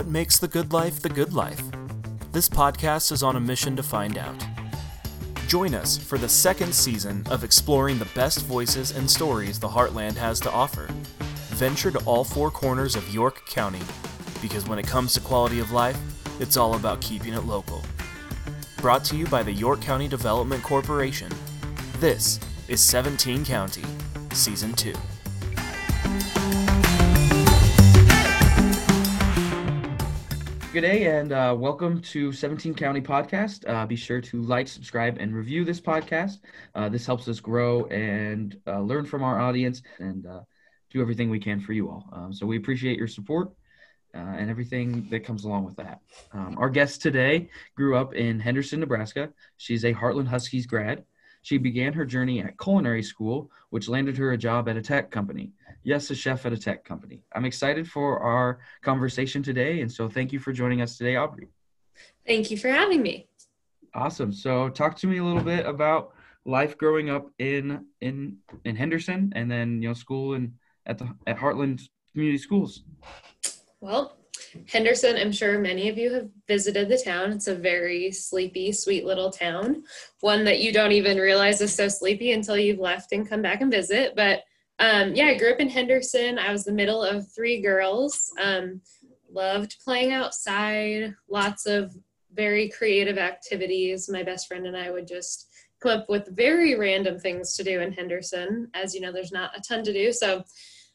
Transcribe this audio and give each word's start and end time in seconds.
What 0.00 0.08
makes 0.08 0.38
the 0.38 0.48
good 0.48 0.72
life 0.72 1.00
the 1.02 1.10
good 1.10 1.34
life? 1.34 1.62
This 2.32 2.48
podcast 2.48 3.12
is 3.12 3.22
on 3.22 3.36
a 3.36 3.40
mission 3.40 3.76
to 3.76 3.82
find 3.82 4.16
out. 4.16 4.42
Join 5.46 5.74
us 5.74 5.98
for 5.98 6.16
the 6.16 6.26
second 6.26 6.74
season 6.74 7.22
of 7.28 7.44
exploring 7.44 7.98
the 7.98 8.08
best 8.14 8.46
voices 8.46 8.92
and 8.92 9.10
stories 9.10 9.60
the 9.60 9.68
Heartland 9.68 10.14
has 10.14 10.40
to 10.40 10.50
offer. 10.50 10.86
Venture 11.50 11.90
to 11.90 11.98
all 12.06 12.24
four 12.24 12.50
corners 12.50 12.96
of 12.96 13.12
York 13.12 13.44
County, 13.44 13.82
because 14.40 14.66
when 14.66 14.78
it 14.78 14.86
comes 14.86 15.12
to 15.12 15.20
quality 15.20 15.60
of 15.60 15.70
life, 15.70 16.00
it's 16.40 16.56
all 16.56 16.76
about 16.76 17.02
keeping 17.02 17.34
it 17.34 17.44
local. 17.44 17.82
Brought 18.78 19.04
to 19.04 19.18
you 19.18 19.26
by 19.26 19.42
the 19.42 19.52
York 19.52 19.82
County 19.82 20.08
Development 20.08 20.62
Corporation. 20.62 21.30
This 21.98 22.40
is 22.68 22.80
17 22.80 23.44
County, 23.44 23.84
Season 24.32 24.72
2. 24.72 24.94
Good 30.72 30.82
day 30.82 31.06
and 31.18 31.32
uh, 31.32 31.52
welcome 31.58 32.00
to 32.02 32.30
17 32.30 32.74
County 32.74 33.00
Podcast. 33.00 33.68
Uh, 33.68 33.84
be 33.86 33.96
sure 33.96 34.20
to 34.20 34.40
like, 34.42 34.68
subscribe, 34.68 35.16
and 35.18 35.34
review 35.34 35.64
this 35.64 35.80
podcast. 35.80 36.38
Uh, 36.76 36.88
this 36.88 37.04
helps 37.04 37.26
us 37.26 37.40
grow 37.40 37.86
and 37.86 38.56
uh, 38.68 38.78
learn 38.78 39.04
from 39.04 39.24
our 39.24 39.40
audience 39.40 39.82
and 39.98 40.26
uh, 40.26 40.42
do 40.92 41.00
everything 41.00 41.28
we 41.28 41.40
can 41.40 41.58
for 41.58 41.72
you 41.72 41.88
all. 41.88 42.08
Um, 42.12 42.32
so 42.32 42.46
we 42.46 42.56
appreciate 42.56 42.96
your 42.98 43.08
support 43.08 43.50
uh, 44.14 44.18
and 44.18 44.48
everything 44.48 45.08
that 45.10 45.24
comes 45.24 45.44
along 45.44 45.64
with 45.64 45.74
that. 45.74 46.02
Um, 46.32 46.56
our 46.56 46.70
guest 46.70 47.02
today 47.02 47.50
grew 47.76 47.96
up 47.96 48.14
in 48.14 48.38
Henderson, 48.38 48.78
Nebraska. 48.78 49.30
She's 49.56 49.84
a 49.84 49.92
Heartland 49.92 50.28
Huskies 50.28 50.66
grad. 50.66 51.04
She 51.42 51.58
began 51.58 51.92
her 51.92 52.04
journey 52.04 52.40
at 52.40 52.58
culinary 52.58 53.02
school, 53.02 53.50
which 53.70 53.88
landed 53.88 54.16
her 54.18 54.32
a 54.32 54.38
job 54.38 54.68
at 54.68 54.76
a 54.76 54.82
tech 54.82 55.10
company. 55.10 55.52
Yes, 55.82 56.10
a 56.10 56.14
chef 56.14 56.44
at 56.44 56.52
a 56.52 56.58
tech 56.58 56.84
company. 56.84 57.22
I'm 57.34 57.44
excited 57.44 57.88
for 57.88 58.20
our 58.20 58.60
conversation 58.82 59.42
today. 59.42 59.80
And 59.80 59.90
so 59.90 60.08
thank 60.08 60.32
you 60.32 60.38
for 60.38 60.52
joining 60.52 60.82
us 60.82 60.98
today, 60.98 61.16
Aubrey. 61.16 61.48
Thank 62.26 62.50
you 62.50 62.58
for 62.58 62.68
having 62.68 63.02
me. 63.02 63.28
Awesome. 63.94 64.32
So 64.32 64.68
talk 64.68 64.96
to 64.96 65.06
me 65.06 65.18
a 65.18 65.24
little 65.24 65.42
bit 65.42 65.66
about 65.66 66.12
life 66.44 66.76
growing 66.78 67.10
up 67.10 67.30
in 67.38 67.84
in 68.00 68.36
in 68.64 68.76
Henderson 68.76 69.32
and 69.34 69.50
then 69.50 69.82
you 69.82 69.88
know 69.88 69.94
school 69.94 70.34
and 70.34 70.52
at 70.86 70.98
the 70.98 71.08
at 71.26 71.36
Heartland 71.36 71.82
Community 72.12 72.38
Schools. 72.38 72.84
Well, 73.80 74.19
Henderson, 74.68 75.16
I'm 75.16 75.32
sure 75.32 75.58
many 75.58 75.88
of 75.88 75.98
you 75.98 76.12
have 76.14 76.28
visited 76.46 76.88
the 76.88 76.98
town. 76.98 77.32
It's 77.32 77.48
a 77.48 77.54
very 77.54 78.10
sleepy, 78.12 78.72
sweet 78.72 79.04
little 79.04 79.30
town, 79.30 79.84
one 80.20 80.44
that 80.44 80.60
you 80.60 80.72
don't 80.72 80.92
even 80.92 81.18
realize 81.18 81.60
is 81.60 81.74
so 81.74 81.88
sleepy 81.88 82.32
until 82.32 82.56
you've 82.56 82.78
left 82.78 83.12
and 83.12 83.28
come 83.28 83.42
back 83.42 83.60
and 83.60 83.70
visit. 83.70 84.14
But 84.16 84.40
um, 84.78 85.14
yeah, 85.14 85.26
I 85.26 85.38
grew 85.38 85.52
up 85.52 85.60
in 85.60 85.68
Henderson. 85.68 86.38
I 86.38 86.52
was 86.52 86.64
the 86.64 86.72
middle 86.72 87.02
of 87.02 87.30
three 87.32 87.60
girls. 87.60 88.32
Um, 88.40 88.80
loved 89.32 89.76
playing 89.84 90.12
outside, 90.12 91.14
lots 91.28 91.66
of 91.66 91.94
very 92.32 92.68
creative 92.68 93.18
activities. 93.18 94.08
My 94.08 94.22
best 94.22 94.48
friend 94.48 94.66
and 94.66 94.76
I 94.76 94.90
would 94.90 95.06
just 95.06 95.48
come 95.80 95.98
up 95.98 96.08
with 96.08 96.34
very 96.36 96.76
random 96.76 97.18
things 97.18 97.54
to 97.56 97.64
do 97.64 97.80
in 97.80 97.92
Henderson. 97.92 98.68
As 98.74 98.94
you 98.94 99.00
know, 99.00 99.12
there's 99.12 99.32
not 99.32 99.56
a 99.56 99.60
ton 99.60 99.82
to 99.84 99.92
do. 99.92 100.12
So 100.12 100.44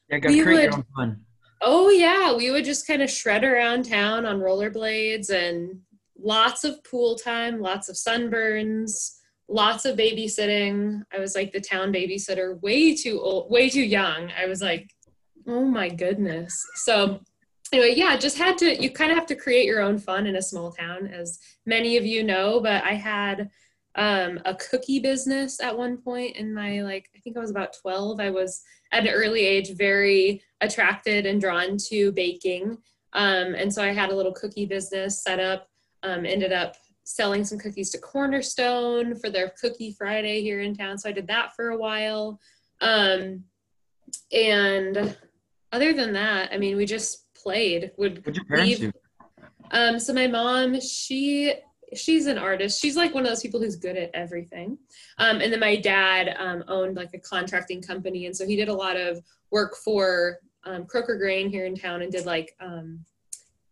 yeah, 0.09 0.19
create 0.19 0.45
would, 0.45 0.63
your 0.63 0.75
own 0.75 0.85
fun. 0.95 1.21
Oh 1.61 1.89
yeah, 1.89 2.35
we 2.35 2.51
would 2.51 2.65
just 2.65 2.87
kind 2.87 3.01
of 3.01 3.09
shred 3.09 3.43
around 3.43 3.85
town 3.89 4.25
on 4.25 4.39
rollerblades 4.39 5.29
and 5.29 5.79
lots 6.17 6.63
of 6.63 6.83
pool 6.83 7.15
time, 7.15 7.59
lots 7.59 7.89
of 7.89 7.95
sunburns, 7.95 9.15
lots 9.47 9.85
of 9.85 9.97
babysitting. 9.97 11.01
I 11.13 11.19
was 11.19 11.35
like 11.35 11.51
the 11.51 11.61
town 11.61 11.93
babysitter, 11.93 12.61
way 12.61 12.95
too 12.95 13.21
old, 13.21 13.51
way 13.51 13.69
too 13.69 13.83
young. 13.83 14.31
I 14.37 14.45
was 14.45 14.61
like, 14.61 14.89
oh 15.47 15.65
my 15.65 15.89
goodness. 15.89 16.53
So 16.75 17.19
anyway, 17.71 17.93
yeah, 17.95 18.17
just 18.17 18.37
had 18.37 18.57
to. 18.59 18.81
You 18.81 18.89
kind 18.89 19.11
of 19.11 19.17
have 19.17 19.27
to 19.27 19.35
create 19.35 19.65
your 19.65 19.81
own 19.81 19.97
fun 19.97 20.27
in 20.27 20.35
a 20.35 20.41
small 20.41 20.71
town, 20.71 21.07
as 21.07 21.39
many 21.65 21.97
of 21.97 22.05
you 22.05 22.23
know. 22.23 22.59
But 22.59 22.83
I 22.83 22.93
had 22.93 23.49
um, 23.95 24.39
a 24.45 24.53
cookie 24.55 24.99
business 24.99 25.61
at 25.61 25.77
one 25.77 25.97
point 25.97 26.35
in 26.35 26.53
my 26.53 26.81
like 26.81 27.09
I 27.15 27.19
think 27.19 27.37
I 27.37 27.39
was 27.39 27.51
about 27.51 27.75
12. 27.81 28.19
I 28.19 28.29
was 28.29 28.61
at 28.91 29.07
an 29.07 29.13
early 29.13 29.45
age 29.45 29.75
very 29.75 30.41
attracted 30.61 31.25
and 31.25 31.39
drawn 31.39 31.77
to 31.89 32.11
baking. 32.11 32.77
Um, 33.13 33.55
and 33.55 33.73
so 33.73 33.81
I 33.81 33.93
had 33.93 34.11
a 34.11 34.15
little 34.15 34.33
cookie 34.33 34.65
business 34.65 35.23
set 35.23 35.39
up, 35.39 35.69
um, 36.03 36.25
ended 36.25 36.51
up 36.51 36.75
selling 37.05 37.45
some 37.45 37.57
cookies 37.57 37.91
to 37.91 37.97
Cornerstone 37.97 39.15
for 39.15 39.29
their 39.29 39.53
Cookie 39.61 39.95
Friday 39.97 40.41
here 40.41 40.59
in 40.59 40.75
town. 40.75 40.97
So 40.97 41.07
I 41.07 41.13
did 41.13 41.27
that 41.27 41.55
for 41.55 41.69
a 41.69 41.77
while. 41.77 42.39
Um, 42.81 43.43
and 44.33 45.15
other 45.71 45.93
than 45.93 46.13
that, 46.13 46.49
I 46.51 46.57
mean, 46.57 46.75
we 46.75 46.85
just 46.85 47.33
played. 47.35 47.91
Would 47.97 48.25
What'd 48.25 48.35
your 48.35 48.45
parents 48.45 48.79
leave. 48.79 48.91
do? 48.91 48.99
Um, 49.71 49.99
so 49.99 50.13
my 50.13 50.27
mom, 50.27 50.79
she 50.81 51.53
she's 51.93 52.25
an 52.27 52.37
artist. 52.37 52.81
She's 52.81 52.95
like 52.95 53.13
one 53.13 53.23
of 53.23 53.29
those 53.29 53.41
people 53.41 53.59
who's 53.59 53.75
good 53.75 53.97
at 53.97 54.11
everything. 54.13 54.77
Um, 55.17 55.41
and 55.41 55.51
then 55.51 55.59
my 55.59 55.75
dad 55.75 56.35
um, 56.39 56.63
owned 56.67 56.95
like 56.95 57.13
a 57.13 57.19
contracting 57.19 57.81
company, 57.81 58.25
and 58.25 58.35
so 58.35 58.45
he 58.45 58.55
did 58.55 58.69
a 58.69 58.73
lot 58.73 58.97
of 58.97 59.21
work 59.51 59.75
for 59.75 60.39
um, 60.65 60.85
Croker 60.85 61.17
Grain 61.17 61.49
here 61.49 61.65
in 61.65 61.75
town, 61.75 62.01
and 62.01 62.11
did 62.11 62.25
like, 62.25 62.55
um, 62.59 62.99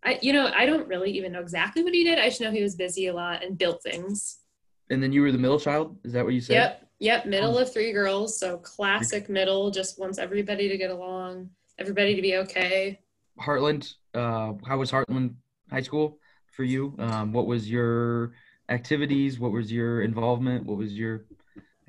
I 0.03 0.19
you 0.21 0.33
know 0.33 0.51
I 0.53 0.65
don't 0.65 0.87
really 0.87 1.11
even 1.11 1.31
know 1.31 1.39
exactly 1.39 1.83
what 1.83 1.93
he 1.93 2.03
did. 2.03 2.19
I 2.19 2.29
just 2.29 2.41
know 2.41 2.51
he 2.51 2.63
was 2.63 2.75
busy 2.75 3.07
a 3.07 3.13
lot 3.13 3.43
and 3.43 3.57
built 3.57 3.81
things. 3.81 4.39
And 4.89 5.01
then 5.01 5.11
you 5.11 5.21
were 5.21 5.31
the 5.31 5.37
middle 5.37 5.59
child. 5.59 5.97
Is 6.03 6.13
that 6.13 6.23
what 6.25 6.33
you 6.33 6.41
said? 6.41 6.53
Yep. 6.53 6.87
Yep. 6.99 7.25
Middle 7.25 7.57
of 7.57 7.73
three 7.73 7.91
girls, 7.91 8.39
so 8.39 8.57
classic 8.57 9.29
middle. 9.29 9.71
Just 9.71 9.99
wants 9.99 10.17
everybody 10.17 10.69
to 10.69 10.77
get 10.77 10.91
along, 10.91 11.49
everybody 11.79 12.15
to 12.15 12.21
be 12.21 12.37
okay. 12.37 12.99
Heartland. 13.39 13.93
Uh, 14.13 14.53
how 14.65 14.77
was 14.77 14.91
Heartland 14.91 15.33
High 15.71 15.81
School? 15.81 16.19
For 16.53 16.63
you? 16.63 16.95
Um, 16.99 17.33
what 17.33 17.47
was 17.47 17.69
your 17.69 18.33
activities? 18.69 19.39
What 19.39 19.51
was 19.51 19.71
your 19.71 20.01
involvement? 20.01 20.65
What 20.65 20.77
was 20.77 20.93
your, 20.93 21.25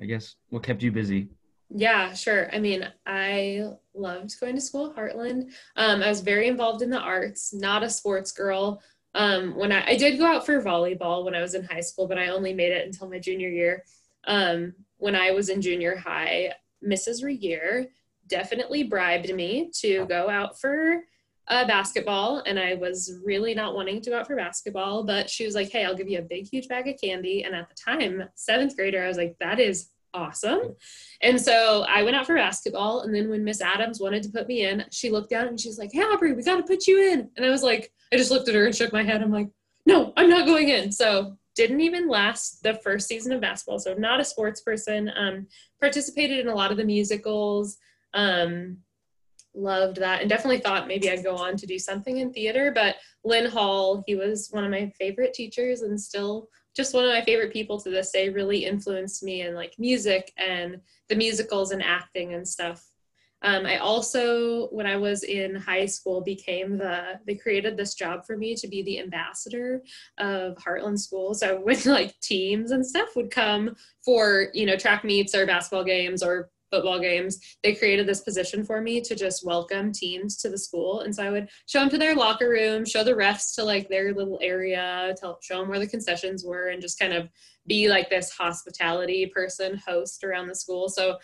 I 0.01 0.05
guess, 0.05 0.35
what 0.49 0.63
kept 0.63 0.83
you 0.83 0.91
busy? 0.91 1.29
Yeah, 1.69 2.13
sure. 2.13 2.49
I 2.53 2.59
mean, 2.59 2.87
I 3.05 3.63
loved 3.93 4.39
going 4.39 4.55
to 4.55 4.61
school 4.61 4.93
Heartland. 4.93 5.51
Um, 5.75 6.03
I 6.03 6.09
was 6.09 6.21
very 6.21 6.47
involved 6.47 6.81
in 6.81 6.89
the 6.89 6.99
arts, 6.99 7.53
not 7.53 7.83
a 7.83 7.89
sports 7.89 8.31
girl. 8.31 8.81
Um, 9.15 9.55
when 9.55 9.71
I, 9.71 9.85
I 9.87 9.95
did 9.95 10.19
go 10.19 10.25
out 10.25 10.45
for 10.45 10.61
volleyball 10.61 11.23
when 11.23 11.35
I 11.35 11.41
was 11.41 11.53
in 11.53 11.63
high 11.63 11.81
school, 11.81 12.07
but 12.07 12.17
I 12.17 12.27
only 12.27 12.53
made 12.53 12.71
it 12.71 12.85
until 12.85 13.09
my 13.09 13.19
junior 13.19 13.49
year. 13.49 13.83
Um, 14.27 14.73
when 14.97 15.15
I 15.15 15.31
was 15.31 15.49
in 15.49 15.61
junior 15.61 15.95
high, 15.95 16.53
Mrs. 16.85 17.23
Regier 17.23 17.87
definitely 18.27 18.83
bribed 18.83 19.33
me 19.33 19.71
to 19.79 20.05
go 20.07 20.29
out 20.29 20.59
for 20.59 21.03
uh, 21.47 21.65
basketball 21.67 22.39
and 22.45 22.59
I 22.59 22.73
was 22.75 23.19
really 23.23 23.53
not 23.53 23.75
wanting 23.75 24.01
to 24.01 24.09
go 24.09 24.19
out 24.19 24.27
for 24.27 24.35
basketball, 24.35 25.03
but 25.03 25.29
she 25.29 25.45
was 25.45 25.55
like, 25.55 25.71
Hey, 25.71 25.85
I'll 25.85 25.95
give 25.95 26.09
you 26.09 26.19
a 26.19 26.23
big, 26.23 26.47
huge 26.51 26.67
bag 26.67 26.87
of 26.87 26.99
candy. 27.01 27.43
And 27.43 27.55
at 27.55 27.69
the 27.69 27.75
time, 27.75 28.23
seventh 28.35 28.75
grader, 28.75 29.03
I 29.03 29.07
was 29.07 29.17
like, 29.17 29.35
That 29.39 29.59
is 29.59 29.89
awesome. 30.13 30.75
And 31.21 31.39
so 31.39 31.85
I 31.87 32.03
went 32.03 32.15
out 32.15 32.25
for 32.25 32.35
basketball. 32.35 33.01
And 33.01 33.13
then 33.13 33.29
when 33.29 33.43
Miss 33.43 33.61
Adams 33.61 33.99
wanted 33.99 34.23
to 34.23 34.29
put 34.29 34.47
me 34.47 34.65
in, 34.65 34.85
she 34.91 35.09
looked 35.09 35.29
down 35.29 35.47
and 35.47 35.59
she's 35.59 35.77
like, 35.77 35.91
Hey, 35.91 36.01
Aubrey, 36.01 36.33
we 36.33 36.43
got 36.43 36.57
to 36.57 36.63
put 36.63 36.87
you 36.87 37.11
in. 37.11 37.29
And 37.35 37.45
I 37.45 37.49
was 37.49 37.63
like, 37.63 37.91
I 38.11 38.17
just 38.17 38.31
looked 38.31 38.49
at 38.49 38.55
her 38.55 38.65
and 38.65 38.75
shook 38.75 38.93
my 38.93 39.03
head. 39.03 39.21
I'm 39.21 39.31
like, 39.31 39.49
No, 39.85 40.13
I'm 40.17 40.29
not 40.29 40.47
going 40.47 40.69
in. 40.69 40.91
So 40.91 41.37
didn't 41.55 41.81
even 41.81 42.09
last 42.09 42.63
the 42.63 42.73
first 42.73 43.07
season 43.07 43.31
of 43.31 43.41
basketball. 43.41 43.79
So 43.79 43.93
not 43.93 44.19
a 44.19 44.25
sports 44.25 44.61
person. 44.61 45.11
Um, 45.15 45.47
participated 45.79 46.39
in 46.39 46.47
a 46.47 46.55
lot 46.55 46.71
of 46.71 46.77
the 46.77 46.83
musicals. 46.83 47.77
Um, 48.13 48.77
loved 49.55 49.97
that 49.97 50.21
and 50.21 50.29
definitely 50.29 50.59
thought 50.59 50.87
maybe 50.87 51.09
I'd 51.09 51.23
go 51.23 51.35
on 51.35 51.57
to 51.57 51.65
do 51.65 51.79
something 51.79 52.17
in 52.17 52.33
theater. 52.33 52.71
But 52.73 52.95
Lynn 53.23 53.49
Hall, 53.49 54.03
he 54.05 54.15
was 54.15 54.49
one 54.51 54.63
of 54.63 54.71
my 54.71 54.91
favorite 54.99 55.33
teachers 55.33 55.81
and 55.81 55.99
still 55.99 56.49
just 56.75 56.93
one 56.93 57.05
of 57.05 57.11
my 57.11 57.21
favorite 57.21 57.53
people 57.53 57.79
to 57.79 57.89
this 57.89 58.11
day, 58.11 58.29
really 58.29 58.65
influenced 58.65 59.23
me 59.23 59.41
in 59.41 59.55
like 59.55 59.73
music 59.79 60.33
and 60.37 60.81
the 61.07 61.15
musicals 61.15 61.71
and 61.71 61.81
acting 61.81 62.33
and 62.33 62.47
stuff. 62.47 62.85
Um, 63.41 63.65
I 63.65 63.77
also, 63.77 64.67
when 64.69 64.87
I 64.87 64.97
was 64.97 65.23
in 65.23 65.55
high 65.55 65.85
school, 65.85 66.21
became 66.21 66.77
the, 66.77 67.19
they 67.27 67.35
created 67.35 67.77
this 67.77 67.93
job 67.93 68.25
for 68.25 68.37
me 68.37 68.55
to 68.55 68.67
be 68.67 68.81
the 68.81 68.99
ambassador 68.99 69.83
of 70.17 70.55
Heartland 70.55 70.99
School. 70.99 71.33
So 71.33 71.59
when 71.63 71.79
like 71.85 72.19
teams 72.21 72.71
and 72.71 72.85
stuff 72.85 73.09
would 73.15 73.31
come 73.31 73.75
for, 74.03 74.47
you 74.53 74.65
know, 74.65 74.75
track 74.75 75.03
meets 75.03 75.35
or 75.35 75.45
basketball 75.45 75.83
games 75.83 76.23
or 76.23 76.49
football 76.71 76.99
games, 76.99 77.39
they 77.63 77.73
created 77.73 78.07
this 78.07 78.21
position 78.21 78.63
for 78.63 78.81
me 78.81 79.01
to 79.01 79.15
just 79.15 79.45
welcome 79.45 79.91
teams 79.91 80.37
to 80.37 80.49
the 80.49 80.57
school. 80.57 81.01
And 81.01 81.15
so 81.15 81.23
I 81.23 81.29
would 81.29 81.49
show 81.67 81.79
them 81.79 81.89
to 81.89 81.97
their 81.97 82.15
locker 82.15 82.49
room, 82.49 82.85
show 82.85 83.03
the 83.03 83.13
refs 83.13 83.55
to 83.55 83.63
like 83.63 83.89
their 83.89 84.13
little 84.13 84.39
area, 84.41 85.15
tell, 85.17 85.39
show 85.41 85.59
them 85.59 85.69
where 85.69 85.79
the 85.79 85.87
concessions 85.87 86.43
were, 86.43 86.69
and 86.69 86.81
just 86.81 86.99
kind 86.99 87.13
of 87.13 87.29
be 87.67 87.89
like 87.89 88.09
this 88.09 88.31
hospitality 88.31 89.25
person, 89.27 89.81
host 89.87 90.23
around 90.23 90.47
the 90.47 90.55
school. 90.55 90.89
So 90.89 91.17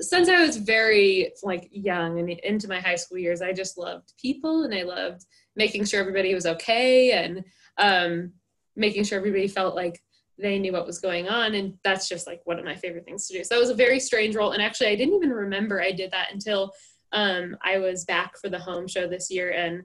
since 0.00 0.28
I 0.28 0.42
was 0.42 0.56
very 0.56 1.32
like 1.42 1.68
young 1.70 2.18
and 2.18 2.30
into 2.30 2.68
my 2.68 2.80
high 2.80 2.96
school 2.96 3.18
years, 3.18 3.42
I 3.42 3.52
just 3.52 3.78
loved 3.78 4.14
people 4.20 4.62
and 4.62 4.74
I 4.74 4.82
loved 4.82 5.24
making 5.54 5.84
sure 5.84 6.00
everybody 6.00 6.34
was 6.34 6.46
okay 6.46 7.12
and 7.12 7.44
um, 7.78 8.32
making 8.74 9.04
sure 9.04 9.18
everybody 9.18 9.48
felt 9.48 9.74
like 9.74 10.00
they 10.38 10.58
knew 10.58 10.72
what 10.72 10.86
was 10.86 10.98
going 10.98 11.28
on 11.28 11.54
and 11.54 11.74
that's 11.82 12.08
just 12.08 12.26
like 12.26 12.40
one 12.44 12.58
of 12.58 12.64
my 12.64 12.74
favorite 12.74 13.04
things 13.04 13.26
to 13.26 13.36
do 13.36 13.42
so 13.42 13.54
that 13.54 13.60
was 13.60 13.70
a 13.70 13.74
very 13.74 13.98
strange 13.98 14.36
role 14.36 14.52
and 14.52 14.62
actually 14.62 14.88
i 14.88 14.94
didn't 14.94 15.14
even 15.14 15.30
remember 15.30 15.80
i 15.80 15.90
did 15.90 16.10
that 16.10 16.32
until 16.32 16.72
um, 17.12 17.56
i 17.64 17.78
was 17.78 18.04
back 18.04 18.36
for 18.38 18.48
the 18.48 18.58
home 18.58 18.86
show 18.86 19.06
this 19.06 19.30
year 19.30 19.50
and 19.52 19.84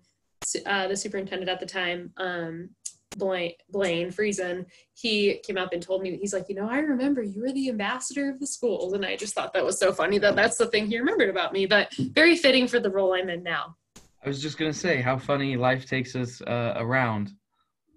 uh, 0.65 0.87
the 0.87 0.95
superintendent 0.95 1.49
at 1.49 1.59
the 1.59 1.65
time, 1.65 2.11
um, 2.17 2.69
Blaine, 3.17 3.53
Blaine 3.69 4.09
Friesen, 4.09 4.65
he 4.93 5.39
came 5.45 5.57
up 5.57 5.73
and 5.73 5.81
told 5.81 6.01
me, 6.01 6.17
he's 6.17 6.33
like, 6.33 6.47
you 6.47 6.55
know, 6.55 6.69
I 6.69 6.79
remember 6.79 7.21
you 7.21 7.41
were 7.41 7.51
the 7.51 7.69
ambassador 7.69 8.29
of 8.29 8.39
the 8.39 8.47
schools. 8.47 8.93
And 8.93 9.05
I 9.05 9.17
just 9.17 9.33
thought 9.33 9.53
that 9.53 9.65
was 9.65 9.77
so 9.77 9.91
funny 9.91 10.17
that 10.19 10.35
that's 10.35 10.57
the 10.57 10.67
thing 10.67 10.87
he 10.87 10.97
remembered 10.97 11.29
about 11.29 11.51
me, 11.51 11.65
but 11.65 11.93
very 11.97 12.37
fitting 12.37 12.67
for 12.67 12.79
the 12.79 12.89
role 12.89 13.13
I'm 13.13 13.29
in 13.29 13.43
now. 13.43 13.75
I 14.23 14.27
was 14.27 14.41
just 14.41 14.57
going 14.57 14.71
to 14.71 14.77
say 14.77 15.01
how 15.01 15.17
funny 15.17 15.57
life 15.57 15.85
takes 15.85 16.15
us 16.15 16.41
uh, 16.41 16.73
around. 16.77 17.33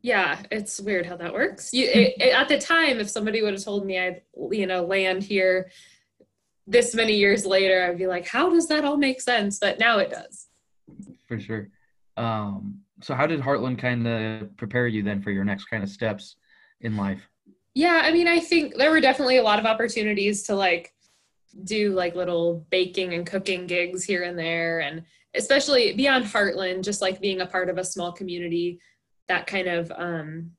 Yeah, 0.05 0.43
it's 0.51 0.83
weird 0.83 1.07
how 1.07 1.17
that 1.17 1.33
works. 1.33 1.73
You, 1.73 1.87
it, 1.87 2.17
it, 2.21 2.35
at 2.35 2.47
the 2.47 2.59
time, 2.59 3.01
if 3.01 3.09
somebody 3.09 3.41
would 3.41 3.55
have 3.55 3.65
told 3.65 3.87
me 3.87 3.99
I'd, 3.99 4.21
you 4.51 4.67
know, 4.67 4.85
land 4.85 5.23
here 5.23 5.71
this 6.67 6.95
many 6.95 7.15
years 7.15 7.47
later, 7.47 7.83
I'd 7.83 7.97
be 7.97 8.07
like, 8.07 8.27
how 8.27 8.51
does 8.51 8.69
that 8.69 8.85
all 8.85 8.99
make 8.99 9.23
sense? 9.23 9.59
But 9.59 9.79
now 9.79 9.97
it 10.01 10.11
does. 10.11 10.49
For 11.27 11.41
sure. 11.41 11.71
Um, 12.19 12.81
so 13.01 13.15
how 13.15 13.27
did 13.27 13.41
Heartland 13.41 13.79
kind 13.79 14.07
of 14.07 14.55
prepare 14.59 14.87
you 14.89 15.03
then 15.03 15.23
for 15.23 15.31
your 15.31 15.43
next 15.43 15.65
kind 15.65 15.83
of 15.83 15.89
steps 15.89 16.37
in 16.83 16.99
life? 16.99 17.27
Yeah, 17.73 18.03
I 18.05 18.13
mean, 18.13 18.29
I 18.29 18.41
think 18.41 18.77
there 18.77 18.91
were 18.91 19.01
definitely 19.01 19.39
a 19.39 19.43
lot 19.43 19.59
of 19.59 19.65
opportunities 19.65 20.43
to 20.45 20.55
like 20.55 20.93
do 21.65 21.95
like 21.95 22.15
little 22.15 22.67
baking 22.69 23.15
and 23.15 23.27
cooking 23.27 23.67
gigs 23.67 24.05
here 24.05 24.25
and 24.25 24.39
there 24.39 24.81
and 24.81 25.03
especially 25.35 25.95
beyond 25.95 26.27
Heartland, 26.27 26.85
just 26.85 27.01
like 27.01 27.23
being 27.23 27.41
a 27.41 27.47
part 27.47 27.71
of 27.71 27.79
a 27.79 27.85
small 27.85 28.13
community, 28.13 28.79
that 29.29 29.47
kind 29.47 29.69
of 29.69 29.93
um, 29.97 30.53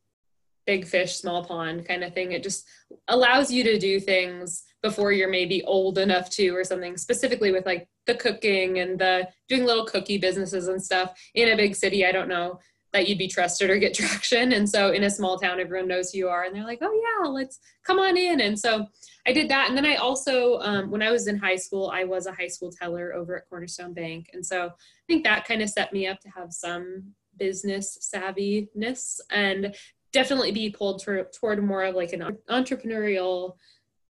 big 0.66 0.88
fish, 0.88 1.16
small 1.16 1.46
pond 1.46 1.88
kind 1.88 2.04
of 2.04 2.14
thing. 2.14 2.32
It 2.32 2.44
just 2.44 2.68
allows 3.08 3.52
you 3.52 3.64
to 3.64 3.78
do 3.78 4.00
things 4.00 4.64
before 4.82 5.12
you're 5.12 5.30
maybe 5.30 5.64
old 5.64 5.98
enough 5.98 6.30
to 6.32 6.50
or 6.50 6.64
something 6.64 6.98
specifically 6.98 7.52
with 7.52 7.66
like 7.66 7.88
the 8.06 8.16
cooking 8.16 8.80
and 8.80 9.00
the 9.00 9.28
doing 9.48 9.66
little 9.66 9.86
cookie 9.86 10.18
businesses 10.18 10.68
and 10.68 10.84
stuff. 10.84 11.20
In 11.34 11.50
a 11.50 11.58
big 11.58 11.76
city 11.76 12.06
i 12.06 12.12
don't 12.12 12.30
know 12.30 12.60
that 12.94 13.10
you'd 13.10 13.18
be 13.18 13.28
trusted 13.28 13.70
or 13.70 13.78
get 13.78 13.94
traction. 13.96 14.54
And 14.54 14.70
so 14.70 14.92
in 14.92 15.04
a 15.04 15.10
small 15.10 15.38
town 15.38 15.60
everyone 15.60 15.88
knows 15.88 16.12
who 16.12 16.20
you 16.20 16.30
are 16.30 16.44
and 16.44 16.56
they're 16.56 16.64
like 16.64 16.80
oh 16.82 17.02
yeah 17.24 17.28
let's 17.28 17.60
come 17.84 18.00
on 18.00 18.18
in. 18.18 18.42
And 18.42 18.60
so 18.60 18.86
i 19.28 19.34
did 19.34 19.50
that. 19.50 19.70
And 19.70 19.78
then 19.78 19.86
i 19.86 19.96
also 19.96 20.60
um, 20.60 20.92
when 20.92 21.02
i 21.02 21.12
was 21.12 21.28
in 21.28 21.38
high 21.38 21.58
school 21.58 21.92
i 21.94 22.04
was 22.04 22.28
a 22.28 22.32
high 22.32 22.48
school 22.48 22.72
teller 22.72 23.14
over 23.14 23.38
at 23.38 23.50
cornerstone 23.50 23.94
bank. 23.94 24.30
And 24.34 24.46
so 24.46 24.68
i 24.68 25.06
think 25.08 25.24
that 25.24 25.46
kind 25.46 25.62
of 25.62 25.70
set 25.70 25.94
me 25.94 26.08
up 26.08 26.20
to 26.22 26.30
have 26.30 26.52
some 26.52 27.14
business 27.38 27.98
savviness 28.14 29.20
and 29.32 29.76
definitely 30.12 30.52
be 30.52 30.70
pulled 30.70 31.04
toward, 31.04 31.32
toward 31.34 31.64
more 31.64 31.84
of 31.84 31.96
like 31.96 32.14
an 32.14 32.38
entrepreneurial 32.50 33.56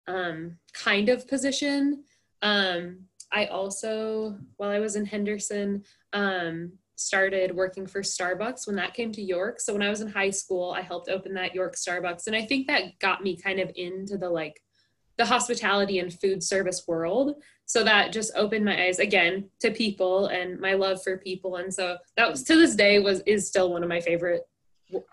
um, 0.08 0.58
kind 0.74 1.10
of 1.10 1.28
position. 1.28 2.04
Um, 2.42 3.06
I 3.32 3.46
also, 3.46 4.38
while 4.58 4.70
I 4.70 4.80
was 4.80 4.96
in 4.96 5.06
Henderson, 5.06 5.84
um, 6.14 6.74
started 6.96 7.56
working 7.56 7.88
for 7.88 8.02
Starbucks 8.02 8.68
when 8.68 8.76
that 8.76 8.94
came 8.94 9.12
to 9.12 9.22
York. 9.22 9.60
So 9.60 9.74
when 9.74 9.82
I 9.82 9.90
was 9.90 10.02
in 10.02 10.08
high 10.08 10.30
school, 10.30 10.72
I 10.72 10.82
helped 10.82 11.10
open 11.10 11.34
that 11.34 11.56
York 11.56 11.76
Starbucks. 11.76 12.28
And 12.28 12.36
I 12.36 12.46
think 12.46 12.68
that 12.68 13.00
got 13.00 13.24
me 13.24 13.36
kind 13.36 13.60
of 13.60 13.72
into 13.76 14.18
the 14.18 14.30
like 14.30 14.62
the 15.18 15.26
hospitality 15.26 16.00
and 16.00 16.14
food 16.20 16.44
service 16.44 16.84
world. 16.88 17.36
So 17.66 17.84
that 17.84 18.12
just 18.12 18.34
opened 18.36 18.66
my 18.66 18.86
eyes 18.86 19.00
again 19.00 19.50
to 19.60 19.72
people 19.72 20.28
and 20.28 20.60
my 20.60 20.74
love 20.74 21.02
for 21.04 21.18
people. 21.18 21.58
And 21.58 21.74
so 21.74 21.98
that 22.18 22.30
was 22.30 22.44
to 22.44 22.56
this 22.56 22.76
day 22.76 23.00
was 23.00 23.22
is 23.26 23.48
still 23.48 23.72
one 23.72 23.84
of 23.84 23.90
my 23.90 24.02
favorite 24.02 24.42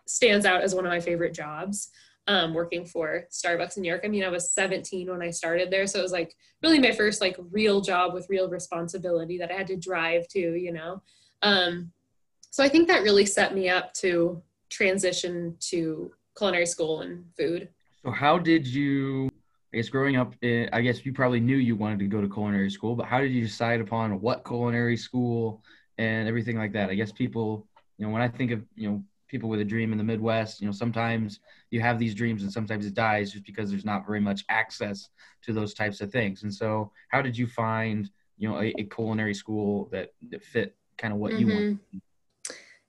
stands 0.07 0.47
out 0.47 0.63
as 0.63 0.75
one 0.75 0.85
of 0.85 0.91
my 0.91 1.01
favorite 1.01 1.35
jobs 1.35 1.91
um, 2.27 2.55
working 2.55 2.85
for 2.85 3.27
Starbucks 3.31 3.77
in 3.77 3.83
New 3.83 3.89
York. 3.89 4.03
I 4.05 4.09
mean, 4.09 4.25
I 4.25 4.29
was 4.29 4.53
17 4.53 5.11
when 5.11 5.23
I 5.23 5.31
started 5.31 5.71
there, 5.71 5.87
so 5.87 5.99
it 5.99 6.03
was 6.03 6.13
like 6.13 6.35
really 6.63 6.79
my 6.79 6.93
first 6.93 7.21
like 7.21 7.37
real 7.51 7.81
job 7.81 8.15
with 8.15 8.29
real 8.29 8.49
responsibility 8.49 9.39
that 9.39 9.51
I 9.51 9.55
had 9.55 9.67
to 9.69 9.77
drive 9.77 10.29
to, 10.29 10.39
you 10.39 10.73
know. 10.73 11.03
Um, 11.43 11.93
so 12.51 12.63
I 12.63 12.69
think 12.69 12.89
that 12.89 13.03
really 13.03 13.27
set 13.27 13.55
me 13.55 13.69
up 13.69 13.95
to 13.95 14.43
transition 14.69 15.57
to 15.61 16.13
culinary 16.37 16.67
school 16.67 17.01
and 17.01 17.25
food. 17.37 17.69
So 18.05 18.11
how 18.11 18.39
did 18.39 18.67
you? 18.67 19.31
I 19.73 19.77
guess 19.77 19.89
growing 19.89 20.17
up, 20.17 20.35
eh, 20.43 20.67
I 20.73 20.81
guess 20.81 21.05
you 21.07 21.13
probably 21.13 21.41
knew 21.41 21.57
you 21.57 21.77
wanted 21.77 22.01
to 22.01 22.07
go 22.07 22.21
to 22.21 22.29
culinary 22.29 22.71
school, 22.71 22.97
but 22.97 23.07
how 23.07 23.21
did 23.21 23.33
you 23.33 23.43
decide 23.43 23.81
upon 23.81 24.21
what 24.21 24.45
culinary 24.45 24.97
school 24.97 25.63
and 25.97 26.29
everything 26.29 26.59
like 26.59 26.73
that? 26.73 26.91
I 26.91 26.95
guess 26.95 27.13
people, 27.13 27.69
you 27.97 28.07
know, 28.07 28.13
when 28.13 28.23
I 28.23 28.29
think 28.29 28.51
of 28.51 28.65
you 28.75 28.91
know 28.91 29.05
people 29.31 29.49
with 29.49 29.61
a 29.61 29.65
dream 29.65 29.93
in 29.93 29.99
the 29.99 30.05
Midwest. 30.05 30.61
You 30.61 30.67
know, 30.67 30.73
sometimes 30.73 31.41
you 31.71 31.81
have 31.81 31.99
these 31.99 32.15
dreams 32.15 32.43
and 32.43 32.53
sometimes 32.53 32.85
it 32.85 32.95
dies 32.95 33.33
just 33.33 33.47
because 33.47 33.71
there's 33.71 33.85
not 33.85 34.05
very 34.05 34.21
much 34.21 34.45
access 34.49 35.09
to 35.43 35.53
those 35.53 35.73
types 35.73 36.01
of 36.01 36.11
things. 36.11 36.43
And 36.43 36.53
so, 36.53 36.91
how 37.09 37.23
did 37.23 37.39
you 37.39 37.47
find, 37.47 38.11
you 38.37 38.49
know, 38.49 38.61
a, 38.61 38.75
a 38.77 38.85
culinary 38.85 39.35
school 39.35 39.89
that, 39.93 40.13
that 40.31 40.43
fit 40.43 40.77
kind 40.99 41.15
of 41.15 41.21
what 41.21 41.33
mm-hmm. 41.33 41.49
you 41.49 41.55
want? 41.55 41.81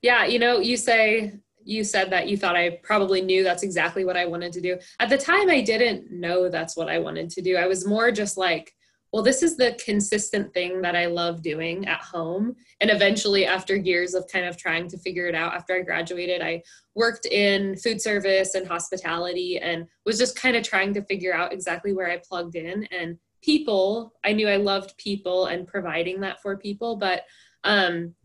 Yeah, 0.02 0.26
you 0.26 0.40
know, 0.40 0.60
you 0.60 0.78
say 0.78 1.40
you 1.64 1.84
said 1.84 2.10
that 2.12 2.28
you 2.28 2.38
thought 2.38 2.56
I 2.56 2.80
probably 2.84 3.22
knew 3.22 3.44
that's 3.44 3.64
exactly 3.64 4.06
what 4.06 4.18
I 4.18 4.26
wanted 4.26 4.54
to 4.54 4.62
do. 4.62 4.78
At 5.00 5.10
the 5.10 5.18
time, 5.18 5.50
I 5.50 5.62
didn't 5.62 6.12
know 6.12 6.50
that's 6.50 6.76
what 6.76 6.90
I 6.90 7.00
wanted 7.00 7.30
to 7.32 7.42
do. 7.42 7.56
I 7.56 7.68
was 7.68 7.88
more 7.88 8.12
just 8.12 8.38
like, 8.38 8.74
well, 9.12 9.24
this 9.24 9.44
is 9.44 9.58
the 9.58 9.78
consistent 9.84 10.54
thing 10.54 10.82
that 10.82 10.96
I 10.96 11.08
love 11.08 11.42
doing 11.42 11.86
at 11.86 12.00
home. 12.00 12.56
And 12.80 12.90
eventually, 12.90 13.46
after 13.46 13.76
years 13.76 14.14
of 14.14 14.26
kind 14.32 14.46
of 14.46 14.56
trying 14.56 14.88
to 14.88 14.98
figure 14.98 15.28
it 15.28 15.36
out, 15.36 15.54
after 15.54 15.76
I 15.76 15.82
graduated, 15.82 16.42
I 16.42 16.64
worked 16.96 17.26
in 17.26 17.76
food 17.76 18.02
service 18.02 18.56
and 18.56 18.66
hospitality 18.66 19.60
and 19.60 19.86
was 20.06 20.18
just 20.18 20.38
kind 20.38 20.56
of 20.56 20.64
trying 20.64 20.94
to 20.94 21.04
figure 21.04 21.34
out 21.34 21.52
exactly 21.52 21.94
where 21.94 22.10
I 22.10 22.22
plugged 22.26 22.56
in. 22.56 22.86
And 22.86 23.18
people, 23.42 24.14
I 24.24 24.32
knew 24.32 24.48
I 24.48 24.56
loved 24.56 24.98
people 24.98 25.48
and 25.48 25.68
providing 25.68 26.22
that 26.22 26.42
for 26.42 26.56
people, 26.56 26.96
but 26.96 27.24
um, 27.66 28.16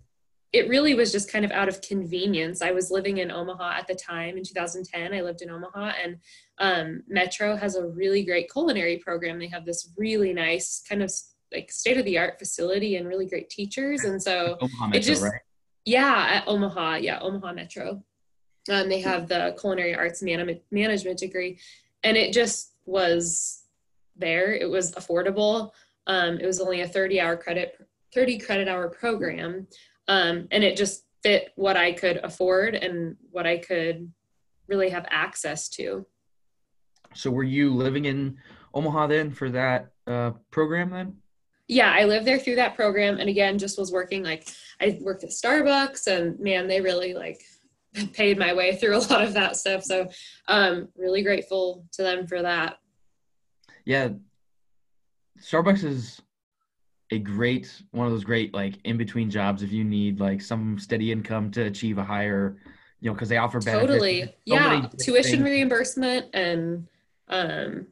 it 0.57 0.71
really 0.71 0.95
was 0.95 1.13
just 1.13 1.31
kind 1.31 1.45
of 1.45 1.51
out 1.51 1.69
of 1.69 1.83
convenience. 1.83 2.63
I 2.63 2.71
was 2.71 2.91
living 2.91 3.19
in 3.19 3.31
Omaha 3.31 3.73
at 3.73 3.87
the 3.87 3.95
time 3.95 4.39
in 4.39 4.43
2010. 4.43 5.13
I 5.13 5.21
lived 5.21 5.43
in 5.43 5.51
Omaha, 5.51 5.93
and 6.03 6.17
um, 6.59 7.03
Metro 7.07 7.57
has 7.57 7.77
a 7.77 7.87
really 7.87 8.25
great 8.25 8.51
culinary 8.51 8.97
program. 8.97 9.39
They 9.39 9.49
have 9.49 9.67
this 9.67 9.91
really 9.99 10.33
nice 10.33 10.83
kind 10.89 11.03
of 11.03 11.13
like 11.53 11.71
state 11.71 11.99
of 11.99 12.07
the 12.07 12.17
art 12.17 12.39
facility 12.39 12.97
and 12.97 13.07
really 13.07 13.27
great 13.27 13.51
teachers. 13.51 14.05
And 14.05 14.23
so 14.23 14.57
Omaha 14.61 14.87
Metro, 14.87 14.99
it 14.99 15.03
just, 15.03 15.23
right? 15.23 15.41
yeah, 15.85 16.27
at 16.31 16.49
Omaha, 16.49 16.97
yeah, 16.97 17.21
Omaha 17.21 17.53
Metro. 17.53 18.03
Um, 18.71 18.89
they 18.89 19.01
have 19.01 19.29
the 19.29 19.55
culinary 19.61 19.95
arts 19.95 20.23
man- 20.23 20.61
management 20.71 21.19
degree, 21.19 21.59
and 22.03 22.17
it 22.17 22.33
just 22.33 22.73
was 22.87 23.65
there. 24.17 24.55
It 24.55 24.71
was 24.71 24.93
affordable. 24.93 25.73
Um, 26.07 26.39
it 26.39 26.47
was 26.47 26.61
only 26.61 26.81
a 26.81 26.89
30 26.89 27.21
hour 27.21 27.37
credit 27.37 27.79
30 28.15 28.39
credit 28.39 28.69
hour 28.69 28.89
program 28.89 29.67
um, 30.09 30.49
and 30.51 30.65
it 30.65 30.77
just 30.77 31.05
fit 31.23 31.53
what 31.57 31.77
I 31.77 31.93
could 31.93 32.19
afford 32.19 32.75
and 32.75 33.17
what 33.31 33.47
I 33.47 33.59
could 33.59 34.13
really 34.69 34.91
have 34.91 35.07
access 35.11 35.69
to. 35.71 36.07
So, 37.15 37.31
were 37.31 37.45
you 37.45 37.75
living 37.75 38.05
in 38.05 38.37
Omaha 38.75 39.07
then 39.07 39.31
for 39.31 39.51
that 39.51 39.91
uh, 40.07 40.33
program 40.51 40.91
then? 40.91 41.17
Yeah, 41.69 41.91
I 41.93 42.05
lived 42.05 42.27
there 42.27 42.39
through 42.39 42.57
that 42.57 42.77
program, 42.77 43.19
and 43.19 43.29
again, 43.29 43.59
just 43.59 43.79
was 43.79 43.91
working 43.91 44.23
like 44.23 44.49
I 44.81 44.99
worked 45.01 45.25
at 45.25 45.31
Starbucks, 45.31 46.07
and 46.07 46.39
man, 46.39 46.69
they 46.69 46.81
really 46.81 47.15
like 47.15 47.43
paid 48.13 48.39
my 48.39 48.55
way 48.55 48.77
through 48.77 48.97
a 48.97 48.99
lot 48.99 49.23
of 49.23 49.35
that 49.35 49.57
stuff. 49.57 49.83
So, 49.83 50.09
um, 50.49 50.89
really 50.97 51.23
grateful 51.23 51.87
to 51.93 52.03
them 52.03 52.27
for 52.27 52.43
that. 52.43 52.79
Yeah, 53.85 54.11
Starbucks 55.41 55.85
is 55.85 56.21
a 57.13 57.19
great 57.19 57.83
one 57.93 58.07
of 58.07 58.13
those 58.13 58.25
great 58.25 58.53
like 58.53 58.79
in 58.85 58.97
between 58.97 59.31
jobs 59.31 59.63
if 59.63 59.73
you 59.73 59.85
need 59.85 60.19
like 60.19 60.41
some 60.43 60.79
steady 60.79 61.13
income 61.13 61.51
to 61.51 61.63
achieve 61.63 61.99
a 61.99 62.05
higher 62.05 62.57
you 63.01 63.09
know 63.09 63.15
because 63.15 63.29
they 63.29 63.37
offer 63.37 63.61
benefits. 63.61 63.91
totally 63.93 64.23
so 64.23 64.31
yeah 64.45 64.87
tuition 64.99 65.23
things. 65.23 65.43
reimbursement 65.45 66.27
and 66.35 66.89
um 67.29 67.87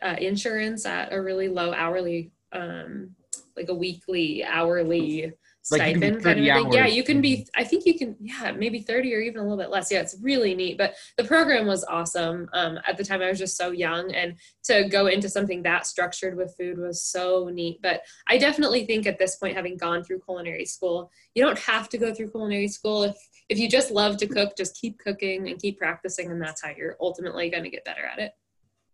uh, 0.00 0.14
insurance 0.18 0.86
at 0.86 1.12
a 1.12 1.20
really 1.20 1.48
low 1.48 1.72
hourly 1.74 2.30
um 2.52 3.10
like 3.56 3.68
a 3.68 3.74
weekly 3.74 4.44
hourly 4.44 5.32
stipend 5.76 6.14
like 6.14 6.24
kind 6.24 6.38
of 6.40 6.44
thing. 6.44 6.72
Yeah, 6.72 6.86
you 6.86 7.02
can 7.04 7.20
be. 7.20 7.46
I 7.54 7.64
think 7.64 7.84
you 7.84 7.98
can. 7.98 8.16
Yeah, 8.20 8.52
maybe 8.52 8.80
thirty 8.80 9.14
or 9.14 9.20
even 9.20 9.40
a 9.40 9.42
little 9.42 9.58
bit 9.58 9.70
less. 9.70 9.90
Yeah, 9.90 10.00
it's 10.00 10.16
really 10.22 10.54
neat. 10.54 10.78
But 10.78 10.94
the 11.16 11.24
program 11.24 11.66
was 11.66 11.84
awesome. 11.84 12.48
Um, 12.52 12.78
at 12.86 12.96
the 12.96 13.04
time, 13.04 13.20
I 13.20 13.28
was 13.28 13.38
just 13.38 13.56
so 13.56 13.70
young, 13.70 14.12
and 14.14 14.36
to 14.64 14.88
go 14.88 15.06
into 15.06 15.28
something 15.28 15.62
that 15.62 15.86
structured 15.86 16.36
with 16.36 16.54
food 16.58 16.78
was 16.78 17.02
so 17.02 17.50
neat. 17.52 17.80
But 17.82 18.02
I 18.26 18.38
definitely 18.38 18.86
think 18.86 19.06
at 19.06 19.18
this 19.18 19.36
point, 19.36 19.56
having 19.56 19.76
gone 19.76 20.02
through 20.02 20.20
culinary 20.20 20.64
school, 20.64 21.10
you 21.34 21.44
don't 21.44 21.58
have 21.58 21.88
to 21.90 21.98
go 21.98 22.14
through 22.14 22.30
culinary 22.30 22.68
school. 22.68 23.02
If 23.02 23.16
if 23.48 23.58
you 23.58 23.68
just 23.68 23.90
love 23.90 24.16
to 24.18 24.26
cook, 24.26 24.56
just 24.56 24.76
keep 24.80 24.98
cooking 24.98 25.48
and 25.48 25.60
keep 25.60 25.78
practicing, 25.78 26.30
and 26.30 26.40
that's 26.40 26.62
how 26.62 26.70
you're 26.76 26.96
ultimately 27.00 27.50
going 27.50 27.64
to 27.64 27.70
get 27.70 27.84
better 27.84 28.04
at 28.04 28.18
it. 28.18 28.32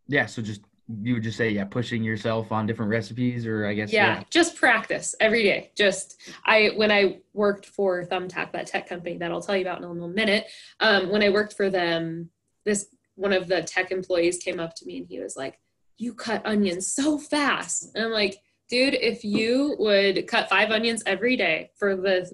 Yeah. 0.08 0.26
So 0.26 0.42
just 0.42 0.60
you 1.02 1.14
would 1.14 1.22
just 1.22 1.38
say 1.38 1.48
yeah 1.48 1.64
pushing 1.64 2.04
yourself 2.04 2.52
on 2.52 2.66
different 2.66 2.90
recipes 2.90 3.46
or 3.46 3.66
i 3.66 3.72
guess 3.72 3.92
yeah, 3.92 4.18
yeah, 4.18 4.22
just 4.30 4.56
practice 4.56 5.14
every 5.18 5.42
day. 5.42 5.70
Just 5.76 6.20
i 6.44 6.70
when 6.76 6.90
i 6.90 7.20
worked 7.32 7.66
for 7.66 8.04
thumbtack 8.04 8.52
that 8.52 8.66
tech 8.66 8.88
company 8.88 9.16
that 9.16 9.30
i'll 9.30 9.40
tell 9.40 9.56
you 9.56 9.62
about 9.62 9.78
in 9.78 9.84
a 9.84 9.90
little 9.90 10.08
minute 10.08 10.46
um, 10.80 11.10
when 11.10 11.22
i 11.22 11.30
worked 11.30 11.54
for 11.54 11.70
them 11.70 12.28
this 12.64 12.86
one 13.14 13.32
of 13.32 13.48
the 13.48 13.62
tech 13.62 13.90
employees 13.90 14.38
came 14.38 14.60
up 14.60 14.74
to 14.74 14.86
me 14.86 14.98
and 14.98 15.06
he 15.08 15.20
was 15.20 15.36
like 15.36 15.58
you 15.96 16.12
cut 16.12 16.44
onions 16.44 16.92
so 16.92 17.18
fast. 17.18 17.90
And 17.94 18.04
i'm 18.04 18.12
like 18.12 18.36
dude 18.68 18.94
if 18.94 19.24
you 19.24 19.76
would 19.78 20.26
cut 20.26 20.50
five 20.50 20.70
onions 20.70 21.02
every 21.06 21.36
day 21.36 21.70
for 21.76 21.96
the 21.96 22.30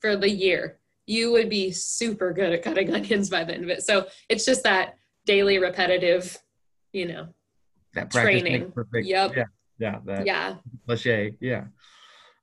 for 0.00 0.16
the 0.16 0.30
year 0.30 0.80
you 1.06 1.32
would 1.32 1.48
be 1.48 1.70
super 1.70 2.32
good 2.32 2.52
at 2.52 2.62
cutting 2.62 2.92
onions 2.94 3.30
by 3.30 3.44
the 3.44 3.54
end 3.54 3.64
of 3.64 3.70
it. 3.70 3.84
So 3.84 4.06
it's 4.28 4.44
just 4.44 4.62
that 4.64 4.96
daily 5.26 5.58
repetitive, 5.58 6.38
you 6.92 7.06
know, 7.06 7.28
that 7.94 8.10
practice 8.10 8.42
training. 8.42 8.62
makes 8.62 8.74
perfect. 8.74 9.06
Yep. 9.06 9.36
Yeah. 9.36 9.44
Yeah. 9.78 9.98
That 10.04 10.26
yeah. 10.26 10.56
cliche. 10.86 11.34
Yeah. 11.40 11.64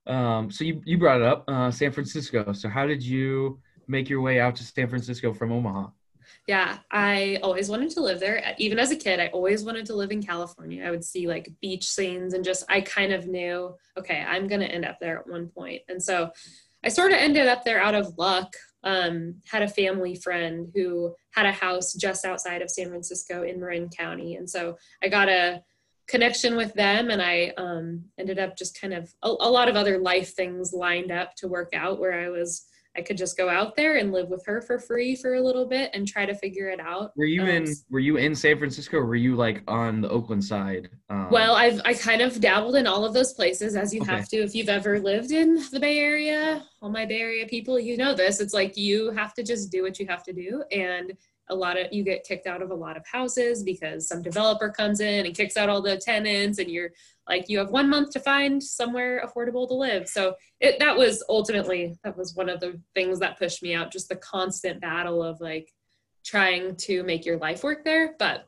Um, 0.07 0.49
so 0.49 0.63
you, 0.63 0.81
you 0.85 0.97
brought 0.97 1.21
it 1.21 1.27
up, 1.27 1.43
uh, 1.47 1.69
San 1.71 1.91
Francisco. 1.91 2.51
So 2.53 2.67
how 2.67 2.87
did 2.87 3.03
you 3.03 3.59
make 3.87 4.09
your 4.09 4.21
way 4.21 4.39
out 4.39 4.55
to 4.55 4.63
San 4.63 4.87
Francisco 4.89 5.33
from 5.33 5.51
Omaha? 5.51 5.89
Yeah, 6.47 6.77
I 6.91 7.39
always 7.43 7.69
wanted 7.69 7.91
to 7.91 8.01
live 8.01 8.19
there. 8.19 8.55
Even 8.57 8.79
as 8.79 8.91
a 8.91 8.95
kid, 8.95 9.19
I 9.19 9.27
always 9.27 9.63
wanted 9.63 9.85
to 9.87 9.95
live 9.95 10.11
in 10.11 10.23
California. 10.23 10.83
I 10.85 10.91
would 10.91 11.03
see 11.03 11.27
like 11.27 11.51
beach 11.61 11.87
scenes 11.87 12.33
and 12.33 12.43
just, 12.43 12.65
I 12.69 12.81
kind 12.81 13.13
of 13.13 13.27
knew, 13.27 13.75
okay, 13.97 14.23
I'm 14.27 14.47
going 14.47 14.61
to 14.61 14.71
end 14.71 14.85
up 14.85 14.99
there 14.99 15.19
at 15.19 15.27
one 15.27 15.47
point. 15.47 15.81
And 15.89 16.01
so 16.01 16.31
I 16.83 16.89
sort 16.89 17.11
of 17.11 17.17
ended 17.17 17.47
up 17.47 17.63
there 17.63 17.81
out 17.81 17.95
of 17.95 18.17
luck. 18.17 18.55
Um, 18.83 19.35
had 19.45 19.61
a 19.61 19.67
family 19.67 20.15
friend 20.15 20.69
who 20.73 21.13
had 21.31 21.45
a 21.45 21.51
house 21.51 21.93
just 21.93 22.25
outside 22.25 22.61
of 22.61 22.71
San 22.71 22.89
Francisco 22.89 23.43
in 23.43 23.59
Marin 23.59 23.89
County. 23.89 24.35
And 24.35 24.49
so 24.49 24.77
I 25.03 25.09
got 25.09 25.27
a 25.27 25.61
connection 26.07 26.55
with 26.55 26.73
them 26.73 27.11
and 27.11 27.21
I 27.21 27.53
um, 27.57 28.05
ended 28.17 28.39
up 28.39 28.57
just 28.57 28.79
kind 28.79 28.93
of 28.93 29.13
a, 29.21 29.27
a 29.27 29.49
lot 29.49 29.69
of 29.69 29.75
other 29.75 29.99
life 29.99 30.33
things 30.33 30.73
lined 30.73 31.11
up 31.11 31.35
to 31.35 31.47
work 31.47 31.69
out 31.73 31.99
where 31.99 32.19
I 32.19 32.29
was 32.29 32.65
I 32.97 33.01
could 33.01 33.17
just 33.17 33.37
go 33.37 33.47
out 33.49 33.75
there 33.75 33.97
and 33.97 34.11
live 34.11 34.29
with 34.29 34.43
her 34.45 34.61
for 34.61 34.79
free 34.79 35.15
for 35.15 35.35
a 35.35 35.41
little 35.41 35.65
bit 35.67 35.91
and 35.93 36.07
try 36.07 36.25
to 36.25 36.33
figure 36.33 36.69
it 36.69 36.79
out. 36.79 37.11
Were 37.15 37.25
you 37.25 37.43
Um, 37.43 37.49
in 37.49 37.75
Were 37.89 37.99
you 37.99 38.17
in 38.17 38.33
San 38.35 38.57
Francisco? 38.57 38.97
or 38.97 39.05
Were 39.05 39.15
you 39.15 39.35
like 39.35 39.61
on 39.67 40.01
the 40.01 40.09
Oakland 40.09 40.43
side? 40.43 40.89
Um, 41.09 41.29
Well, 41.29 41.53
I've 41.55 41.79
I 41.85 41.93
kind 41.93 42.21
of 42.21 42.41
dabbled 42.41 42.75
in 42.75 42.87
all 42.87 43.05
of 43.05 43.13
those 43.13 43.33
places 43.33 43.75
as 43.75 43.93
you 43.93 44.01
Okay. 44.01 44.11
have 44.11 44.27
to 44.29 44.37
if 44.37 44.55
you've 44.55 44.69
ever 44.69 44.99
lived 44.99 45.31
in 45.31 45.63
the 45.71 45.79
Bay 45.79 45.99
Area. 45.99 46.65
All 46.81 46.89
my 46.89 47.05
Bay 47.05 47.21
Area 47.21 47.45
people, 47.45 47.79
you 47.79 47.95
know 47.95 48.15
this. 48.15 48.39
It's 48.41 48.53
like 48.53 48.75
you 48.75 49.11
have 49.11 49.33
to 49.35 49.43
just 49.43 49.71
do 49.71 49.83
what 49.83 49.99
you 49.99 50.07
have 50.07 50.23
to 50.23 50.33
do, 50.33 50.63
and 50.71 51.13
a 51.49 51.55
lot 51.55 51.79
of 51.79 51.87
you 51.91 52.03
get 52.03 52.23
kicked 52.23 52.47
out 52.47 52.61
of 52.61 52.71
a 52.71 52.75
lot 52.75 52.97
of 52.97 53.05
houses 53.05 53.63
because 53.63 54.07
some 54.07 54.21
developer 54.21 54.69
comes 54.69 54.99
in 54.99 55.25
and 55.25 55.35
kicks 55.35 55.57
out 55.57 55.69
all 55.69 55.81
the 55.81 55.97
tenants, 55.97 56.59
and 56.59 56.69
you're 56.69 56.91
like 57.27 57.49
you 57.49 57.57
have 57.57 57.71
one 57.71 57.89
month 57.89 58.11
to 58.11 58.19
find 58.19 58.61
somewhere 58.61 59.23
affordable 59.25 59.67
to 59.67 59.73
live. 59.73 60.07
So 60.07 60.35
it 60.59 60.79
that 60.79 60.95
was 60.95 61.23
ultimately 61.29 61.97
that 62.03 62.17
was 62.17 62.35
one 62.35 62.49
of 62.49 62.59
the 62.59 62.79
things 62.93 63.19
that 63.19 63.39
pushed 63.39 63.63
me 63.63 63.73
out, 63.73 63.91
just 63.91 64.09
the 64.09 64.15
constant 64.15 64.81
battle 64.81 65.23
of 65.23 65.39
like 65.41 65.71
trying 66.25 66.75
to 66.75 67.03
make 67.03 67.25
your 67.25 67.37
life 67.37 67.63
work 67.63 67.83
there, 67.83 68.15
but 68.19 68.45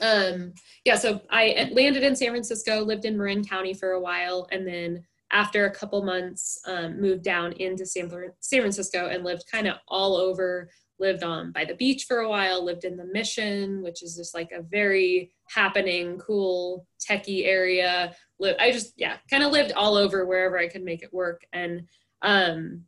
um 0.00 0.54
yeah 0.84 0.94
so 0.94 1.20
i 1.30 1.68
landed 1.72 2.02
in 2.02 2.14
san 2.14 2.30
francisco 2.30 2.80
lived 2.80 3.04
in 3.04 3.18
marin 3.18 3.44
county 3.44 3.74
for 3.74 3.90
a 3.90 4.00
while 4.00 4.46
and 4.50 4.66
then 4.66 5.04
after 5.32 5.66
a 5.66 5.70
couple 5.70 6.02
months 6.02 6.60
um, 6.66 7.00
moved 7.00 7.22
down 7.22 7.52
into 7.54 7.86
san, 7.86 8.10
san 8.40 8.60
francisco 8.60 9.08
and 9.08 9.24
lived 9.24 9.44
kind 9.50 9.66
of 9.66 9.76
all 9.88 10.16
over 10.16 10.70
lived 11.00 11.22
on 11.22 11.50
by 11.52 11.64
the 11.64 11.74
beach 11.74 12.04
for 12.06 12.18
a 12.18 12.28
while 12.28 12.64
lived 12.64 12.84
in 12.84 12.96
the 12.96 13.04
mission 13.06 13.82
which 13.82 14.02
is 14.02 14.16
just 14.16 14.34
like 14.34 14.50
a 14.52 14.62
very 14.62 15.32
happening 15.48 16.18
cool 16.18 16.86
techie 17.00 17.46
area. 17.46 18.14
I 18.58 18.70
just 18.70 18.94
yeah 18.96 19.16
kind 19.28 19.42
of 19.42 19.52
lived 19.52 19.72
all 19.72 19.96
over 19.96 20.24
wherever 20.26 20.58
i 20.58 20.68
could 20.68 20.84
make 20.84 21.02
it 21.02 21.12
work. 21.12 21.42
And 21.52 21.88
um 22.22 22.84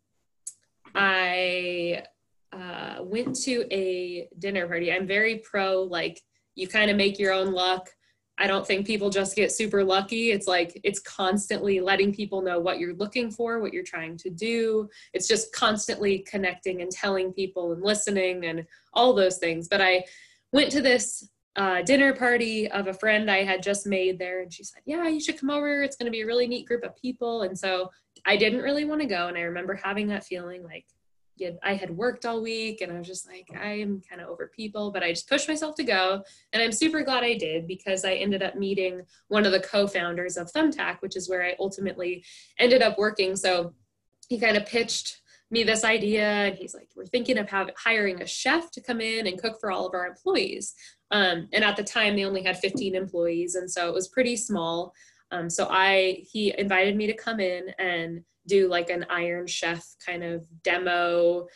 i 0.95 2.05
uh, 2.53 2.97
went 3.01 3.35
to 3.35 3.65
a 3.73 4.29
dinner 4.39 4.67
party. 4.67 4.93
I'm 4.93 5.07
very 5.07 5.37
pro 5.39 5.83
like 5.83 6.21
you 6.55 6.69
kind 6.69 6.91
of 6.91 6.97
make 6.97 7.19
your 7.19 7.33
own 7.33 7.53
luck. 7.53 7.89
I 8.39 8.47
don't 8.47 8.67
think 8.67 8.87
people 8.87 9.11
just 9.11 9.37
get 9.37 9.53
super 9.53 9.85
lucky. 9.85 10.33
It's 10.33 10.47
like 10.47 10.81
it's 10.83 11.01
constantly 11.01 11.81
letting 11.81 12.15
people 12.15 12.43
know 12.43 12.59
what 12.59 12.79
you're 12.79 12.95
looking 12.95 13.31
for, 13.31 13.61
what 13.61 13.73
you're 13.73 13.85
trying 13.85 14.17
to 14.19 14.31
do. 14.31 14.89
It's 15.13 15.29
just 15.29 15.53
constantly 15.53 16.21
connecting 16.21 16.83
and 16.83 16.91
telling 16.91 17.33
people 17.33 17.73
and 17.73 17.83
listening 17.83 18.47
and 18.47 18.67
all 18.95 19.13
those 19.13 19.39
things. 19.39 19.69
But 19.69 19.81
I 19.81 20.05
went 20.53 20.73
to 20.73 20.81
this 20.81 21.29
uh, 21.57 21.83
dinner 21.83 22.15
party 22.15 22.71
of 22.71 22.87
a 22.87 22.95
friend 22.95 23.31
I 23.31 23.45
had 23.45 23.63
just 23.63 23.87
made 23.87 24.19
there, 24.19 24.41
and 24.41 24.53
she 24.53 24.65
said, 24.65 24.83
Yeah, 24.87 25.07
you 25.09 25.21
should 25.21 25.39
come 25.39 25.51
over. 25.51 25.83
It's 25.83 25.97
going 25.97 26.07
to 26.07 26.13
be 26.13 26.23
a 26.23 26.27
really 26.27 26.47
neat 26.47 26.67
group 26.67 26.85
of 26.85 26.97
people. 26.97 27.43
And 27.43 27.59
so 27.59 27.91
I 28.25 28.37
didn't 28.37 28.63
really 28.63 28.85
want 28.85 29.03
to 29.03 29.07
go. 29.07 29.29
And 29.29 29.37
I 29.37 29.43
remember 29.43 29.75
having 29.75 30.09
that 30.09 30.25
feeling 30.25 30.63
like, 30.63 30.87
yeah, 31.37 31.51
I 31.63 31.75
had 31.75 31.91
worked 31.91 32.27
all 32.27 32.43
week 32.43 32.81
and 32.81 32.93
I 32.93 32.99
was 32.99 33.07
just 33.07 33.27
like, 33.27 33.49
I 33.59 33.81
am 33.81 34.03
kind 34.09 34.21
of 34.21 34.29
over 34.29 34.51
people, 34.55 34.91
but 34.91 35.03
I 35.03 35.11
just 35.11 35.29
pushed 35.29 35.49
myself 35.49 35.75
to 35.77 35.85
go. 35.85 36.23
And 36.53 36.63
I'm 36.63 36.73
super 36.73 37.03
glad 37.03 37.25
I 37.25 37.35
did 37.35 37.67
because 37.67 38.05
I 38.05 38.15
ended 38.15 38.43
up 38.43 38.57
meeting 38.57 39.03
one 39.29 39.47
of 39.47 39.53
the 39.53 39.61
co 39.61 39.87
founders 39.87 40.37
of 40.37 40.53
Thumbtack, 40.53 41.01
which 41.01 41.17
is 41.17 41.29
where 41.29 41.45
I 41.45 41.57
ultimately 41.59 42.25
ended 42.59 42.83
up 42.83 42.99
working. 42.99 43.35
So 43.37 43.75
he 44.29 44.39
kind 44.39 44.57
of 44.57 44.67
pitched 44.67 45.23
me 45.51 45.65
this 45.65 45.85
idea 45.85 46.25
and 46.25 46.57
he's 46.57 46.75
like, 46.75 46.89
We're 46.95 47.07
thinking 47.07 47.39
of 47.39 47.49
have, 47.51 47.71
hiring 47.77 48.23
a 48.23 48.27
chef 48.27 48.71
to 48.73 48.81
come 48.81 49.01
in 49.01 49.27
and 49.27 49.41
cook 49.41 49.59
for 49.61 49.71
all 49.71 49.87
of 49.87 49.95
our 49.95 50.07
employees. 50.07 50.75
Um, 51.11 51.49
and 51.53 51.63
at 51.63 51.77
the 51.77 51.85
time, 51.85 52.17
they 52.17 52.25
only 52.25 52.43
had 52.43 52.59
15 52.59 52.95
employees. 52.95 53.55
And 53.55 53.71
so 53.71 53.89
it 53.89 53.95
was 53.95 54.09
pretty 54.09 54.37
small. 54.37 54.95
Um, 55.33 55.51
so 55.51 55.67
I, 55.71 56.25
he 56.31 56.55
invited 56.57 56.95
me 56.95 57.07
to 57.09 57.15
come 57.15 57.41
in 57.41 57.71
and 57.79 58.23
do 58.47 58.69
like 58.69 58.91
an 58.91 59.07
Iron 59.11 59.47
Chef 59.47 59.85
kind 60.05 60.23
of 60.23 60.47
demo 60.63 61.49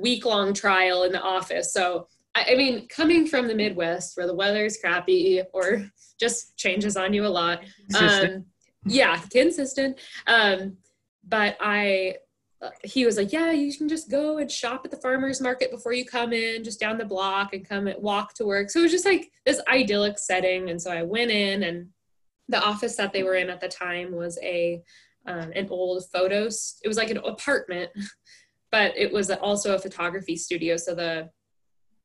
week 0.00 0.24
long 0.24 0.54
trial 0.54 1.02
in 1.04 1.12
the 1.12 1.20
office. 1.20 1.72
So, 1.72 2.06
I, 2.34 2.46
I 2.50 2.54
mean, 2.54 2.86
coming 2.88 3.26
from 3.26 3.48
the 3.48 3.54
Midwest 3.54 4.16
where 4.16 4.26
the 4.26 4.34
weather's 4.34 4.76
crappy 4.76 5.42
or 5.52 5.86
just 6.20 6.56
changes 6.56 6.96
on 6.96 7.12
you 7.12 7.26
a 7.26 7.28
lot. 7.28 7.64
Um, 7.98 8.44
yeah, 8.84 9.20
consistent. 9.30 9.98
Um, 10.26 10.76
but 11.26 11.56
I, 11.60 12.16
uh, 12.60 12.70
he 12.84 13.04
was 13.04 13.16
like, 13.16 13.32
yeah, 13.32 13.50
you 13.50 13.76
can 13.76 13.88
just 13.88 14.10
go 14.10 14.38
and 14.38 14.50
shop 14.50 14.82
at 14.84 14.90
the 14.90 14.96
farmer's 14.96 15.40
market 15.40 15.70
before 15.70 15.92
you 15.92 16.04
come 16.04 16.32
in, 16.32 16.62
just 16.62 16.78
down 16.78 16.98
the 16.98 17.04
block 17.04 17.54
and 17.54 17.68
come 17.68 17.88
and 17.88 18.00
walk 18.00 18.34
to 18.34 18.44
work. 18.44 18.70
So 18.70 18.80
it 18.80 18.84
was 18.84 18.92
just 18.92 19.04
like 19.04 19.30
this 19.44 19.60
idyllic 19.68 20.18
setting. 20.18 20.70
And 20.70 20.80
so 20.80 20.92
I 20.92 21.02
went 21.02 21.30
in 21.30 21.64
and 21.64 21.88
the 22.48 22.62
office 22.62 22.96
that 22.96 23.12
they 23.12 23.22
were 23.22 23.34
in 23.34 23.50
at 23.50 23.60
the 23.60 23.68
time 23.68 24.12
was 24.12 24.38
a 24.42 24.82
um, 25.26 25.52
an 25.54 25.68
old 25.70 26.04
photos. 26.12 26.80
It 26.84 26.88
was 26.88 26.96
like 26.96 27.10
an 27.10 27.18
apartment, 27.18 27.90
but 28.72 28.96
it 28.96 29.12
was 29.12 29.30
also 29.30 29.74
a 29.74 29.78
photography 29.78 30.36
studio. 30.36 30.76
So 30.76 30.94
the 30.94 31.30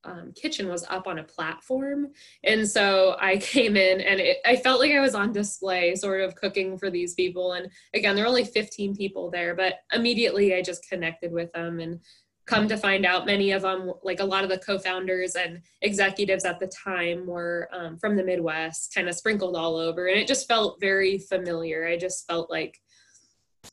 um, 0.03 0.32
kitchen 0.36 0.70
was 0.70 0.86
up 0.89 1.08
on 1.08 1.20
a 1.20 1.24
platform, 1.24 2.10
and 2.44 2.67
so 2.67 3.17
I 3.20 3.38
came 3.53 3.75
in 3.75 4.01
and 4.01 4.20
it, 4.20 4.38
I 4.46 4.56
felt 4.56 4.79
like 4.79 4.91
I 4.91 5.00
was 5.00 5.15
on 5.15 5.32
display, 5.32 5.96
sort 5.96 6.22
of 6.22 6.36
cooking 6.36 6.77
for 6.77 6.89
these 6.89 7.15
people. 7.15 7.53
And 7.53 7.70
again, 7.94 8.15
there 8.15 8.24
were 8.24 8.29
only 8.29 8.46
15 8.46 8.96
people 8.96 9.32
there, 9.32 9.56
but 9.56 9.75
immediately 9.91 10.56
I 10.56 10.62
just 10.62 10.88
connected 10.88 11.32
with 11.32 11.51
them 11.53 11.79
and 11.79 12.00
come 12.48 12.68
to 12.68 12.77
find 12.77 13.06
out 13.06 13.25
many 13.25 13.51
of 13.51 13.62
them 13.62 13.92
like 14.04 14.22
a 14.22 14.25
lot 14.25 14.44
of 14.44 14.50
the 14.50 14.58
co-founders 14.58 15.36
and 15.36 15.62
executives 15.82 16.46
at 16.46 16.60
the 16.60 16.68
time 16.68 17.27
were 17.27 17.70
um, 17.74 17.98
from 17.98 18.16
the 18.16 18.24
midwest 18.24 18.94
kind 18.96 19.10
of 19.10 19.16
sprinkled 19.16 19.56
all 19.56 19.75
over 19.75 20.08
and 20.08 20.18
it 20.18 20.27
just 20.27 20.48
felt 20.48 20.80
very 20.80 21.20
familiar. 21.20 21.86
I 21.86 21.98
just 21.98 22.25
felt 22.27 22.50
like 22.50 22.80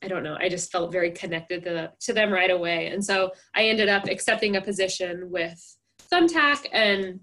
i 0.03 0.09
don't 0.09 0.25
know 0.25 0.37
i 0.41 0.49
just 0.49 0.73
felt 0.73 0.91
very 0.91 1.13
connected 1.13 1.63
to, 1.63 1.93
to 2.01 2.13
them 2.13 2.33
right 2.33 2.51
away. 2.51 2.89
And 2.89 3.05
so 3.05 3.31
i 3.55 3.65
ended 3.67 3.89
up 3.89 4.07
accepting 4.09 4.57
a 4.57 4.61
position 4.61 5.31
with 5.31 5.77
thumbtack 6.13 6.67
and 6.73 7.21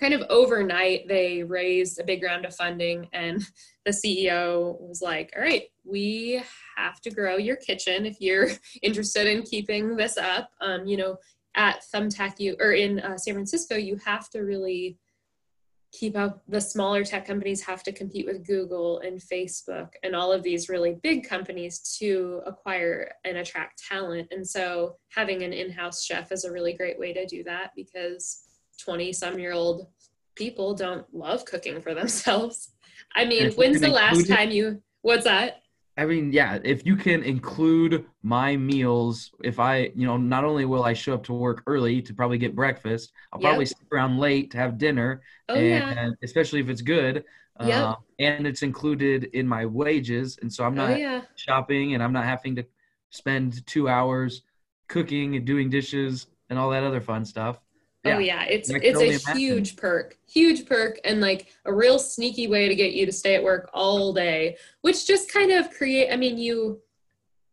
kind 0.00 0.14
of 0.14 0.22
overnight 0.28 1.08
they 1.08 1.42
raised 1.42 2.00
a 2.00 2.04
big 2.04 2.22
round 2.22 2.44
of 2.44 2.54
funding 2.54 3.08
and 3.12 3.42
the 3.84 3.90
ceo 3.90 4.78
was 4.80 5.00
like 5.00 5.32
all 5.36 5.42
right 5.42 5.64
we 5.84 6.42
have 6.76 7.00
to 7.02 7.10
grow 7.10 7.36
your 7.36 7.56
kitchen 7.56 8.06
if 8.06 8.20
you're 8.20 8.48
interested 8.82 9.26
in 9.26 9.42
keeping 9.42 9.96
this 9.96 10.16
up. 10.16 10.50
Um, 10.60 10.86
you 10.86 10.96
know 10.96 11.18
at 11.56 11.82
thumbtack 11.92 12.38
you 12.38 12.54
or 12.60 12.72
in 12.72 13.00
uh, 13.00 13.16
san 13.16 13.34
francisco 13.34 13.76
you 13.76 13.96
have 14.04 14.28
to 14.28 14.40
really 14.40 14.98
keep 15.92 16.16
up 16.16 16.42
the 16.48 16.60
smaller 16.60 17.02
tech 17.02 17.26
companies 17.26 17.62
have 17.62 17.82
to 17.82 17.92
compete 17.92 18.26
with 18.26 18.46
google 18.46 18.98
and 19.00 19.20
facebook 19.20 19.88
and 20.02 20.14
all 20.14 20.32
of 20.32 20.42
these 20.42 20.68
really 20.68 20.98
big 21.02 21.26
companies 21.26 21.96
to 21.98 22.42
acquire 22.44 23.12
and 23.24 23.38
attract 23.38 23.82
talent. 23.88 24.28
And 24.30 24.46
so 24.46 24.96
having 25.08 25.42
an 25.42 25.52
in-house 25.52 26.04
chef 26.04 26.32
is 26.32 26.44
a 26.44 26.52
really 26.52 26.74
great 26.74 26.98
way 26.98 27.12
to 27.12 27.24
do 27.26 27.42
that 27.44 27.70
because 27.74 28.42
20 28.84 29.12
some 29.12 29.38
year 29.38 29.52
old 29.52 29.88
people 30.34 30.74
don't 30.74 31.06
love 31.14 31.44
cooking 31.46 31.80
for 31.80 31.94
themselves. 32.00 32.72
I 33.14 33.24
mean 33.24 33.52
when's 33.52 33.80
the 33.80 33.88
last 33.88 34.28
time 34.28 34.50
you 34.50 34.82
what's 35.00 35.24
that 35.24 35.62
I 35.98 36.04
mean, 36.04 36.30
yeah, 36.32 36.58
if 36.62 36.84
you 36.84 36.94
can 36.96 37.22
include 37.22 38.04
my 38.22 38.56
meals, 38.56 39.30
if 39.42 39.58
I, 39.58 39.90
you 39.94 40.06
know, 40.06 40.18
not 40.18 40.44
only 40.44 40.66
will 40.66 40.84
I 40.84 40.92
show 40.92 41.14
up 41.14 41.24
to 41.24 41.32
work 41.32 41.62
early 41.66 42.02
to 42.02 42.12
probably 42.14 42.36
get 42.38 42.54
breakfast, 42.54 43.12
I'll 43.32 43.38
Yep. 43.38 43.40
probably 43.40 43.64
stick 43.66 43.86
around 43.92 44.18
late 44.18 44.50
to 44.50 44.58
have 44.58 44.76
dinner, 44.76 45.22
oh 45.48 45.54
and 45.54 45.82
yeah 45.84 45.94
especially 46.22 46.60
if 46.60 46.68
it's 46.68 46.82
good. 46.82 47.24
Yep. 47.60 47.90
uh, 47.90 47.94
and 48.18 48.46
it's 48.46 48.62
included 48.62 49.24
in 49.32 49.48
my 49.48 49.64
wages, 49.64 50.38
and 50.42 50.52
so 50.52 50.64
I'm 50.64 50.76
oh 50.76 50.86
not 50.86 51.00
yeah 51.00 51.22
shopping, 51.34 51.94
and 51.94 52.02
I'm 52.02 52.12
not 52.12 52.24
having 52.24 52.56
to 52.56 52.66
spend 53.10 53.66
two 53.66 53.88
hours 53.88 54.42
cooking 54.88 55.36
and 55.36 55.46
doing 55.46 55.70
dishes 55.70 56.26
and 56.50 56.58
all 56.58 56.70
that 56.70 56.84
other 56.84 57.00
fun 57.00 57.24
stuff. 57.24 57.58
Oh 58.14 58.18
yeah, 58.18 58.44
it's 58.44 58.70
it's 58.70 58.96
only 58.96 59.14
a 59.14 59.18
imagine. 59.18 59.36
huge 59.36 59.76
perk, 59.76 60.18
huge 60.28 60.66
perk, 60.66 60.98
and 61.04 61.20
like 61.20 61.48
a 61.64 61.72
real 61.72 61.98
sneaky 61.98 62.46
way 62.46 62.68
to 62.68 62.74
get 62.74 62.92
you 62.92 63.06
to 63.06 63.12
stay 63.12 63.34
at 63.34 63.42
work 63.42 63.70
all 63.72 64.12
day, 64.12 64.56
which 64.82 65.06
just 65.06 65.32
kind 65.32 65.50
of 65.52 65.70
create. 65.70 66.12
I 66.12 66.16
mean, 66.16 66.38
you 66.38 66.80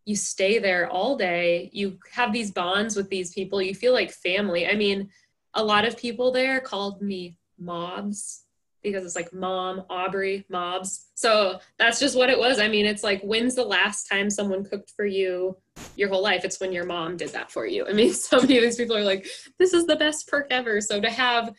you 0.06 0.16
stay 0.16 0.60
there 0.60 0.90
all 0.90 1.18
day. 1.18 1.70
You 1.74 1.98
have 2.12 2.34
these 2.34 2.52
bonds 2.52 2.96
with 2.96 3.10
these 3.10 3.34
people. 3.34 3.62
You 3.62 3.74
feel 3.74 3.94
like 3.94 4.12
family. 4.12 4.68
I 4.68 4.76
mean, 4.76 5.10
a 5.54 5.64
lot 5.64 5.86
of 5.86 5.98
people 5.98 6.32
there 6.32 6.60
called 6.60 7.02
me 7.02 7.38
mobs 7.58 8.43
because 8.84 9.06
it's 9.06 9.16
like 9.16 9.34
mom, 9.34 9.84
Aubrey, 9.90 10.46
mobs. 10.50 11.08
So 11.16 11.60
that's 11.80 12.00
just 12.00 12.18
what 12.18 12.30
it 12.30 12.38
was. 12.38 12.60
I 12.60 12.68
mean, 12.68 12.86
it's 12.86 13.04
like, 13.04 13.22
when's 13.22 13.56
the 13.56 13.63
last 13.63 14.06
time 14.06 14.30
someone 14.30 14.63
cooked 14.63 14.92
for 14.96 15.06
you 15.06 15.58
your 15.96 16.10
whole 16.10 16.22
life? 16.22 16.44
It's 16.44 16.60
when 16.60 16.74
your 16.74 16.86
mom 16.86 17.18
did 17.18 17.30
that 17.30 17.52
for 17.52 17.66
you. 17.66 17.88
I 17.88 17.94
mean, 17.94 18.13
so 18.13 18.38
many 18.42 18.58
of 18.58 18.63
these 18.63 18.78
people 18.78 18.96
are 18.96 19.04
like, 19.04 19.28
this 19.58 19.74
is 19.74 19.86
the 19.86 19.96
best 19.96 20.28
perk 20.28 20.48
ever. 20.52 20.82
So 20.82 21.00
to 21.00 21.10
have 21.10 21.54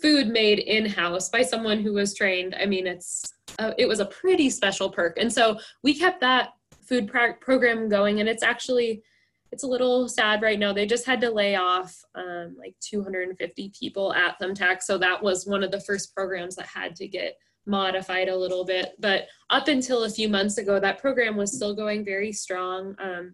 food 0.00 0.28
made 0.28 0.58
in 0.58 0.86
house 0.86 1.30
by 1.30 1.42
someone 1.42 1.80
who 1.80 1.94
was 1.94 2.14
trained, 2.14 2.54
I 2.60 2.66
mean, 2.66 2.86
it's, 2.86 3.24
uh, 3.58 3.72
it 3.78 3.88
was 3.88 4.00
a 4.00 4.06
pretty 4.06 4.50
special 4.50 4.90
perk. 4.90 5.16
And 5.18 5.32
so 5.32 5.58
we 5.82 5.98
kept 5.98 6.20
that 6.20 6.50
food 6.86 7.08
pro- 7.08 7.34
program 7.34 7.88
going 7.88 8.20
and 8.20 8.28
it's 8.28 8.42
actually 8.42 9.02
it's 9.56 9.64
a 9.64 9.66
little 9.66 10.06
sad 10.06 10.42
right 10.42 10.58
now. 10.58 10.74
They 10.74 10.84
just 10.84 11.06
had 11.06 11.18
to 11.22 11.30
lay 11.30 11.56
off 11.56 11.98
um, 12.14 12.54
like 12.58 12.74
250 12.82 13.72
people 13.78 14.12
at 14.12 14.38
thumbtack. 14.38 14.82
So 14.82 14.98
that 14.98 15.22
was 15.22 15.46
one 15.46 15.62
of 15.62 15.70
the 15.70 15.80
first 15.80 16.14
programs 16.14 16.56
that 16.56 16.66
had 16.66 16.94
to 16.96 17.08
get 17.08 17.38
modified 17.64 18.28
a 18.28 18.36
little 18.36 18.66
bit. 18.66 18.96
But 18.98 19.28
up 19.48 19.68
until 19.68 20.04
a 20.04 20.10
few 20.10 20.28
months 20.28 20.58
ago 20.58 20.78
that 20.78 21.00
program 21.00 21.38
was 21.38 21.56
still 21.56 21.74
going 21.74 22.04
very 22.04 22.32
strong. 22.32 22.96
Um, 22.98 23.32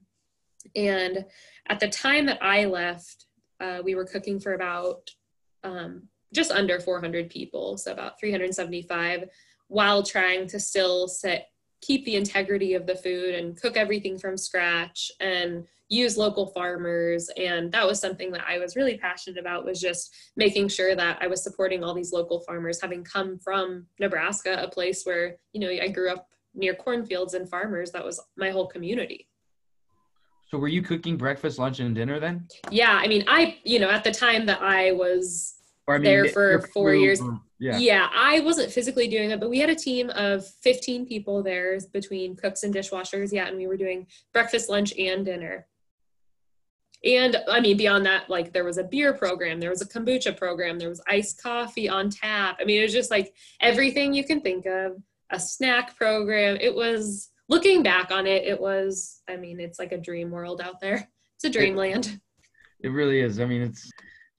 and 0.76 1.24
at 1.68 1.80
the 1.80 1.88
time 1.88 2.26
that 2.26 2.38
i 2.40 2.66
left 2.66 3.26
uh, 3.58 3.80
we 3.84 3.96
were 3.96 4.04
cooking 4.04 4.38
for 4.38 4.54
about 4.54 5.10
um, 5.64 6.04
just 6.32 6.52
under 6.52 6.78
400 6.78 7.30
people. 7.30 7.76
So 7.78 7.90
about 7.90 8.20
375 8.20 9.24
while 9.66 10.04
trying 10.04 10.46
to 10.48 10.60
still 10.60 11.08
set 11.08 11.48
keep 11.82 12.04
the 12.04 12.16
integrity 12.16 12.74
of 12.74 12.86
the 12.86 12.94
food 12.94 13.34
and 13.34 13.60
cook 13.60 13.76
everything 13.76 14.18
from 14.18 14.36
scratch 14.36 15.12
and 15.20 15.66
use 15.88 16.16
local 16.16 16.46
farmers. 16.46 17.28
And 17.36 17.70
that 17.72 17.86
was 17.86 18.00
something 18.00 18.32
that 18.32 18.44
i 18.48 18.58
was 18.58 18.76
really 18.76 18.96
passionate 18.96 19.38
about 19.38 19.66
was 19.66 19.80
just 19.80 20.14
making 20.36 20.68
sure 20.68 20.94
that 20.96 21.18
i 21.20 21.26
was 21.26 21.42
supporting 21.42 21.84
all 21.84 21.92
these 21.92 22.12
local 22.12 22.40
farmers 22.40 22.80
having 22.80 23.04
come 23.04 23.38
from 23.38 23.86
nebraska 24.00 24.62
a 24.62 24.68
place 24.68 25.04
where 25.04 25.36
you 25.52 25.60
know 25.60 25.68
i 25.82 25.88
grew 25.88 26.10
up 26.10 26.28
near 26.54 26.74
cornfields 26.74 27.34
and 27.34 27.48
farmers. 27.48 27.90
That 27.90 28.04
was 28.04 28.20
my 28.36 28.50
whole 28.50 28.66
community. 28.66 29.28
So 30.50 30.58
were 30.58 30.68
you 30.68 30.82
cooking 30.82 31.16
breakfast 31.16 31.58
lunch 31.58 31.80
and 31.80 31.94
dinner 31.94 32.20
then? 32.20 32.46
Yeah 32.70 33.00
i 33.02 33.06
mean 33.06 33.24
i 33.26 33.56
you 33.64 33.78
know 33.78 33.90
at 33.90 34.04
the 34.04 34.12
time 34.12 34.44
that 34.46 34.60
i 34.60 34.92
was 34.92 35.54
I 35.94 35.98
mean, 35.98 36.04
there 36.04 36.28
for 36.28 36.60
four 36.74 36.94
years. 36.94 37.20
Um, 37.20 37.42
yeah. 37.58 37.78
yeah, 37.78 38.08
I 38.12 38.40
wasn't 38.40 38.72
physically 38.72 39.06
doing 39.06 39.30
it, 39.30 39.38
but 39.38 39.48
we 39.48 39.58
had 39.58 39.70
a 39.70 39.74
team 39.74 40.10
of 40.10 40.46
15 40.62 41.06
people 41.06 41.42
there 41.42 41.78
between 41.92 42.34
cooks 42.34 42.64
and 42.64 42.74
dishwashers. 42.74 43.32
Yeah, 43.32 43.46
and 43.46 43.56
we 43.56 43.66
were 43.66 43.76
doing 43.76 44.06
breakfast, 44.32 44.68
lunch, 44.68 44.92
and 44.98 45.24
dinner. 45.24 45.66
And 47.04 47.36
I 47.48 47.60
mean, 47.60 47.76
beyond 47.76 48.06
that, 48.06 48.30
like 48.30 48.52
there 48.52 48.64
was 48.64 48.78
a 48.78 48.84
beer 48.84 49.12
program, 49.12 49.58
there 49.60 49.70
was 49.70 49.82
a 49.82 49.86
kombucha 49.86 50.36
program, 50.36 50.78
there 50.78 50.88
was 50.88 51.02
iced 51.08 51.42
coffee 51.42 51.88
on 51.88 52.10
tap. 52.10 52.58
I 52.60 52.64
mean, 52.64 52.80
it 52.80 52.84
was 52.84 52.92
just 52.92 53.10
like 53.10 53.34
everything 53.60 54.12
you 54.12 54.24
can 54.24 54.40
think 54.40 54.66
of, 54.66 55.02
a 55.30 55.40
snack 55.40 55.96
program. 55.96 56.58
It 56.60 56.74
was 56.74 57.30
looking 57.48 57.82
back 57.82 58.10
on 58.10 58.26
it, 58.26 58.44
it 58.44 58.60
was, 58.60 59.22
I 59.28 59.36
mean, 59.36 59.58
it's 59.58 59.78
like 59.78 59.92
a 59.92 59.98
dream 59.98 60.30
world 60.30 60.60
out 60.60 60.80
there. 60.80 61.08
It's 61.36 61.44
a 61.44 61.50
dreamland. 61.50 62.20
It 62.84 62.88
really 62.88 63.20
is. 63.20 63.40
I 63.40 63.46
mean, 63.46 63.62
it's 63.62 63.90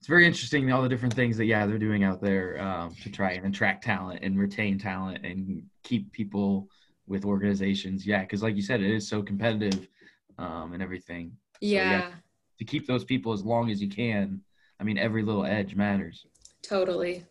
it's 0.03 0.09
very 0.09 0.27
interesting 0.27 0.69
all 0.69 0.81
the 0.81 0.89
different 0.89 1.13
things 1.13 1.37
that 1.37 1.45
yeah 1.45 1.65
they're 1.65 1.77
doing 1.77 2.03
out 2.03 2.19
there 2.19 2.61
um, 2.61 2.93
to 3.03 3.09
try 3.09 3.31
and 3.31 3.45
attract 3.45 3.85
talent 3.85 4.19
and 4.21 4.37
retain 4.37 4.77
talent 4.77 5.25
and 5.25 5.63
keep 5.81 6.11
people 6.11 6.67
with 7.07 7.23
organizations. 7.23 8.05
Yeah 8.05 8.19
because 8.19 8.43
like 8.43 8.57
you 8.57 8.61
said 8.61 8.81
it 8.81 8.91
is 8.91 9.07
so 9.07 9.23
competitive 9.23 9.87
um, 10.37 10.73
and 10.73 10.83
everything. 10.83 11.31
So, 11.53 11.59
yeah. 11.61 11.89
yeah. 11.89 12.11
to 12.59 12.65
keep 12.65 12.85
those 12.85 13.05
people 13.05 13.31
as 13.31 13.45
long 13.45 13.71
as 13.71 13.81
you 13.81 13.87
can 13.87 14.41
i 14.77 14.83
mean 14.83 14.97
every 14.97 15.23
little 15.23 15.45
edge 15.45 15.73
matters. 15.73 16.25
Totally. 16.63 17.23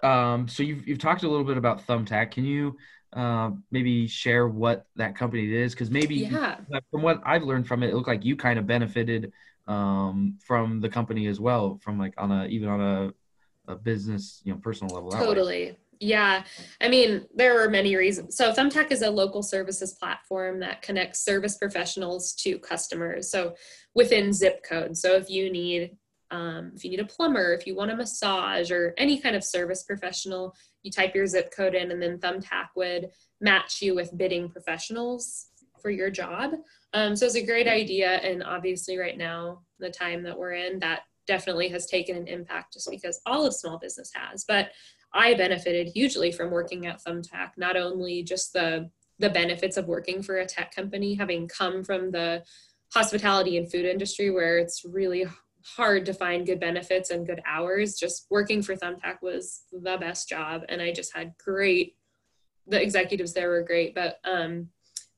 Um, 0.00 0.46
so 0.46 0.62
you've, 0.62 0.86
you've 0.86 1.00
talked 1.00 1.24
a 1.24 1.28
little 1.28 1.44
bit 1.44 1.56
about 1.56 1.84
thumbtack. 1.88 2.30
Can 2.30 2.44
you 2.44 2.76
uh, 3.14 3.50
maybe 3.72 4.06
share 4.06 4.46
what 4.46 4.86
that 4.94 5.16
company 5.16 5.52
is? 5.52 5.74
Because 5.74 5.90
maybe 5.90 6.14
yeah. 6.14 6.58
from 6.92 7.02
what 7.02 7.20
i've 7.26 7.42
learned 7.42 7.66
from 7.66 7.82
it 7.82 7.88
it 7.88 7.96
looked 7.96 8.06
like 8.06 8.24
you 8.24 8.36
kind 8.36 8.60
of 8.60 8.66
benefited 8.68 9.32
um, 9.66 10.38
from 10.40 10.80
the 10.80 10.88
company 10.88 11.26
as 11.26 11.40
well, 11.40 11.78
from 11.82 11.98
like 11.98 12.14
on 12.18 12.30
a 12.30 12.46
even 12.46 12.68
on 12.68 12.80
a, 12.80 13.72
a 13.72 13.76
business, 13.76 14.40
you 14.44 14.52
know, 14.52 14.58
personal 14.58 14.94
level. 14.94 15.10
Totally. 15.10 15.76
Yeah. 16.00 16.42
I 16.80 16.88
mean, 16.88 17.26
there 17.34 17.64
are 17.64 17.70
many 17.70 17.96
reasons. 17.96 18.36
So 18.36 18.52
Thumbtack 18.52 18.90
is 18.90 19.02
a 19.02 19.10
local 19.10 19.42
services 19.42 19.94
platform 19.94 20.60
that 20.60 20.82
connects 20.82 21.24
service 21.24 21.56
professionals 21.56 22.32
to 22.34 22.58
customers. 22.58 23.30
So 23.30 23.54
within 23.94 24.32
zip 24.32 24.64
code. 24.68 24.96
So 24.96 25.14
if 25.14 25.30
you 25.30 25.50
need 25.50 25.96
um, 26.30 26.72
if 26.74 26.84
you 26.84 26.90
need 26.90 27.00
a 27.00 27.04
plumber, 27.04 27.52
if 27.52 27.64
you 27.64 27.76
want 27.76 27.92
a 27.92 27.96
massage 27.96 28.72
or 28.72 28.92
any 28.98 29.18
kind 29.18 29.36
of 29.36 29.44
service 29.44 29.84
professional, 29.84 30.56
you 30.82 30.90
type 30.90 31.14
your 31.14 31.26
zip 31.26 31.54
code 31.54 31.74
in 31.74 31.92
and 31.92 32.02
then 32.02 32.18
Thumbtack 32.18 32.68
would 32.74 33.10
match 33.40 33.80
you 33.80 33.94
with 33.94 34.16
bidding 34.16 34.48
professionals 34.48 35.48
for 35.84 35.90
your 35.90 36.08
job. 36.08 36.54
Um, 36.94 37.14
so 37.14 37.26
it's 37.26 37.34
a 37.34 37.44
great 37.44 37.68
idea. 37.68 38.08
And 38.08 38.42
obviously, 38.42 38.96
right 38.96 39.18
now, 39.18 39.60
the 39.78 39.90
time 39.90 40.22
that 40.22 40.38
we're 40.38 40.54
in, 40.54 40.78
that 40.78 41.02
definitely 41.26 41.68
has 41.68 41.84
taken 41.84 42.16
an 42.16 42.26
impact 42.26 42.72
just 42.72 42.88
because 42.90 43.20
all 43.26 43.44
of 43.44 43.54
small 43.54 43.78
business 43.78 44.10
has. 44.14 44.46
But 44.48 44.70
I 45.12 45.34
benefited 45.34 45.88
hugely 45.88 46.32
from 46.32 46.50
working 46.50 46.86
at 46.86 47.04
Thumbtack, 47.04 47.50
not 47.58 47.76
only 47.76 48.22
just 48.22 48.54
the 48.54 48.90
the 49.20 49.28
benefits 49.28 49.76
of 49.76 49.86
working 49.86 50.22
for 50.22 50.38
a 50.38 50.46
tech 50.46 50.74
company, 50.74 51.14
having 51.14 51.46
come 51.46 51.84
from 51.84 52.10
the 52.10 52.42
hospitality 52.92 53.58
and 53.58 53.70
food 53.70 53.84
industry 53.84 54.30
where 54.30 54.58
it's 54.58 54.84
really 54.84 55.24
hard 55.62 56.04
to 56.06 56.12
find 56.14 56.46
good 56.46 56.58
benefits 56.58 57.10
and 57.10 57.26
good 57.26 57.40
hours. 57.46 57.96
Just 57.96 58.26
working 58.30 58.62
for 58.62 58.74
Thumbtack 58.74 59.22
was 59.22 59.64
the 59.70 59.98
best 60.00 60.30
job, 60.30 60.62
and 60.70 60.80
I 60.80 60.92
just 60.92 61.14
had 61.14 61.34
great. 61.38 61.94
The 62.66 62.80
executives 62.80 63.34
there 63.34 63.50
were 63.50 63.62
great, 63.62 63.94
but 63.94 64.16
um, 64.24 64.70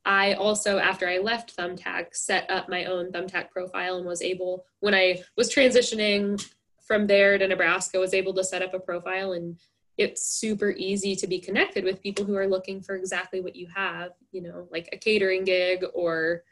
I 0.07 0.35
also, 0.35 0.79
after 0.79 1.09
I 1.09 1.19
left 1.19 1.57
Thumbtack, 1.57 2.15
set 2.15 2.49
up 2.49 2.69
my 2.69 2.85
own 2.85 3.11
Thumbtack 3.11 3.51
profile 3.51 3.97
and 3.97 4.07
was 4.07 4.23
able, 4.23 4.65
when 4.79 4.95
I 4.95 5.25
was 5.37 5.53
transitioning 5.53 6.43
from 6.87 7.09
there 7.09 7.37
to 7.37 7.49
Nebraska, 7.49 7.99
was 7.99 8.15
able 8.15 8.33
to 8.35 8.45
set 8.45 8.63
up 8.63 8.73
a 8.73 8.79
profile 8.79 9.33
and 9.33 9.59
it's 9.99 10.25
super 10.25 10.71
easy 10.71 11.17
to 11.17 11.27
be 11.27 11.41
connected 11.41 11.83
with 11.83 12.03
people 12.03 12.25
who 12.25 12.37
are 12.37 12.47
looking 12.47 12.81
for 12.81 12.95
exactly 12.95 13.41
what 13.41 13.57
you 13.57 13.67
have, 13.75 14.13
you 14.31 14.43
know, 14.43 14.69
like 14.71 14.89
a 14.93 14.97
catering 14.97 15.43
gig 15.43 15.85
or 15.93 16.45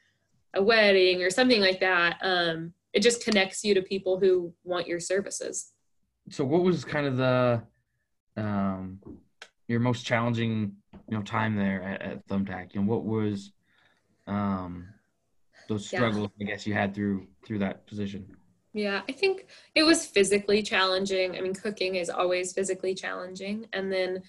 a 0.55 0.63
wedding 0.63 1.23
or 1.23 1.31
something 1.31 1.61
like 1.61 1.79
that. 1.79 2.19
Um, 2.23 2.73
it 2.93 3.01
just 3.01 3.23
connects 3.23 3.63
you 3.65 3.75
to 3.75 3.83
people 3.83 4.19
who 4.19 4.53
want 4.65 4.89
your 4.89 4.99
services. 4.99 5.73
So, 6.31 6.45
what 6.45 6.63
was 6.63 6.85
kind 6.85 7.07
of 7.07 7.17
the 7.19 7.63
um, 8.37 8.99
your 9.69 9.81
most 9.81 10.05
challenging 10.05 10.77
you 11.09 11.17
know 11.17 11.23
time 11.23 11.57
there 11.57 11.83
at, 11.83 12.03
at 12.03 12.29
Thumbtack? 12.29 12.75
And 12.75 12.87
what 12.87 13.05
was 13.05 13.53
um, 14.27 14.87
those 15.69 15.87
struggles 15.87 16.31
yeah. 16.39 16.47
I 16.47 16.51
guess 16.51 16.67
you 16.67 16.75
had 16.75 16.95
through 16.95 17.27
through 17.45 17.61
that 17.61 17.87
position? 17.87 18.27
Yeah, 18.73 19.03
I 19.09 19.13
think 19.13 19.47
it 19.75 19.85
was 19.85 20.05
physically 20.05 20.63
challenging. 20.63 21.37
I 21.37 21.41
mean, 21.41 21.55
cooking 21.55 21.95
is 21.95 22.11
always 22.11 22.53
physically 22.53 22.95
challenging, 22.95 23.67
and 23.73 23.93
then 23.93 24.23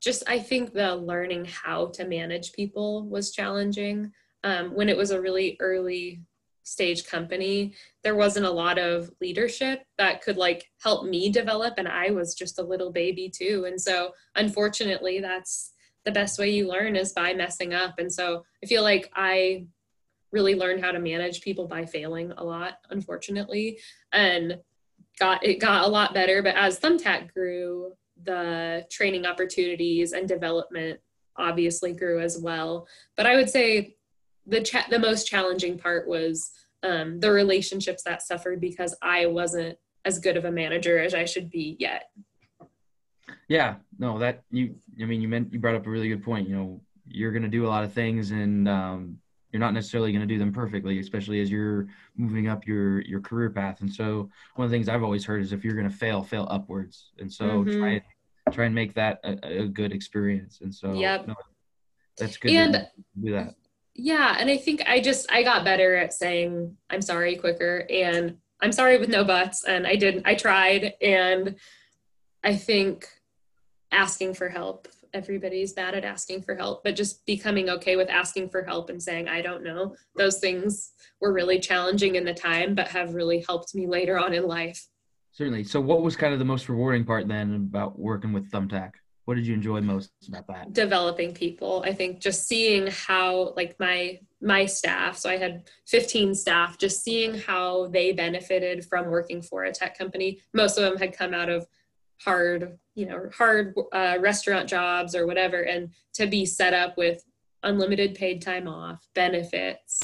just 0.00 0.24
I 0.26 0.38
think 0.38 0.72
the 0.72 0.96
learning 0.96 1.46
how 1.46 1.86
to 1.94 2.04
manage 2.04 2.52
people 2.52 3.06
was 3.06 3.32
challenging. 3.32 4.12
Um, 4.44 4.74
when 4.74 4.88
it 4.88 4.96
was 4.96 5.12
a 5.12 5.20
really 5.20 5.56
early 5.60 6.20
stage 6.64 7.06
company 7.06 7.74
there 8.02 8.14
wasn't 8.14 8.46
a 8.46 8.50
lot 8.50 8.78
of 8.78 9.10
leadership 9.20 9.82
that 9.98 10.22
could 10.22 10.36
like 10.36 10.70
help 10.82 11.04
me 11.04 11.30
develop 11.30 11.74
and 11.76 11.88
i 11.88 12.10
was 12.10 12.34
just 12.34 12.58
a 12.58 12.62
little 12.62 12.90
baby 12.90 13.28
too. 13.28 13.64
And 13.66 13.80
so 13.80 14.12
unfortunately 14.36 15.20
that's 15.20 15.72
the 16.04 16.12
best 16.12 16.38
way 16.38 16.50
you 16.50 16.68
learn 16.68 16.96
is 16.96 17.12
by 17.12 17.32
messing 17.32 17.74
up. 17.74 17.94
And 17.98 18.12
so 18.12 18.44
i 18.62 18.66
feel 18.66 18.82
like 18.82 19.10
i 19.14 19.66
really 20.30 20.54
learned 20.54 20.82
how 20.82 20.92
to 20.92 20.98
manage 20.98 21.42
people 21.42 21.66
by 21.66 21.84
failing 21.84 22.32
a 22.38 22.44
lot 22.44 22.78
unfortunately 22.90 23.78
and 24.12 24.58
got 25.18 25.44
it 25.44 25.60
got 25.60 25.84
a 25.84 25.88
lot 25.88 26.14
better. 26.14 26.42
But 26.42 26.56
as 26.56 26.80
thumbtack 26.80 27.32
grew 27.32 27.92
the 28.24 28.86
training 28.90 29.26
opportunities 29.26 30.12
and 30.12 30.28
development 30.28 31.00
obviously 31.36 31.92
grew 31.92 32.20
as 32.20 32.38
well. 32.38 32.86
But 33.16 33.26
i 33.26 33.36
would 33.36 33.50
say 33.50 33.96
the 34.46 34.60
cha- 34.60 34.86
the 34.90 34.98
most 34.98 35.26
challenging 35.26 35.78
part 35.78 36.08
was 36.08 36.50
um, 36.82 37.20
the 37.20 37.30
relationships 37.30 38.02
that 38.04 38.22
suffered 38.22 38.60
because 38.60 38.94
I 39.02 39.26
wasn't 39.26 39.78
as 40.04 40.18
good 40.18 40.36
of 40.36 40.44
a 40.44 40.50
manager 40.50 40.98
as 40.98 41.14
I 41.14 41.24
should 41.24 41.50
be 41.50 41.76
yet. 41.78 42.10
Yeah, 43.48 43.76
no, 43.98 44.18
that 44.18 44.42
you. 44.50 44.74
I 45.00 45.04
mean, 45.04 45.20
you 45.20 45.28
meant 45.28 45.52
you 45.52 45.58
brought 45.58 45.74
up 45.74 45.86
a 45.86 45.90
really 45.90 46.08
good 46.08 46.24
point. 46.24 46.48
You 46.48 46.56
know, 46.56 46.80
you're 47.06 47.32
going 47.32 47.42
to 47.42 47.48
do 47.48 47.66
a 47.66 47.68
lot 47.68 47.84
of 47.84 47.92
things, 47.92 48.30
and 48.30 48.68
um, 48.68 49.18
you're 49.52 49.60
not 49.60 49.74
necessarily 49.74 50.12
going 50.12 50.26
to 50.26 50.32
do 50.32 50.38
them 50.38 50.52
perfectly, 50.52 50.98
especially 50.98 51.40
as 51.40 51.50
you're 51.50 51.86
moving 52.16 52.48
up 52.48 52.66
your 52.66 53.00
your 53.02 53.20
career 53.20 53.50
path. 53.50 53.80
And 53.80 53.92
so, 53.92 54.30
one 54.54 54.64
of 54.64 54.70
the 54.70 54.76
things 54.76 54.88
I've 54.88 55.02
always 55.02 55.24
heard 55.24 55.42
is 55.42 55.52
if 55.52 55.64
you're 55.64 55.74
going 55.74 55.88
to 55.88 55.94
fail, 55.94 56.22
fail 56.22 56.48
upwards. 56.50 57.10
And 57.18 57.32
so, 57.32 57.44
mm-hmm. 57.44 57.78
try 57.78 58.02
try 58.50 58.64
and 58.64 58.74
make 58.74 58.94
that 58.94 59.20
a, 59.22 59.62
a, 59.62 59.66
good 59.66 59.92
experience. 59.92 60.60
And 60.62 60.74
so, 60.74 60.94
yep. 60.94 61.28
No, 61.28 61.34
that's 62.18 62.36
good. 62.36 62.52
And 62.52 62.88
do 63.22 63.32
that 63.32 63.54
yeah, 63.94 64.36
and 64.38 64.48
I 64.50 64.56
think 64.56 64.82
I 64.86 65.00
just 65.00 65.30
I 65.30 65.42
got 65.42 65.64
better 65.64 65.96
at 65.96 66.14
saying 66.14 66.76
I'm 66.88 67.02
sorry 67.02 67.36
quicker 67.36 67.86
and 67.90 68.38
I'm 68.60 68.72
sorry 68.72 68.98
with 68.98 69.08
no 69.08 69.18
mm-hmm. 69.18 69.28
buts 69.28 69.64
and 69.64 69.86
I 69.86 69.96
didn't 69.96 70.26
I 70.26 70.34
tried 70.34 70.94
and 71.02 71.56
I 72.42 72.56
think 72.56 73.06
asking 73.90 74.34
for 74.34 74.48
help 74.48 74.88
everybody's 75.12 75.74
bad 75.74 75.94
at 75.94 76.06
asking 76.06 76.40
for 76.40 76.54
help 76.54 76.82
but 76.82 76.96
just 76.96 77.26
becoming 77.26 77.68
okay 77.68 77.96
with 77.96 78.08
asking 78.08 78.48
for 78.48 78.62
help 78.62 78.88
and 78.88 79.02
saying 79.02 79.28
I 79.28 79.42
don't 79.42 79.62
know 79.62 79.94
those 80.16 80.38
things 80.38 80.92
were 81.20 81.34
really 81.34 81.60
challenging 81.60 82.14
in 82.14 82.24
the 82.24 82.32
time 82.32 82.74
but 82.74 82.88
have 82.88 83.14
really 83.14 83.44
helped 83.46 83.74
me 83.74 83.86
later 83.86 84.18
on 84.18 84.32
in 84.32 84.46
life. 84.46 84.82
Certainly. 85.32 85.64
So 85.64 85.80
what 85.80 86.02
was 86.02 86.16
kind 86.16 86.32
of 86.32 86.38
the 86.38 86.44
most 86.46 86.68
rewarding 86.68 87.04
part 87.04 87.28
then 87.28 87.54
about 87.54 87.98
working 87.98 88.32
with 88.32 88.50
Thumbtack? 88.50 88.92
What 89.24 89.34
did 89.34 89.46
you 89.46 89.54
enjoy 89.54 89.80
most 89.80 90.10
about 90.26 90.46
that? 90.48 90.72
Developing 90.72 91.32
people. 91.32 91.84
I 91.86 91.92
think 91.92 92.20
just 92.20 92.48
seeing 92.48 92.88
how 92.88 93.54
like 93.56 93.78
my 93.78 94.20
my 94.44 94.66
staff 94.66 95.16
so 95.16 95.30
i 95.30 95.36
had 95.36 95.62
15 95.86 96.34
staff 96.34 96.76
just 96.76 97.04
seeing 97.04 97.32
how 97.32 97.86
they 97.86 98.10
benefited 98.10 98.84
from 98.84 99.06
working 99.06 99.40
for 99.40 99.64
a 99.64 99.72
tech 99.72 99.96
company. 99.96 100.40
Most 100.52 100.76
of 100.76 100.82
them 100.82 100.98
had 100.98 101.16
come 101.16 101.32
out 101.32 101.48
of 101.48 101.66
hard 102.24 102.78
you 102.94 103.06
know 103.06 103.28
hard 103.36 103.74
uh, 103.92 104.16
restaurant 104.20 104.68
jobs 104.68 105.14
or 105.14 105.26
whatever 105.26 105.62
and 105.62 105.90
to 106.14 106.26
be 106.26 106.44
set 106.44 106.74
up 106.74 106.96
with 106.96 107.24
unlimited 107.62 108.14
paid 108.14 108.42
time 108.42 108.68
off 108.68 109.06
benefits 109.14 110.00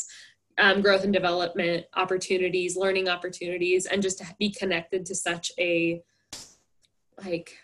um, 0.58 0.80
growth 0.80 1.04
and 1.04 1.12
development 1.12 1.86
opportunities 1.94 2.76
learning 2.76 3.08
opportunities 3.08 3.86
and 3.86 4.02
just 4.02 4.18
to 4.18 4.24
be 4.38 4.50
connected 4.50 5.04
to 5.06 5.14
such 5.14 5.52
a 5.58 6.02
like 7.24 7.56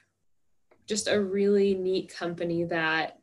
just 0.86 1.08
a 1.08 1.20
really 1.20 1.74
neat 1.74 2.14
company 2.14 2.64
that 2.64 3.18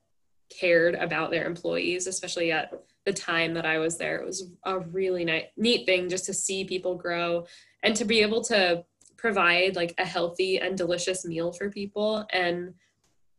cared 0.50 0.95
about 0.95 1.32
their 1.32 1.45
employees, 1.45 2.08
especially 2.08 2.52
at 2.52 2.74
the 3.06 3.13
time 3.13 3.54
that 3.54 3.65
I 3.65 3.80
was 3.80 3.97
there. 3.97 4.17
It 4.17 4.26
was 4.26 4.52
a 4.65 4.80
really 4.80 5.26
nice, 5.26 5.45
neat 5.58 5.86
thing 5.86 6.10
just 6.10 6.26
to 6.26 6.34
see 6.34 6.65
people 6.65 6.95
grow 6.95 7.45
and 7.84 7.95
to 7.95 8.06
be 8.06 8.21
able 8.21 8.43
to 8.45 8.84
provide 9.17 9.76
like 9.76 9.93
a 9.97 10.06
healthy 10.06 10.60
and 10.60 10.78
delicious 10.78 11.26
meal 11.26 11.52
for 11.52 11.69
people 11.69 12.26
and 12.32 12.74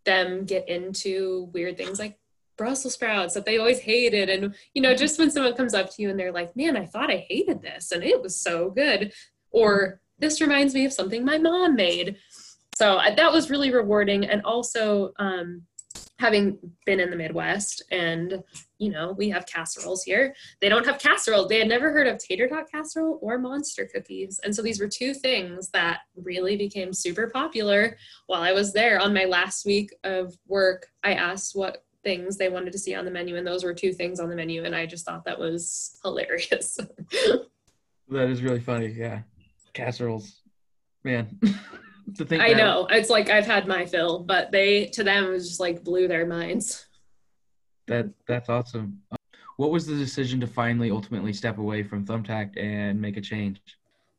them 0.04 0.44
get 0.44 0.68
into 0.68 1.48
weird 1.52 1.76
things 1.76 1.98
like 1.98 2.18
Brussels 2.56 2.94
sprouts 2.94 3.34
that 3.34 3.44
they 3.44 3.58
always 3.58 3.80
hated. 3.80 4.28
And, 4.28 4.54
you 4.74 4.82
know, 4.82 4.94
just 4.94 5.18
when 5.18 5.30
someone 5.30 5.54
comes 5.54 5.74
up 5.74 5.90
to 5.94 6.02
you 6.02 6.10
and 6.10 6.18
they're 6.18 6.32
like, 6.32 6.56
man, 6.56 6.76
I 6.76 6.86
thought 6.86 7.10
I 7.10 7.24
hated 7.28 7.62
this 7.62 7.92
and 7.92 8.02
it 8.02 8.20
was 8.20 8.36
so 8.36 8.70
good. 8.70 9.12
Or 9.50 10.00
this 10.18 10.40
reminds 10.40 10.74
me 10.74 10.84
of 10.84 10.92
something 10.92 11.24
my 11.24 11.38
mom 11.38 11.74
made 11.74 12.16
so 12.74 13.00
that 13.16 13.32
was 13.32 13.50
really 13.50 13.72
rewarding 13.72 14.26
and 14.26 14.42
also 14.44 15.12
um, 15.18 15.62
having 16.22 16.56
been 16.86 17.00
in 17.00 17.10
the 17.10 17.16
midwest 17.16 17.82
and 17.90 18.42
you 18.78 18.90
know 18.90 19.12
we 19.18 19.28
have 19.28 19.44
casseroles 19.46 20.04
here. 20.04 20.32
They 20.60 20.68
don't 20.68 20.86
have 20.86 21.00
casserole. 21.00 21.48
They 21.48 21.58
had 21.58 21.68
never 21.68 21.90
heard 21.90 22.06
of 22.06 22.18
tater 22.18 22.48
tot 22.48 22.70
casserole 22.70 23.18
or 23.20 23.38
monster 23.38 23.88
cookies 23.92 24.40
and 24.44 24.54
so 24.54 24.62
these 24.62 24.80
were 24.80 24.88
two 24.88 25.14
things 25.14 25.68
that 25.70 26.00
really 26.14 26.56
became 26.56 26.92
super 26.92 27.28
popular 27.28 27.96
while 28.28 28.42
i 28.42 28.52
was 28.52 28.72
there. 28.72 29.00
On 29.00 29.12
my 29.12 29.24
last 29.24 29.66
week 29.66 29.90
of 30.04 30.34
work 30.46 30.86
i 31.02 31.14
asked 31.14 31.56
what 31.56 31.84
things 32.04 32.36
they 32.36 32.48
wanted 32.48 32.72
to 32.72 32.78
see 32.78 32.94
on 32.94 33.04
the 33.04 33.10
menu 33.10 33.36
and 33.36 33.46
those 33.46 33.64
were 33.64 33.74
two 33.74 33.92
things 33.92 34.20
on 34.20 34.28
the 34.28 34.36
menu 34.36 34.64
and 34.64 34.74
i 34.74 34.86
just 34.86 35.04
thought 35.04 35.24
that 35.24 35.38
was 35.38 35.98
hilarious. 36.02 36.78
That 38.08 38.28
is 38.28 38.42
really 38.42 38.60
funny 38.60 38.88
yeah. 38.88 39.22
Casseroles 39.72 40.42
man 41.02 41.40
to 42.16 42.24
think. 42.24 42.42
I 42.42 42.50
that. 42.50 42.56
know 42.56 42.86
it's 42.90 43.10
like 43.10 43.30
I've 43.30 43.46
had 43.46 43.66
my 43.66 43.86
fill, 43.86 44.20
but 44.20 44.52
they 44.52 44.86
to 44.86 45.04
them 45.04 45.24
it 45.24 45.30
was 45.30 45.48
just 45.48 45.60
like 45.60 45.84
blew 45.84 46.08
their 46.08 46.26
minds. 46.26 46.86
That 47.88 48.10
that's 48.26 48.48
awesome. 48.48 49.00
What 49.56 49.70
was 49.70 49.86
the 49.86 49.94
decision 49.94 50.40
to 50.40 50.46
finally 50.46 50.90
ultimately 50.90 51.32
step 51.32 51.58
away 51.58 51.82
from 51.82 52.04
Thumbtack 52.04 52.56
and 52.56 53.00
make 53.00 53.16
a 53.16 53.20
change? 53.20 53.60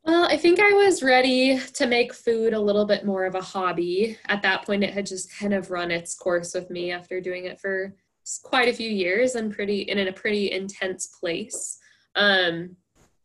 Well, 0.06 0.26
I 0.26 0.38
think 0.38 0.60
I 0.60 0.70
was 0.72 1.02
ready 1.02 1.60
to 1.60 1.88
make 1.88 2.14
food 2.14 2.54
a 2.54 2.60
little 2.60 2.86
bit 2.86 3.06
more 3.06 3.26
of 3.26 3.36
a 3.36 3.42
hobby. 3.42 4.18
At 4.28 4.42
that 4.42 4.66
point, 4.66 4.84
it 4.84 4.94
had 4.94 5.06
just 5.06 5.34
kind 5.38 5.54
of 5.54 5.72
run 5.72 5.92
its 5.92 6.14
course 6.14 6.54
with 6.54 6.70
me 6.70 6.92
after 6.92 7.22
doing 7.22 7.46
it 7.46 7.60
for 7.60 7.96
quite 8.44 8.68
a 8.68 8.74
few 8.74 8.90
years 8.90 9.36
and 9.36 9.54
pretty 9.54 9.82
in 9.82 10.00
a 10.00 10.14
pretty 10.14 10.52
intense 10.52 11.08
place. 11.08 11.80
Um, 12.16 12.76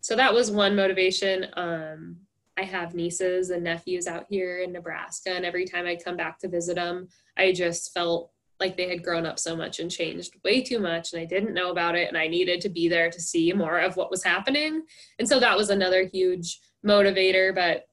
so 0.01 0.15
that 0.17 0.33
was 0.33 0.51
one 0.51 0.77
motivation. 0.77 1.47
Um, 1.55 2.17
I 2.59 2.65
have 2.65 2.95
nieces 2.95 3.51
and 3.51 3.63
nephews 3.63 4.09
out 4.09 4.27
here 4.29 4.59
in 4.59 4.73
Nebraska, 4.73 5.31
and 5.31 5.45
every 5.45 5.65
time 5.65 5.87
I 5.87 5.95
come 5.95 6.17
back 6.17 6.41
to 6.41 6.49
visit 6.49 6.75
them, 6.75 7.07
I 7.37 7.53
just 7.53 7.95
felt 7.95 8.33
like 8.59 8.77
they 8.77 8.89
had 8.89 9.05
grown 9.05 9.25
up 9.25 9.39
so 9.39 9.55
much 9.55 9.79
and 9.79 9.89
changed 9.89 10.35
way 10.45 10.61
too 10.61 10.81
much, 10.81 11.13
and 11.13 11.23
I 11.23 11.25
didn't 11.25 11.55
know 11.55 11.71
about 11.71 11.95
it, 11.95 12.09
and 12.09 12.19
I 12.19 12.27
needed 12.27 12.61
to 12.63 12.69
be 12.69 12.89
there 12.89 13.11
to 13.11 13.21
see 13.21 13.53
more 13.53 13.79
of 13.79 13.97
what 13.97 14.11
was 14.11 14.25
happening. 14.25 14.83
And 15.21 15.29
so 15.29 15.39
that 15.39 15.57
was 15.57 15.71
another 15.71 16.09
huge 16.13 16.59
motivator. 16.85 17.55
But 17.55 17.87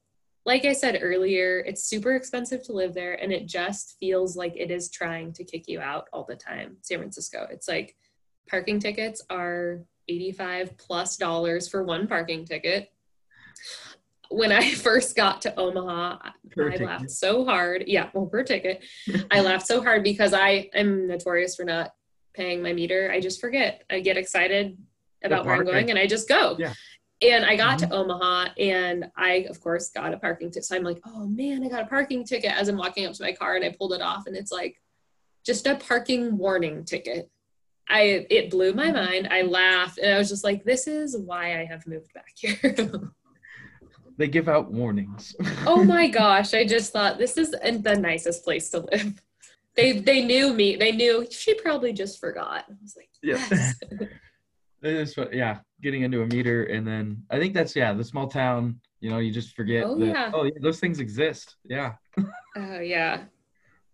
like 0.44 0.64
I 0.64 0.72
said 0.72 0.98
earlier, 1.00 1.60
it's 1.60 1.84
super 1.84 2.16
expensive 2.16 2.64
to 2.64 2.72
live 2.72 2.92
there, 2.92 3.14
and 3.14 3.32
it 3.32 3.46
just 3.46 3.94
feels 4.00 4.36
like 4.36 4.56
it 4.56 4.72
is 4.72 4.90
trying 4.90 5.32
to 5.34 5.44
kick 5.44 5.68
you 5.68 5.78
out 5.80 6.08
all 6.12 6.26
the 6.28 6.34
time. 6.34 6.78
San 6.82 6.98
Francisco, 6.98 7.46
it's 7.52 7.68
like 7.68 7.94
parking 8.50 8.80
tickets 8.80 9.22
are 9.30 9.84
85 10.08 10.76
plus 10.76 11.16
dollars 11.16 11.68
for 11.68 11.84
one 11.84 12.08
parking 12.08 12.44
ticket 12.44 12.90
when 14.30 14.52
I 14.52 14.70
first 14.74 15.16
got 15.16 15.42
to 15.42 15.58
Omaha, 15.58 16.18
per 16.50 16.68
I 16.68 16.72
ticket. 16.72 16.86
laughed 16.86 17.10
so 17.10 17.44
hard. 17.44 17.84
Yeah, 17.86 18.10
well, 18.12 18.26
per 18.26 18.42
ticket. 18.42 18.84
I 19.30 19.40
laughed 19.40 19.66
so 19.66 19.82
hard 19.82 20.02
because 20.02 20.32
I 20.32 20.70
am 20.74 21.06
notorious 21.06 21.56
for 21.56 21.64
not 21.64 21.92
paying 22.34 22.62
my 22.62 22.72
meter. 22.72 23.10
I 23.10 23.20
just 23.20 23.40
forget. 23.40 23.84
I 23.90 24.00
get 24.00 24.16
excited 24.16 24.76
about 25.24 25.46
where 25.46 25.54
I'm 25.54 25.64
going 25.64 25.90
and 25.90 25.98
I 25.98 26.06
just 26.06 26.28
go. 26.28 26.56
Yeah. 26.58 26.74
And 27.22 27.46
I 27.46 27.56
got 27.56 27.78
mm-hmm. 27.78 27.90
to 27.90 27.96
Omaha 27.96 28.48
and 28.58 29.10
I, 29.16 29.46
of 29.48 29.60
course, 29.60 29.90
got 29.90 30.12
a 30.12 30.18
parking 30.18 30.50
ticket. 30.50 30.66
So 30.66 30.76
I'm 30.76 30.82
like, 30.82 31.00
oh 31.06 31.26
man, 31.26 31.64
I 31.64 31.68
got 31.68 31.82
a 31.82 31.86
parking 31.86 32.24
ticket 32.24 32.52
as 32.52 32.68
I'm 32.68 32.76
walking 32.76 33.06
up 33.06 33.14
to 33.14 33.22
my 33.22 33.32
car 33.32 33.56
and 33.56 33.64
I 33.64 33.74
pulled 33.76 33.94
it 33.94 34.02
off 34.02 34.26
and 34.26 34.36
it's 34.36 34.52
like 34.52 34.80
just 35.44 35.66
a 35.66 35.76
parking 35.76 36.36
warning 36.36 36.84
ticket. 36.84 37.30
I 37.88 38.26
it 38.30 38.50
blew 38.50 38.74
my 38.74 38.86
mm-hmm. 38.86 38.94
mind. 38.94 39.28
I 39.30 39.42
laughed 39.42 39.98
and 39.98 40.12
I 40.12 40.18
was 40.18 40.28
just 40.28 40.44
like, 40.44 40.64
this 40.64 40.86
is 40.86 41.16
why 41.16 41.58
I 41.58 41.64
have 41.64 41.86
moved 41.86 42.12
back 42.12 42.32
here. 42.34 42.58
they 44.16 44.28
give 44.28 44.48
out 44.48 44.72
warnings. 44.72 45.34
oh 45.66 45.84
my 45.84 46.08
gosh! 46.22 46.54
I 46.54 46.64
just 46.64 46.92
thought 46.92 47.18
this 47.18 47.36
is 47.36 47.50
the 47.50 47.96
nicest 48.00 48.44
place 48.44 48.70
to 48.70 48.80
live. 48.80 49.22
They 49.74 50.00
they 50.00 50.24
knew 50.24 50.52
me. 50.54 50.76
They 50.76 50.92
knew 50.92 51.26
she 51.30 51.54
probably 51.54 51.92
just 51.92 52.18
forgot. 52.18 52.64
I 52.68 52.74
was 52.82 52.96
like, 52.96 53.10
yes. 53.22 53.74
Yeah. 54.82 55.04
yeah, 55.32 55.58
getting 55.82 56.02
into 56.02 56.22
a 56.22 56.26
meter, 56.26 56.64
and 56.64 56.86
then 56.86 57.24
I 57.28 57.40
think 57.40 57.54
that's 57.54 57.74
yeah, 57.74 57.92
the 57.92 58.04
small 58.04 58.28
town. 58.28 58.78
You 59.00 59.10
know, 59.10 59.18
you 59.18 59.32
just 59.32 59.56
forget. 59.56 59.82
Oh 59.84 59.98
that, 59.98 60.06
yeah. 60.06 60.30
Oh 60.32 60.44
yeah, 60.44 60.52
those 60.60 60.78
things 60.78 61.00
exist. 61.00 61.56
Yeah. 61.64 61.94
Oh 62.56 62.80
yeah. 62.80 63.24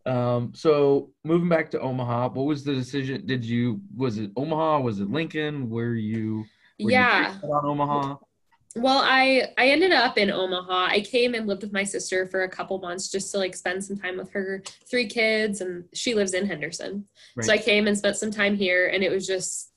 Um, 0.05 0.51
so 0.53 1.13
moving 1.23 1.49
back 1.49 1.71
to 1.71 1.81
Omaha, 1.81 2.31
what 2.31 2.47
was 2.47 2.65
the 2.65 2.75
decision? 2.75 3.25
Did 3.25 3.45
you 3.45 3.81
was 3.97 4.19
it 4.19 4.33
Omaha? 4.37 4.81
Was 4.81 4.99
it 4.99 5.09
Lincoln? 5.09 5.71
Were 5.71 5.95
you? 5.95 6.45
Were 6.81 6.91
yeah. 6.91 7.37
You 7.41 7.49
on 7.53 7.65
Omaha 7.65 8.17
well 8.77 9.03
i 9.05 9.49
i 9.59 9.69
ended 9.69 9.93
up 9.93 10.19
in 10.19 10.31
omaha. 10.31 10.87
I 10.87 11.01
came 11.01 11.35
and 11.35 11.47
lived 11.47 11.63
with 11.63 11.73
my 11.73 11.85
sister 11.85 12.27
for 12.27 12.43
a 12.43 12.49
couple 12.49 12.79
months 12.79 13.11
just 13.11 13.31
to 13.33 13.39
like 13.39 13.55
spend 13.55 13.85
some 13.85 13.97
time 13.97 14.17
with 14.17 14.31
her 14.33 14.63
three 14.91 15.07
kids 15.07 15.61
and 15.61 15.85
she 15.93 16.15
lives 16.15 16.35
in 16.35 16.47
henderson. 16.47 17.07
Right. 17.37 17.47
so 17.47 17.53
i 17.53 17.59
came 17.59 17.87
and 17.87 17.97
spent 17.97 18.17
some 18.17 18.31
time 18.31 18.57
here 18.57 18.89
and 18.89 19.03
it 19.03 19.11
was 19.11 19.27
just 19.27 19.71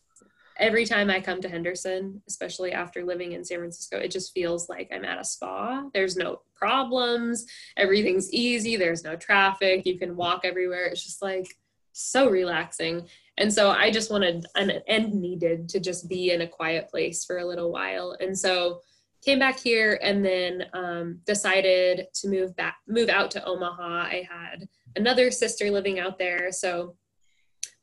every 0.57 0.85
time 0.85 1.09
i 1.09 1.19
come 1.19 1.41
to 1.41 1.49
henderson 1.49 2.21
especially 2.27 2.71
after 2.71 3.03
living 3.03 3.33
in 3.33 3.43
san 3.43 3.57
francisco 3.57 3.97
it 3.97 4.11
just 4.11 4.33
feels 4.33 4.69
like 4.69 4.89
i'm 4.93 5.03
at 5.05 5.19
a 5.19 5.23
spa. 5.25 5.83
There's 5.93 6.15
no 6.15 6.41
problems. 6.55 7.45
Everything's 7.77 8.31
easy. 8.31 8.75
There's 8.77 9.03
no 9.03 9.15
traffic. 9.15 9.85
You 9.85 9.99
can 9.99 10.15
walk 10.15 10.41
everywhere. 10.43 10.85
It's 10.85 11.03
just 11.03 11.21
like 11.21 11.47
so 11.91 12.29
relaxing 12.29 13.07
and 13.37 13.53
so 13.53 13.69
I 13.69 13.91
just 13.91 14.11
wanted 14.11 14.45
and, 14.55 14.81
and 14.87 15.13
needed 15.13 15.67
to 15.69 15.79
just 15.79 16.07
be 16.07 16.31
in 16.31 16.41
a 16.41 16.47
quiet 16.47 16.89
place 16.89 17.25
for 17.25 17.39
a 17.39 17.45
little 17.45 17.71
while. 17.71 18.15
And 18.19 18.37
so 18.37 18.81
came 19.23 19.39
back 19.39 19.59
here 19.59 19.99
and 20.01 20.23
then 20.23 20.65
um, 20.73 21.19
decided 21.25 22.07
to 22.13 22.29
move 22.29 22.55
back, 22.55 22.77
move 22.87 23.09
out 23.09 23.31
to 23.31 23.43
Omaha. 23.43 24.03
I 24.03 24.27
had 24.29 24.67
another 24.95 25.31
sister 25.31 25.69
living 25.69 25.99
out 25.99 26.17
there. 26.17 26.51
So 26.51 26.95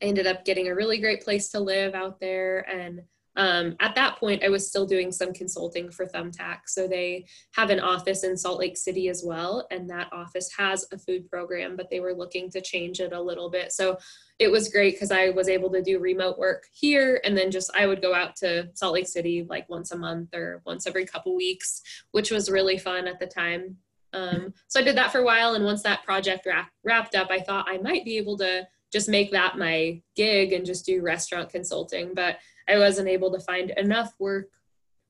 I 0.03 0.07
ended 0.07 0.27
up 0.27 0.45
getting 0.45 0.69
a 0.69 0.75
really 0.75 0.99
great 0.99 1.23
place 1.23 1.51
to 1.51 1.61
live 1.61 1.95
out 1.95 2.19
there 2.19 2.61
and 2.71 3.03
um, 3.37 3.77
at 3.81 3.95
that 3.95 4.17
point, 4.19 4.45
I 4.45 4.51
was 4.51 4.69
still 4.69 4.87
doing 4.87 5.11
some 5.11 5.33
consulting 5.33 5.91
for 5.91 6.07
Thumbtack. 6.07 6.61
So 6.67 6.87
they 6.87 7.27
have 7.55 7.71
an 7.71 7.81
office 7.81 8.25
in 8.25 8.37
Salt 8.37 8.59
Lake 8.59 8.77
City 8.77 9.09
as 9.09 9.23
well. 9.25 9.67
And 9.71 9.89
that 9.89 10.13
office 10.13 10.51
has 10.59 10.87
a 10.93 10.99
food 10.99 11.29
program, 11.31 11.77
but 11.77 11.89
they 11.91 12.01
were 12.01 12.15
looking 12.15 12.51
to 12.51 12.61
change 12.61 13.01
it 13.01 13.13
a 13.13 13.21
little 13.21 13.49
bit. 13.49 13.73
So 13.73 13.97
it 14.39 14.51
was 14.51 14.69
great 14.69 14.95
because 14.95 15.11
I 15.11 15.31
was 15.31 15.49
able 15.49 15.71
to 15.71 15.83
do 15.83 15.99
remote 15.99 16.39
work 16.39 16.65
here. 16.73 17.21
And 17.25 17.37
then 17.37 17.51
just 17.51 17.71
I 17.75 17.87
would 17.87 18.03
go 18.03 18.15
out 18.15 18.37
to 18.37 18.69
Salt 18.75 18.95
Lake 18.95 19.09
City 19.09 19.47
like 19.49 19.69
once 19.69 19.93
a 19.93 19.99
month 19.99 20.35
or 20.35 20.61
once 20.67 20.87
every 20.87 21.07
couple 21.07 21.35
weeks, 21.35 21.81
which 22.11 22.31
was 22.31 22.51
really 22.51 22.77
fun 22.77 23.07
at 23.07 23.19
the 23.19 23.27
time. 23.27 23.77
Um, 24.13 24.53
so 24.69 24.79
I 24.79 24.83
did 24.83 24.97
that 24.99 25.11
for 25.11 25.21
a 25.21 25.25
while. 25.25 25.55
And 25.55 25.65
once 25.65 25.83
that 25.85 26.05
project 26.05 26.45
wrap, 26.45 26.71
wrapped 26.85 27.15
up, 27.15 27.29
I 27.31 27.41
thought 27.41 27.67
I 27.67 27.79
might 27.79 28.05
be 28.05 28.19
able 28.19 28.37
to 28.39 28.67
just 28.93 29.09
make 29.09 29.33
that 29.33 29.57
my 29.57 30.03
gig 30.17 30.53
and 30.53 30.67
just 30.67 30.85
do 30.85 31.01
restaurant 31.01 31.49
consulting. 31.49 32.13
But 32.13 32.37
I 32.69 32.79
wasn't 32.79 33.09
able 33.09 33.33
to 33.33 33.41
find 33.41 33.71
enough 33.77 34.15
work 34.19 34.49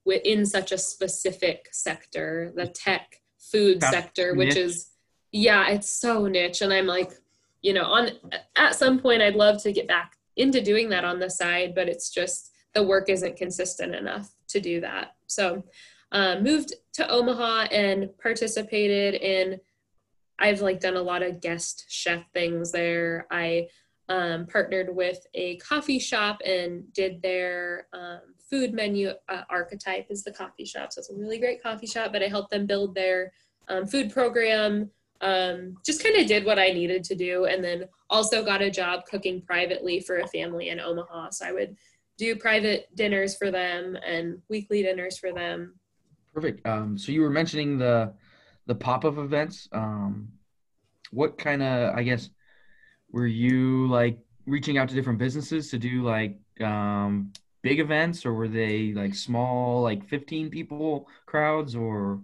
within 0.05 0.45
such 0.45 0.73
a 0.73 0.79
specific 0.79 1.69
sector, 1.73 2.53
the 2.55 2.67
tech 2.67 3.21
food 3.39 3.81
That's 3.81 3.93
sector, 3.93 4.35
which 4.35 4.57
is 4.57 4.91
yeah, 5.33 5.69
it's 5.69 5.91
so 5.91 6.27
niche. 6.27 6.61
And 6.61 6.73
I'm 6.73 6.87
like, 6.87 7.13
you 7.63 7.73
know, 7.73 7.85
on 7.85 8.11
at 8.57 8.75
some 8.75 8.99
point 8.99 9.23
I'd 9.23 9.37
love 9.37 9.63
to 9.63 9.73
get 9.73 9.89
back 9.89 10.17
into 10.37 10.61
doing 10.61 10.89
that 10.91 11.05
on 11.05 11.19
the 11.19 11.31
side, 11.31 11.75
but 11.75 11.89
it's 11.89 12.11
just 12.11 12.53
the 12.75 12.83
work 12.83 13.09
isn't 13.09 13.37
consistent 13.37 13.95
enough 13.95 14.31
to 14.49 14.61
do 14.61 14.81
that. 14.81 15.15
So 15.27 15.65
uh, 16.11 16.39
moved 16.41 16.75
to 16.95 17.09
Omaha 17.09 17.69
and 17.73 18.11
participated 18.19 19.15
in 19.15 19.61
I've 20.39 20.61
like 20.61 20.81
done 20.81 20.97
a 20.97 21.03
lot 21.03 21.23
of 21.23 21.41
guest 21.41 21.85
chef 21.89 22.25
things 22.33 22.73
there. 22.73 23.27
I 23.31 23.69
um, 24.13 24.47
partnered 24.47 24.95
with 24.95 25.27
a 25.33 25.57
coffee 25.57 25.99
shop 25.99 26.43
and 26.45 26.93
did 26.93 27.23
their 27.23 27.87
um, 27.95 28.21
food 28.51 28.75
menu 28.75 29.13
uh, 29.31 29.43
archetype 29.49 30.07
is 30.11 30.23
the 30.23 30.33
coffee 30.33 30.67
shop 30.67 30.93
so 30.93 30.99
it's 30.99 31.11
a 31.11 31.15
really 31.15 31.39
great 31.39 31.63
coffee 31.63 31.87
shop 31.87 32.13
but 32.13 32.23
i 32.23 32.29
helped 32.29 32.51
them 32.51 32.67
build 32.67 32.95
their 32.95 33.33
um, 33.69 33.87
food 33.87 34.13
program 34.13 34.91
um, 35.23 35.77
just 35.87 36.03
kind 36.03 36.17
of 36.17 36.27
did 36.27 36.45
what 36.45 36.59
i 36.59 36.69
needed 36.69 37.03
to 37.03 37.15
do 37.15 37.47
and 37.47 37.65
then 37.65 37.85
also 38.11 38.45
got 38.45 38.61
a 38.61 38.71
job 38.71 39.07
cooking 39.07 39.41
privately 39.41 39.99
for 39.99 40.19
a 40.19 40.29
family 40.29 40.69
in 40.69 40.79
omaha 40.79 41.31
so 41.31 41.47
i 41.47 41.53
would 41.53 41.75
do 42.19 42.37
private 42.37 42.95
dinners 42.95 43.35
for 43.35 43.51
them 43.51 43.97
and 44.07 44.39
weekly 44.51 44.83
dinners 44.83 45.19
for 45.19 45.33
them 45.33 45.75
Perfect. 46.33 46.67
Um, 46.67 46.97
so 46.97 47.13
you 47.13 47.21
were 47.21 47.31
mentioning 47.31 47.79
the 47.79 48.13
the 48.67 48.75
pop 48.75 49.05
up 49.05 49.19
events. 49.19 49.69
Um, 49.73 50.29
what 51.11 51.37
kind 51.37 51.63
of 51.63 51.95
I 51.95 52.03
guess 52.03 52.31
were 53.13 53.27
you 53.27 53.87
like 53.89 54.19
reaching 54.47 54.79
out 54.79 54.89
to 54.89 54.95
different 54.95 55.19
businesses 55.19 55.71
to 55.71 55.79
do 55.79 56.03
like 56.03 56.39
um, 56.61 57.33
big 57.63 57.81
events, 57.81 58.27
or 58.27 58.33
were 58.33 58.49
they 58.49 58.93
like 58.93 59.15
small, 59.15 59.83
like 59.83 60.09
fifteen 60.09 60.51
people 60.51 61.09
crowds, 61.27 61.75
or 61.77 62.21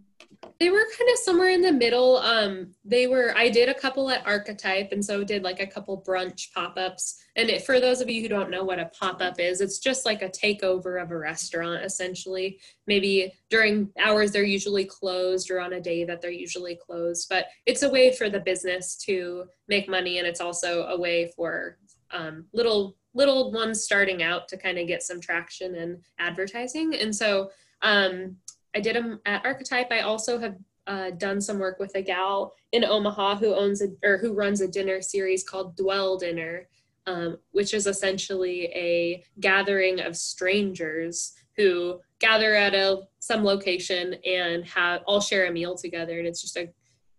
they 0.60 0.70
were 0.70 0.84
kind 0.98 1.10
of 1.12 1.18
somewhere 1.18 1.50
in 1.50 1.62
the 1.62 1.72
middle 1.72 2.16
um 2.18 2.74
they 2.84 3.06
were 3.06 3.32
i 3.36 3.48
did 3.48 3.68
a 3.68 3.74
couple 3.74 4.10
at 4.10 4.26
archetype 4.26 4.90
and 4.92 5.04
so 5.04 5.22
did 5.22 5.42
like 5.42 5.60
a 5.60 5.66
couple 5.66 6.02
brunch 6.02 6.52
pop-ups. 6.52 7.22
And 7.36 7.48
it, 7.50 7.64
for 7.64 7.78
those 7.78 8.00
of 8.00 8.10
you 8.10 8.20
who 8.22 8.28
don't 8.28 8.50
know 8.50 8.64
what 8.64 8.80
a 8.80 8.90
pop-up 8.98 9.38
is 9.38 9.60
it's 9.60 9.78
just 9.78 10.04
like 10.04 10.22
a 10.22 10.28
takeover 10.28 11.00
of 11.00 11.10
a 11.10 11.18
restaurant 11.18 11.84
essentially. 11.84 12.58
Maybe 12.86 13.32
during 13.50 13.90
hours 14.00 14.32
they're 14.32 14.42
usually 14.42 14.84
closed 14.84 15.50
or 15.50 15.60
on 15.60 15.74
a 15.74 15.80
day 15.80 16.04
that 16.04 16.20
they're 16.20 16.30
usually 16.30 16.76
closed 16.76 17.28
but 17.28 17.46
it's 17.66 17.82
a 17.82 17.90
way 17.90 18.12
for 18.12 18.28
the 18.28 18.40
business 18.40 18.96
to 19.06 19.44
make 19.68 19.88
money 19.88 20.18
and 20.18 20.26
it's 20.26 20.40
also 20.40 20.84
a 20.86 20.98
way 20.98 21.30
for 21.36 21.78
um, 22.10 22.46
little 22.52 22.96
little 23.14 23.52
ones 23.52 23.82
starting 23.82 24.22
out 24.22 24.48
to 24.48 24.56
kind 24.56 24.78
of 24.78 24.86
get 24.86 25.02
some 25.02 25.20
traction 25.20 25.74
in 25.74 26.00
advertising. 26.18 26.94
And 26.94 27.14
so 27.14 27.50
um, 27.82 28.36
I 28.74 28.80
did 28.80 28.96
them 28.96 29.20
at 29.26 29.44
Archetype. 29.44 29.88
I 29.90 30.00
also 30.00 30.38
have 30.38 30.56
uh, 30.86 31.10
done 31.10 31.40
some 31.40 31.58
work 31.58 31.78
with 31.78 31.94
a 31.94 32.02
gal 32.02 32.54
in 32.72 32.84
Omaha 32.84 33.36
who 33.36 33.54
owns 33.54 33.82
a 33.82 33.88
or 34.02 34.18
who 34.18 34.32
runs 34.32 34.60
a 34.60 34.68
dinner 34.68 35.02
series 35.02 35.46
called 35.46 35.76
Dwell 35.76 36.16
Dinner, 36.16 36.68
um, 37.06 37.38
which 37.52 37.74
is 37.74 37.86
essentially 37.86 38.66
a 38.74 39.22
gathering 39.40 40.00
of 40.00 40.16
strangers 40.16 41.34
who 41.56 42.00
gather 42.20 42.54
at 42.54 42.74
a 42.74 43.02
some 43.18 43.44
location 43.44 44.14
and 44.24 44.64
have 44.64 45.02
all 45.06 45.20
share 45.20 45.46
a 45.46 45.52
meal 45.52 45.76
together. 45.76 46.18
And 46.18 46.26
it's 46.26 46.40
just 46.40 46.56
a 46.56 46.70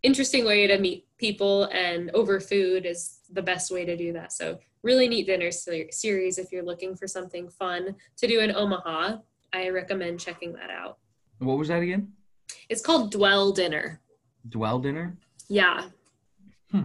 interesting 0.01 0.45
way 0.45 0.65
to 0.65 0.77
meet 0.79 1.05
people, 1.17 1.65
and 1.65 2.09
over 2.11 2.39
food 2.39 2.85
is 2.85 3.19
the 3.31 3.41
best 3.41 3.69
way 3.69 3.85
to 3.85 3.97
do 3.97 4.13
that. 4.13 4.31
So 4.31 4.57
really 4.81 5.07
neat 5.07 5.27
dinner 5.27 5.51
ser- 5.51 5.91
series 5.91 6.37
if 6.37 6.51
you're 6.51 6.63
looking 6.63 6.95
for 6.95 7.05
something 7.05 7.49
fun 7.49 7.95
to 8.17 8.27
do 8.27 8.39
in 8.39 8.55
Omaha. 8.55 9.17
I 9.51 9.69
recommend 9.69 10.19
checking 10.19 10.53
that 10.53 10.69
out. 10.69 10.97
What 11.39 11.57
was 11.57 11.67
that 11.69 11.81
again? 11.81 12.11
It's 12.69 12.81
called 12.81 13.11
Dwell 13.11 13.51
Dinner. 13.51 13.99
Dwell 14.49 14.79
dinner. 14.79 15.17
Yeah. 15.47 15.85
Hmm. 16.71 16.83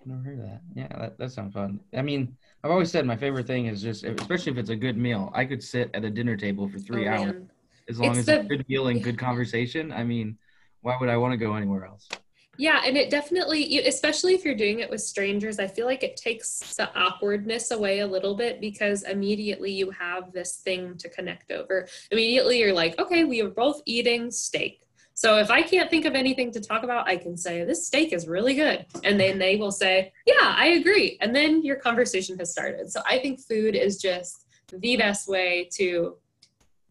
I've 0.00 0.06
never 0.06 0.22
heard 0.22 0.38
of 0.40 0.44
that. 0.46 0.60
Yeah, 0.74 0.88
that, 0.98 1.18
that 1.18 1.32
sounds 1.32 1.54
fun. 1.54 1.80
I 1.96 2.02
mean, 2.02 2.36
I've 2.62 2.70
always 2.70 2.90
said 2.90 3.06
my 3.06 3.16
favorite 3.16 3.46
thing 3.46 3.66
is 3.66 3.82
just, 3.82 4.04
especially 4.04 4.52
if 4.52 4.58
it's 4.58 4.70
a 4.70 4.76
good 4.76 4.96
meal. 4.96 5.30
I 5.34 5.44
could 5.44 5.62
sit 5.62 5.90
at 5.94 6.04
a 6.04 6.10
dinner 6.10 6.36
table 6.36 6.68
for 6.68 6.78
three 6.78 7.08
Oh, 7.08 7.12
hours 7.12 7.32
man. 7.32 7.50
as 7.88 7.98
long 7.98 8.10
It's 8.10 8.20
as 8.20 8.28
it's 8.28 8.44
a 8.44 8.48
good 8.48 8.68
meal 8.68 8.88
and 8.88 9.02
good 9.04 9.18
conversation. 9.18 9.92
I 9.92 10.04
mean, 10.04 10.38
why 10.80 10.96
would 11.00 11.08
I 11.08 11.16
want 11.16 11.32
to 11.32 11.36
go 11.36 11.54
anywhere 11.54 11.86
else? 11.86 12.08
Yeah, 12.58 12.82
and 12.84 12.98
it 12.98 13.08
definitely, 13.08 13.78
especially 13.86 14.34
if 14.34 14.44
you're 14.44 14.54
doing 14.54 14.80
it 14.80 14.90
with 14.90 15.00
strangers, 15.00 15.58
I 15.58 15.66
feel 15.66 15.86
like 15.86 16.02
it 16.02 16.16
takes 16.16 16.74
the 16.74 16.94
awkwardness 16.94 17.70
away 17.70 18.00
a 18.00 18.06
little 18.06 18.34
bit 18.34 18.60
because 18.60 19.04
immediately 19.04 19.72
you 19.72 19.90
have 19.90 20.32
this 20.32 20.56
thing 20.56 20.96
to 20.98 21.08
connect 21.08 21.50
over. 21.50 21.88
Immediately 22.10 22.58
you're 22.58 22.74
like, 22.74 22.98
okay, 22.98 23.24
we 23.24 23.40
are 23.40 23.48
both 23.48 23.80
eating 23.86 24.30
steak. 24.30 24.82
So 25.14 25.38
if 25.38 25.50
I 25.50 25.62
can't 25.62 25.90
think 25.90 26.04
of 26.04 26.14
anything 26.14 26.50
to 26.52 26.60
talk 26.60 26.82
about, 26.82 27.08
I 27.08 27.16
can 27.16 27.36
say, 27.36 27.64
this 27.64 27.86
steak 27.86 28.12
is 28.12 28.28
really 28.28 28.54
good. 28.54 28.86
And 29.02 29.18
then 29.18 29.38
they 29.38 29.56
will 29.56 29.72
say, 29.72 30.12
yeah, 30.26 30.54
I 30.56 30.68
agree. 30.68 31.18
And 31.20 31.34
then 31.34 31.62
your 31.62 31.76
conversation 31.76 32.38
has 32.38 32.50
started. 32.50 32.90
So 32.90 33.00
I 33.08 33.18
think 33.18 33.40
food 33.40 33.74
is 33.74 34.00
just 34.00 34.46
the 34.72 34.96
best 34.96 35.28
way 35.28 35.68
to 35.74 36.16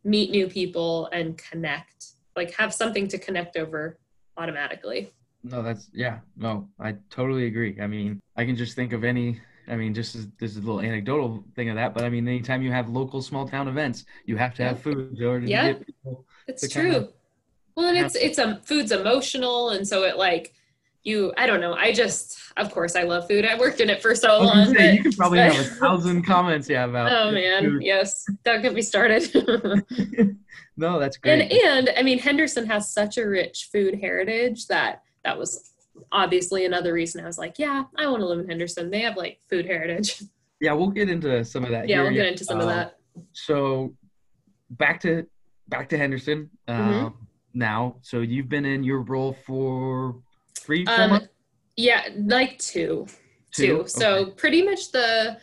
meet 0.03 0.31
new 0.31 0.47
people 0.47 1.07
and 1.07 1.37
connect, 1.37 2.13
like 2.35 2.53
have 2.55 2.73
something 2.73 3.07
to 3.09 3.17
connect 3.17 3.57
over 3.57 3.99
automatically. 4.37 5.11
No, 5.43 5.61
that's 5.61 5.89
yeah. 5.93 6.19
No, 6.37 6.67
I 6.79 6.95
totally 7.09 7.45
agree. 7.47 7.77
I 7.81 7.87
mean, 7.87 8.21
I 8.35 8.45
can 8.45 8.55
just 8.55 8.75
think 8.75 8.93
of 8.93 9.03
any. 9.03 9.39
I 9.67 9.75
mean, 9.75 9.93
just 9.93 10.15
as, 10.15 10.27
this 10.39 10.51
is 10.51 10.57
a 10.57 10.61
little 10.61 10.81
anecdotal 10.81 11.43
thing 11.55 11.69
of 11.69 11.75
that, 11.75 11.93
but 11.93 12.03
I 12.03 12.09
mean, 12.09 12.27
anytime 12.27 12.61
you 12.61 12.71
have 12.71 12.89
local 12.89 13.21
small 13.21 13.47
town 13.47 13.67
events, 13.67 14.05
you 14.25 14.35
have 14.37 14.53
to 14.55 14.63
have 14.63 14.81
food 14.81 15.17
in 15.17 15.25
order 15.25 15.45
to 15.45 15.47
Yeah. 15.51 15.67
get 15.73 15.85
people. 15.85 16.25
It's 16.47 16.67
true. 16.67 16.81
kinda 16.91 17.09
well, 17.75 17.87
and 17.87 17.97
it's 17.97 18.15
it's 18.15 18.37
a 18.37 18.59
food's 18.65 18.91
emotional, 18.91 19.69
and 19.69 19.87
so 19.87 20.03
it 20.03 20.17
like 20.17 20.53
you. 21.03 21.31
I 21.37 21.47
don't 21.47 21.61
know. 21.61 21.73
I 21.73 21.93
just, 21.93 22.37
of 22.57 22.71
course, 22.71 22.95
I 22.95 23.03
love 23.03 23.27
food. 23.27 23.45
I 23.45 23.57
worked 23.57 23.79
in 23.79 23.89
it 23.89 24.01
for 24.01 24.13
so 24.13 24.39
long. 24.41 24.65
say, 24.67 24.73
but- 24.73 24.93
you 24.95 25.03
could 25.03 25.17
probably 25.17 25.39
have 25.39 25.57
a 25.57 25.63
thousand 25.79 26.23
comments, 26.23 26.67
yeah, 26.69 26.83
about. 26.85 27.11
oh 27.11 27.31
man, 27.31 27.63
food. 27.63 27.83
yes, 27.83 28.25
don't 28.43 28.61
get 28.61 28.73
me 28.73 28.81
started. 28.81 29.23
no, 30.77 30.99
that's 30.99 31.17
great. 31.17 31.41
and 31.43 31.51
and 31.87 31.89
I 31.97 32.03
mean, 32.03 32.19
Henderson 32.19 32.65
has 32.67 32.91
such 32.91 33.17
a 33.17 33.25
rich 33.27 33.69
food 33.71 33.95
heritage 34.01 34.67
that 34.67 35.00
that 35.23 35.37
was 35.37 35.71
obviously 36.11 36.65
another 36.65 36.93
reason 36.93 37.21
I 37.23 37.27
was 37.27 37.37
like, 37.37 37.59
yeah, 37.59 37.83
I 37.97 38.07
want 38.07 38.21
to 38.21 38.25
live 38.27 38.39
in 38.39 38.47
Henderson. 38.47 38.89
They 38.89 39.01
have 39.01 39.17
like 39.17 39.39
food 39.49 39.65
heritage. 39.65 40.21
yeah, 40.61 40.73
we'll 40.73 40.89
get 40.89 41.09
into 41.09 41.43
some 41.45 41.63
of 41.63 41.71
that. 41.71 41.87
yeah, 41.87 41.97
here 41.97 42.03
we'll 42.05 42.13
get 42.13 42.27
into 42.27 42.45
some 42.45 42.59
of 42.59 42.67
Uh, 42.67 42.69
that. 42.69 42.95
So, 43.33 43.93
back 44.71 44.99
to 45.01 45.25
back 45.67 45.89
to 45.89 45.97
Henderson 45.97 46.49
Mhm. 46.67 47.05
um, 47.07 47.27
now. 47.53 47.97
So 48.01 48.21
you've 48.21 48.49
been 48.49 48.65
in 48.65 48.83
your 48.83 49.01
role 49.01 49.33
for 49.45 50.21
three, 50.57 50.85
four 50.85 50.95
Um, 50.95 51.09
months. 51.11 51.27
yeah, 51.77 52.07
like 52.17 52.57
two. 52.59 53.05
Two? 53.53 53.83
two. 53.83 53.87
So 53.87 54.15
Okay. 54.17 54.31
pretty 54.31 54.61
much 54.63 54.91
the 54.91 55.39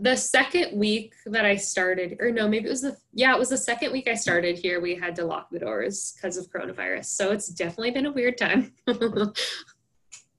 the 0.00 0.16
second 0.16 0.78
week 0.78 1.12
that 1.26 1.44
I 1.44 1.56
started, 1.56 2.16
or 2.20 2.30
no, 2.30 2.48
maybe 2.48 2.66
it 2.66 2.70
was 2.70 2.80
the 2.80 2.96
yeah, 3.12 3.34
it 3.34 3.38
was 3.38 3.50
the 3.50 3.58
second 3.58 3.92
week 3.92 4.08
I 4.08 4.14
started 4.14 4.58
here. 4.58 4.80
We 4.80 4.94
had 4.94 5.14
to 5.16 5.24
lock 5.24 5.50
the 5.50 5.58
doors 5.58 6.14
because 6.16 6.38
of 6.38 6.50
coronavirus. 6.50 7.04
So 7.04 7.32
it's 7.32 7.48
definitely 7.48 7.90
been 7.90 8.06
a 8.06 8.12
weird 8.12 8.38
time. 8.38 8.72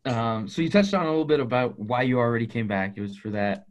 Um, 0.03 0.47
so 0.47 0.63
you 0.63 0.69
touched 0.71 0.95
on 0.95 1.05
a 1.05 1.09
little 1.09 1.25
bit 1.25 1.39
about 1.39 1.77
why 1.77 2.01
you 2.01 2.17
already 2.17 2.47
came 2.47 2.67
back. 2.67 2.93
It 2.97 3.01
was 3.01 3.15
for 3.15 3.29
that 3.29 3.65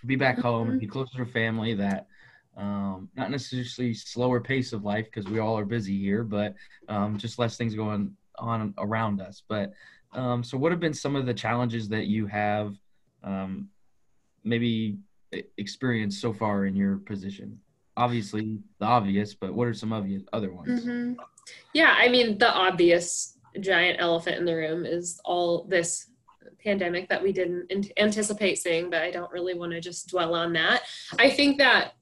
to 0.00 0.06
be 0.06 0.16
back 0.16 0.38
home 0.38 0.62
Mm-hmm. 0.62 0.70
and 0.72 0.80
be 0.80 0.86
closer 0.88 1.24
to 1.24 1.26
family. 1.26 1.74
That 1.74 2.08
um, 2.56 3.08
not 3.14 3.30
necessarily 3.30 3.94
slower 3.94 4.40
pace 4.40 4.72
of 4.72 4.84
life 4.84 5.06
because 5.06 5.30
we 5.30 5.38
all 5.38 5.56
are 5.56 5.64
busy 5.64 5.96
here, 5.96 6.24
but 6.24 6.54
um, 6.88 7.18
just 7.18 7.38
less 7.38 7.56
things 7.56 7.76
going 7.76 8.16
on 8.36 8.74
around 8.78 9.20
us. 9.20 9.44
But 9.48 9.72
um, 10.12 10.42
so, 10.42 10.58
what 10.58 10.72
have 10.72 10.80
been 10.80 10.92
some 10.92 11.14
of 11.14 11.24
the 11.24 11.34
challenges 11.34 11.88
that 11.90 12.06
you 12.06 12.26
have 12.26 12.74
um, 13.22 13.68
maybe 14.42 14.98
e- 15.34 15.42
experienced 15.58 16.20
so 16.20 16.32
far 16.32 16.66
in 16.66 16.74
your 16.76 16.98
position? 16.98 17.58
Obviously, 17.96 18.58
the 18.78 18.86
obvious, 18.86 19.34
but 19.34 19.52
what 19.52 19.66
are 19.68 19.74
some 19.74 19.92
of 19.92 20.06
the 20.06 20.24
other 20.32 20.52
ones? 20.52 20.84
Mhm. 20.84 21.16
Yeah, 21.74 21.94
I 21.98 22.08
mean, 22.08 22.38
the 22.38 22.52
obvious 22.52 23.36
giant 23.60 24.00
elephant 24.00 24.36
in 24.38 24.44
the 24.44 24.54
room 24.54 24.86
is 24.86 25.20
all 25.24 25.64
this 25.64 26.08
pandemic 26.62 27.08
that 27.08 27.22
we 27.22 27.32
didn't 27.32 27.70
an- 27.72 27.90
anticipate 27.96 28.56
seeing, 28.58 28.90
but 28.90 29.02
I 29.02 29.10
don't 29.10 29.32
really 29.32 29.54
want 29.54 29.72
to 29.72 29.80
just 29.80 30.08
dwell 30.08 30.34
on 30.34 30.52
that. 30.52 30.82
I 31.18 31.30
think 31.30 31.58
that 31.58 31.94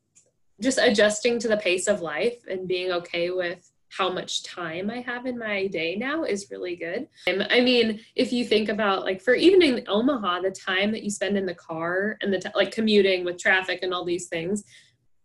just 0.60 0.78
adjusting 0.78 1.38
to 1.38 1.48
the 1.48 1.56
pace 1.56 1.86
of 1.86 2.00
life 2.00 2.38
and 2.48 2.66
being 2.66 2.90
okay 2.92 3.30
with 3.30 3.70
how 3.90 4.10
much 4.10 4.42
time 4.42 4.90
I 4.90 5.00
have 5.00 5.26
in 5.26 5.38
my 5.38 5.66
day 5.66 5.96
now 5.96 6.24
is 6.24 6.50
really 6.50 6.76
good. 6.76 7.08
Um, 7.26 7.42
I 7.50 7.60
mean, 7.60 8.00
if 8.14 8.32
you 8.32 8.44
think 8.44 8.68
about 8.68 9.04
like 9.04 9.22
for 9.22 9.34
even 9.34 9.62
in 9.62 9.84
Omaha, 9.88 10.42
the 10.42 10.50
time 10.50 10.92
that 10.92 11.02
you 11.02 11.10
spend 11.10 11.36
in 11.36 11.46
the 11.46 11.54
car 11.54 12.18
and 12.20 12.32
the 12.32 12.38
t- 12.38 12.50
like 12.54 12.70
commuting 12.70 13.24
with 13.24 13.38
traffic 13.38 13.80
and 13.82 13.94
all 13.94 14.04
these 14.04 14.28
things, 14.28 14.64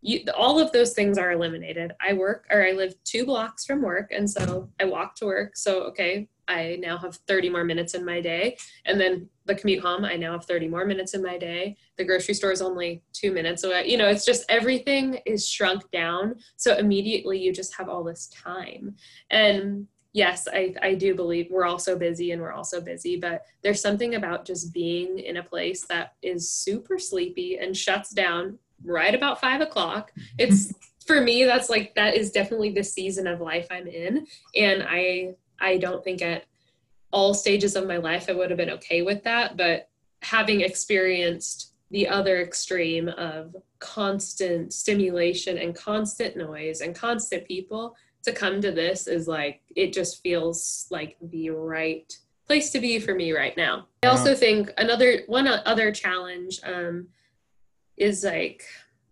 you, 0.00 0.24
all 0.36 0.58
of 0.58 0.72
those 0.72 0.92
things 0.92 1.18
are 1.18 1.32
eliminated. 1.32 1.92
I 2.06 2.12
work 2.12 2.46
or 2.50 2.66
I 2.66 2.72
live 2.72 2.94
two 3.04 3.24
blocks 3.24 3.64
from 3.64 3.82
work, 3.82 4.10
and 4.10 4.30
so 4.30 4.70
I 4.80 4.84
walk 4.84 5.14
to 5.16 5.26
work. 5.26 5.56
So 5.56 5.82
okay, 5.84 6.28
I 6.48 6.76
now 6.80 6.98
have 6.98 7.16
30 7.26 7.50
more 7.50 7.64
minutes 7.64 7.94
in 7.94 8.04
my 8.04 8.20
day. 8.20 8.56
And 8.84 9.00
then 9.00 9.28
the 9.46 9.54
commute 9.54 9.82
home, 9.82 10.04
I 10.04 10.16
now 10.16 10.32
have 10.32 10.44
30 10.44 10.68
more 10.68 10.84
minutes 10.84 11.14
in 11.14 11.22
my 11.22 11.38
day. 11.38 11.76
The 11.96 12.04
grocery 12.04 12.34
store 12.34 12.52
is 12.52 12.62
only 12.62 13.02
two 13.12 13.32
minutes 13.32 13.64
away. 13.64 13.88
You 13.88 13.98
know, 13.98 14.08
it's 14.08 14.24
just 14.24 14.44
everything 14.48 15.20
is 15.26 15.48
shrunk 15.48 15.90
down. 15.90 16.36
So 16.56 16.76
immediately 16.76 17.38
you 17.38 17.52
just 17.52 17.74
have 17.76 17.88
all 17.88 18.04
this 18.04 18.28
time. 18.28 18.96
And 19.30 19.86
yes, 20.12 20.48
I, 20.50 20.74
I 20.80 20.94
do 20.94 21.14
believe 21.14 21.48
we're 21.50 21.66
all 21.66 21.78
so 21.78 21.96
busy 21.96 22.30
and 22.30 22.40
we're 22.40 22.52
all 22.52 22.64
so 22.64 22.80
busy, 22.80 23.18
but 23.18 23.42
there's 23.62 23.80
something 23.80 24.14
about 24.14 24.44
just 24.44 24.72
being 24.72 25.18
in 25.18 25.36
a 25.36 25.42
place 25.42 25.84
that 25.86 26.14
is 26.22 26.50
super 26.50 26.98
sleepy 26.98 27.58
and 27.58 27.76
shuts 27.76 28.10
down 28.10 28.58
right 28.84 29.14
about 29.14 29.40
five 29.40 29.60
o'clock. 29.60 30.12
It's 30.38 30.72
for 31.06 31.20
me, 31.20 31.44
that's 31.44 31.68
like 31.68 31.94
that 31.96 32.16
is 32.16 32.30
definitely 32.30 32.70
the 32.70 32.84
season 32.84 33.26
of 33.26 33.40
life 33.40 33.66
I'm 33.70 33.86
in. 33.86 34.26
And 34.54 34.84
I 34.88 35.34
I 35.60 35.78
don't 35.78 36.04
think 36.04 36.22
at 36.22 36.44
all 37.12 37.32
stages 37.32 37.76
of 37.76 37.86
my 37.86 37.96
life 37.96 38.26
I 38.28 38.32
would 38.32 38.50
have 38.50 38.58
been 38.58 38.70
okay 38.70 39.02
with 39.02 39.22
that. 39.24 39.56
But 39.56 39.88
having 40.22 40.62
experienced 40.62 41.72
the 41.90 42.08
other 42.08 42.40
extreme 42.40 43.08
of 43.08 43.54
constant 43.78 44.72
stimulation 44.72 45.58
and 45.58 45.76
constant 45.76 46.36
noise 46.36 46.80
and 46.80 46.94
constant 46.94 47.46
people 47.46 47.94
to 48.24 48.32
come 48.32 48.60
to 48.60 48.72
this 48.72 49.06
is 49.06 49.28
like 49.28 49.60
it 49.76 49.92
just 49.92 50.22
feels 50.22 50.86
like 50.90 51.16
the 51.20 51.50
right 51.50 52.18
place 52.46 52.70
to 52.70 52.80
be 52.80 52.98
for 52.98 53.14
me 53.14 53.32
right 53.32 53.56
now. 53.56 53.86
I 54.02 54.08
also 54.08 54.34
think 54.34 54.72
another 54.76 55.20
one 55.26 55.46
other 55.46 55.92
challenge 55.92 56.60
um, 56.64 57.08
is 57.96 58.24
like 58.24 58.64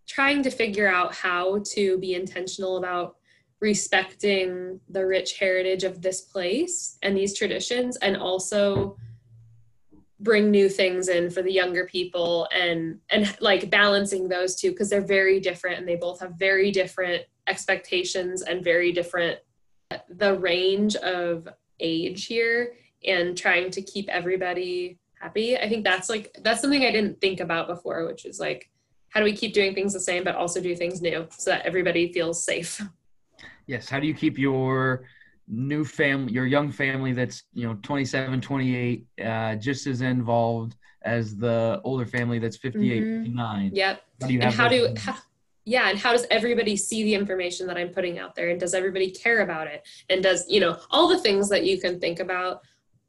trying 0.07 0.43
to 0.43 0.51
figure 0.51 0.89
out 0.89 1.15
how 1.15 1.63
to 1.65 1.99
be 1.99 2.15
intentional 2.15 2.77
about 2.79 3.17
respecting 3.63 4.81
the 4.89 5.07
rich 5.07 5.39
heritage 5.39 5.85
of 5.85 6.03
this 6.03 6.23
place 6.23 6.99
and 7.03 7.17
these 7.17 7.39
traditions 7.39 7.97
and 7.99 8.17
also 8.17 8.97
bring 10.19 10.51
new 10.51 10.69
things 10.69 11.09
in 11.09 11.31
for 11.31 11.43
the 11.43 11.53
younger 11.53 11.87
people 11.87 12.49
and 12.53 12.99
and 13.11 13.37
like 13.41 13.71
balancing 13.71 14.29
those 14.29 14.57
two 14.57 14.71
because 14.71 14.91
they're 14.91 15.01
very 15.01 15.39
different 15.39 15.79
and 15.79 15.87
they 15.87 15.95
both 15.95 16.19
have 16.19 16.35
very 16.35 16.73
different 16.73 17.23
expectations 17.47 18.43
and 18.43 18.65
very 18.65 18.91
different 18.91 19.39
the 20.09 20.37
range 20.39 20.97
of 20.97 21.47
age 21.79 22.27
here 22.27 22.75
and 23.07 23.39
trying 23.39 23.71
to 23.71 23.83
keep 23.83 24.09
everybody 24.09 24.99
happy. 25.21 25.57
I 25.57 25.69
think 25.69 25.85
that's 25.85 26.09
like 26.09 26.37
that's 26.43 26.61
something 26.61 26.85
i 26.85 26.91
didn't 26.91 27.21
think 27.21 27.39
about 27.39 27.69
before 27.69 28.07
which 28.07 28.25
is 28.25 28.41
like 28.41 28.69
how 29.11 29.21
do 29.21 29.25
we 29.25 29.37
keep 29.37 29.55
doing 29.55 29.73
things 29.73 29.93
the 29.93 30.01
same 30.01 30.25
but 30.25 30.35
also 30.35 30.61
do 30.61 30.75
things 30.75 31.01
new 31.01 31.29
so 31.31 31.53
that 31.53 31.65
everybody 31.65 32.13
feels 32.13 32.45
safe 32.45 32.83
yes 33.67 33.89
how 33.89 34.01
do 34.01 34.07
you 34.07 34.15
keep 34.15 34.39
your 34.39 35.05
new 35.49 35.85
family 35.85 36.33
your 36.33 36.47
young 36.47 36.71
family 36.71 37.13
that's 37.13 37.45
you 37.53 37.67
know 37.67 37.77
27 37.83 38.41
28 38.41 39.07
uh, 39.25 39.55
just 39.57 39.87
as 39.87 40.01
involved 40.01 40.77
as 41.03 41.37
the 41.37 41.81
older 41.85 42.07
family 42.07 42.39
that's 42.39 42.57
58 42.57 43.03
mm-hmm. 43.03 43.23
59 43.25 43.71
yep. 43.75 44.03
How 44.21 44.27
do 44.27 44.35
you 44.35 44.41
and 44.41 44.55
how 44.55 44.69
do 44.69 44.95
how, 44.97 45.17
yeah 45.65 45.91
and 45.91 45.99
how 45.99 46.13
does 46.13 46.27
everybody 46.31 46.77
see 46.77 47.03
the 47.03 47.15
information 47.15 47.67
that 47.67 47.77
i'm 47.77 47.89
putting 47.89 48.19
out 48.19 48.35
there? 48.35 48.51
And 48.51 48.61
does 48.61 48.75
everybody 48.75 49.11
care 49.11 49.41
about 49.41 49.67
it? 49.67 49.87
And 50.09 50.23
does 50.23 50.49
you 50.49 50.61
know 50.61 50.79
all 50.91 51.09
the 51.09 51.19
things 51.19 51.49
that 51.49 51.65
you 51.65 51.81
can 51.81 51.99
think 51.99 52.21
about 52.21 52.63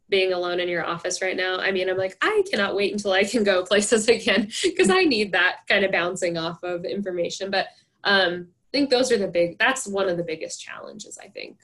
being 0.10 0.34
alone 0.34 0.60
in 0.60 0.68
your 0.68 0.86
office 0.86 1.22
right 1.22 1.36
now 1.36 1.60
i 1.60 1.72
mean 1.72 1.89
i'm 1.89 1.98
like 1.98 2.18
i 2.22 2.44
cannot 2.52 2.76
wait 2.76 2.92
until 2.92 3.13
i 3.13 3.24
can 3.24 3.44
go 3.44 3.63
places 3.72 4.08
again 4.10 4.52
because 4.62 4.89
i 4.89 5.04
need 5.04 5.32
that 5.32 5.60
kind 5.68 5.86
of 5.86 5.92
bouncing 5.92 6.38
off 6.38 6.62
of 6.63 6.86
information. 6.86 7.50
But 7.50 7.68
um 8.04 8.50
i 8.74 8.78
think 8.78 8.90
those 8.90 9.12
are 9.12 9.18
the 9.18 9.28
big 9.28 9.58
that's 9.60 9.88
one 9.88 10.10
of 10.10 10.18
the 10.18 10.24
biggest 10.24 10.62
challenges 10.62 11.18
i 11.24 11.28
think 11.28 11.58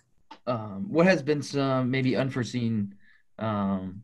um 0.48 0.86
what 0.90 1.06
has 1.06 1.22
been 1.22 1.42
some 1.42 1.90
maybe 1.90 2.16
unforeseen 2.16 2.94
um 3.40 4.04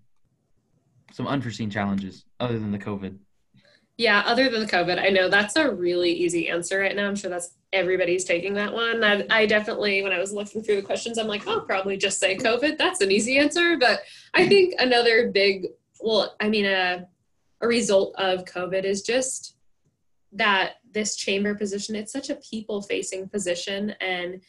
some 1.11 1.27
unforeseen 1.27 1.69
challenges 1.69 2.25
other 2.39 2.57
than 2.59 2.71
the 2.71 2.79
covid 2.79 3.17
yeah, 3.97 4.23
other 4.25 4.49
than 4.49 4.59
the 4.59 4.67
COVID, 4.67 5.01
I 5.01 5.09
know 5.09 5.29
that's 5.29 5.55
a 5.55 5.71
really 5.71 6.11
easy 6.11 6.49
answer 6.49 6.79
right 6.79 6.95
now. 6.95 7.07
I'm 7.07 7.15
sure 7.15 7.29
that's 7.29 7.55
everybody's 7.71 8.25
taking 8.25 8.53
that 8.55 8.73
one. 8.73 9.03
I, 9.03 9.25
I, 9.29 9.45
definitely, 9.45 10.01
when 10.03 10.11
I 10.11 10.19
was 10.19 10.33
looking 10.33 10.61
through 10.61 10.77
the 10.77 10.81
questions, 10.81 11.17
I'm 11.17 11.27
like, 11.27 11.47
I'll 11.47 11.61
probably 11.61 11.95
just 11.95 12.19
say 12.19 12.35
COVID. 12.35 12.77
That's 12.77 12.99
an 12.99 13.09
easy 13.09 13.37
answer. 13.37 13.77
But 13.77 14.01
I 14.33 14.47
think 14.47 14.75
another 14.79 15.31
big, 15.31 15.67
well, 16.01 16.35
I 16.41 16.49
mean, 16.49 16.65
a, 16.65 17.07
a 17.61 17.67
result 17.67 18.15
of 18.17 18.43
COVID 18.43 18.83
is 18.83 19.01
just 19.01 19.54
that 20.35 20.73
this 20.93 21.15
chamber 21.15 21.55
position, 21.55 21.95
it's 21.95 22.11
such 22.11 22.29
a 22.29 22.35
people 22.35 22.81
facing 22.81 23.27
position. 23.27 23.91
And 24.01 24.41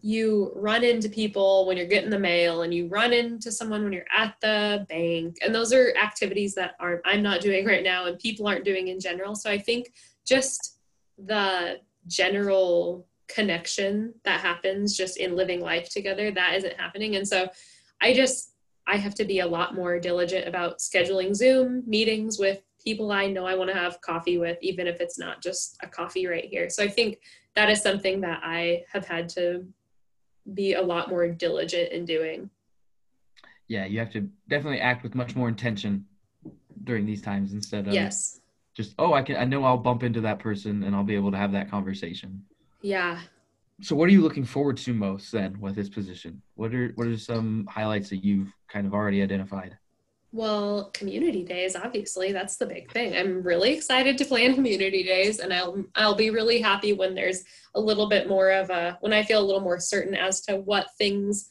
you 0.00 0.52
run 0.54 0.84
into 0.84 1.08
people 1.08 1.66
when 1.66 1.76
you're 1.76 1.86
getting 1.86 2.10
the 2.10 2.18
mail 2.18 2.62
and 2.62 2.74
you 2.74 2.88
run 2.88 3.12
into 3.12 3.50
someone 3.50 3.84
when 3.84 3.92
you're 3.92 4.04
at 4.14 4.34
the 4.40 4.84
bank 4.88 5.36
and 5.42 5.54
those 5.54 5.72
are 5.72 5.94
activities 5.96 6.54
that 6.54 6.74
aren't 6.80 7.00
i'm 7.04 7.22
not 7.22 7.40
doing 7.40 7.64
right 7.64 7.84
now 7.84 8.06
and 8.06 8.18
people 8.18 8.46
aren't 8.46 8.64
doing 8.64 8.88
in 8.88 9.00
general 9.00 9.34
so 9.34 9.50
i 9.50 9.56
think 9.56 9.92
just 10.26 10.78
the 11.24 11.78
general 12.06 13.06
connection 13.28 14.12
that 14.24 14.40
happens 14.40 14.96
just 14.96 15.16
in 15.16 15.36
living 15.36 15.60
life 15.60 15.88
together 15.88 16.30
that 16.30 16.54
isn't 16.54 16.78
happening 16.78 17.16
and 17.16 17.26
so 17.26 17.48
i 18.02 18.12
just 18.12 18.52
i 18.86 18.96
have 18.96 19.14
to 19.14 19.24
be 19.24 19.38
a 19.38 19.46
lot 19.46 19.74
more 19.74 19.98
diligent 19.98 20.46
about 20.46 20.80
scheduling 20.80 21.34
zoom 21.34 21.82
meetings 21.86 22.38
with 22.38 22.60
people 22.84 23.10
i 23.10 23.26
know 23.26 23.46
i 23.46 23.54
want 23.54 23.70
to 23.70 23.76
have 23.76 24.00
coffee 24.00 24.38
with 24.38 24.58
even 24.60 24.86
if 24.86 25.00
it's 25.00 25.18
not 25.18 25.42
just 25.42 25.76
a 25.82 25.88
coffee 25.88 26.26
right 26.26 26.44
here 26.44 26.68
so 26.68 26.82
i 26.82 26.88
think 26.88 27.18
that 27.54 27.70
is 27.70 27.82
something 27.82 28.20
that 28.20 28.40
i 28.42 28.82
have 28.92 29.06
had 29.06 29.28
to 29.28 29.66
be 30.52 30.74
a 30.74 30.82
lot 30.82 31.08
more 31.08 31.28
diligent 31.28 31.92
in 31.92 32.04
doing. 32.04 32.50
Yeah, 33.68 33.86
you 33.86 33.98
have 33.98 34.10
to 34.12 34.28
definitely 34.48 34.80
act 34.80 35.02
with 35.02 35.14
much 35.14 35.34
more 35.34 35.48
intention 35.48 36.04
during 36.82 37.06
these 37.06 37.22
times 37.22 37.54
instead 37.54 37.86
of 37.86 37.94
yes. 37.94 38.40
just 38.76 38.94
oh 38.98 39.14
I 39.14 39.22
can 39.22 39.36
I 39.36 39.44
know 39.44 39.64
I'll 39.64 39.78
bump 39.78 40.02
into 40.02 40.20
that 40.20 40.38
person 40.38 40.82
and 40.82 40.94
I'll 40.94 41.04
be 41.04 41.14
able 41.14 41.30
to 41.30 41.38
have 41.38 41.52
that 41.52 41.70
conversation. 41.70 42.44
Yeah. 42.82 43.20
So 43.80 43.96
what 43.96 44.08
are 44.08 44.12
you 44.12 44.20
looking 44.20 44.44
forward 44.44 44.76
to 44.78 44.92
most 44.92 45.32
then 45.32 45.58
with 45.60 45.74
this 45.74 45.88
position? 45.88 46.42
What 46.56 46.74
are 46.74 46.92
what 46.94 47.06
are 47.06 47.16
some 47.16 47.66
highlights 47.70 48.10
that 48.10 48.22
you've 48.22 48.52
kind 48.68 48.86
of 48.86 48.92
already 48.92 49.22
identified? 49.22 49.78
Well, 50.34 50.90
community 50.92 51.44
days, 51.44 51.76
obviously, 51.76 52.32
that's 52.32 52.56
the 52.56 52.66
big 52.66 52.90
thing. 52.90 53.16
I'm 53.16 53.40
really 53.44 53.72
excited 53.72 54.18
to 54.18 54.24
plan 54.24 54.56
community 54.56 55.04
days, 55.04 55.38
and 55.38 55.54
I'll 55.54 55.84
I'll 55.94 56.16
be 56.16 56.30
really 56.30 56.60
happy 56.60 56.92
when 56.92 57.14
there's 57.14 57.44
a 57.76 57.80
little 57.80 58.08
bit 58.08 58.28
more 58.28 58.50
of 58.50 58.68
a 58.68 58.98
when 59.00 59.12
I 59.12 59.22
feel 59.22 59.40
a 59.40 59.46
little 59.46 59.60
more 59.60 59.78
certain 59.78 60.16
as 60.16 60.40
to 60.46 60.56
what 60.56 60.88
things 60.98 61.50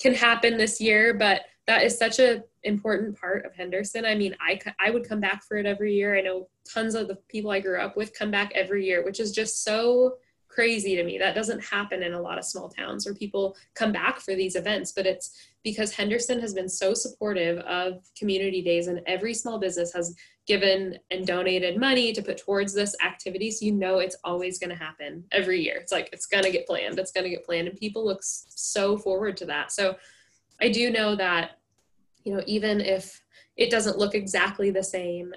can 0.00 0.14
happen 0.14 0.56
this 0.56 0.80
year. 0.80 1.14
But 1.14 1.42
that 1.68 1.84
is 1.84 1.96
such 1.96 2.18
an 2.18 2.42
important 2.64 3.16
part 3.20 3.46
of 3.46 3.54
Henderson. 3.54 4.04
I 4.04 4.16
mean, 4.16 4.34
I 4.40 4.58
I 4.84 4.90
would 4.90 5.08
come 5.08 5.20
back 5.20 5.44
for 5.44 5.56
it 5.56 5.64
every 5.64 5.94
year. 5.94 6.16
I 6.16 6.20
know 6.20 6.48
tons 6.68 6.96
of 6.96 7.06
the 7.06 7.18
people 7.28 7.52
I 7.52 7.60
grew 7.60 7.78
up 7.78 7.96
with 7.96 8.18
come 8.18 8.32
back 8.32 8.50
every 8.56 8.84
year, 8.84 9.04
which 9.04 9.20
is 9.20 9.30
just 9.30 9.62
so 9.62 10.16
crazy 10.48 10.96
to 10.96 11.04
me. 11.04 11.18
That 11.18 11.36
doesn't 11.36 11.64
happen 11.64 12.02
in 12.02 12.14
a 12.14 12.20
lot 12.20 12.38
of 12.38 12.44
small 12.44 12.68
towns 12.68 13.06
where 13.06 13.14
people 13.14 13.56
come 13.74 13.92
back 13.92 14.18
for 14.18 14.34
these 14.34 14.56
events, 14.56 14.90
but 14.90 15.06
it's 15.06 15.30
because 15.64 15.92
Henderson 15.92 16.38
has 16.40 16.52
been 16.52 16.68
so 16.68 16.92
supportive 16.92 17.58
of 17.60 18.04
community 18.16 18.62
days 18.62 18.86
and 18.86 19.00
every 19.06 19.32
small 19.32 19.58
business 19.58 19.92
has 19.94 20.14
given 20.46 20.98
and 21.10 21.26
donated 21.26 21.80
money 21.80 22.12
to 22.12 22.22
put 22.22 22.36
towards 22.36 22.74
this 22.74 22.94
activity. 23.02 23.50
So 23.50 23.64
you 23.64 23.72
know 23.72 23.98
it's 23.98 24.16
always 24.24 24.58
going 24.58 24.70
to 24.70 24.76
happen 24.76 25.24
every 25.32 25.62
year. 25.62 25.76
It's 25.76 25.90
like 25.90 26.10
it's 26.12 26.26
going 26.26 26.44
to 26.44 26.50
get 26.50 26.66
planned. 26.66 26.98
It's 26.98 27.12
going 27.12 27.24
to 27.24 27.30
get 27.30 27.46
planned 27.46 27.66
and 27.66 27.78
people 27.78 28.04
look 28.04 28.20
so 28.22 28.98
forward 28.98 29.38
to 29.38 29.46
that. 29.46 29.72
So 29.72 29.96
I 30.60 30.68
do 30.68 30.90
know 30.90 31.16
that 31.16 31.58
you 32.24 32.34
know 32.34 32.42
even 32.46 32.80
if 32.80 33.22
it 33.56 33.70
doesn't 33.70 33.98
look 33.98 34.14
exactly 34.14 34.70
the 34.70 34.82
same 34.82 35.32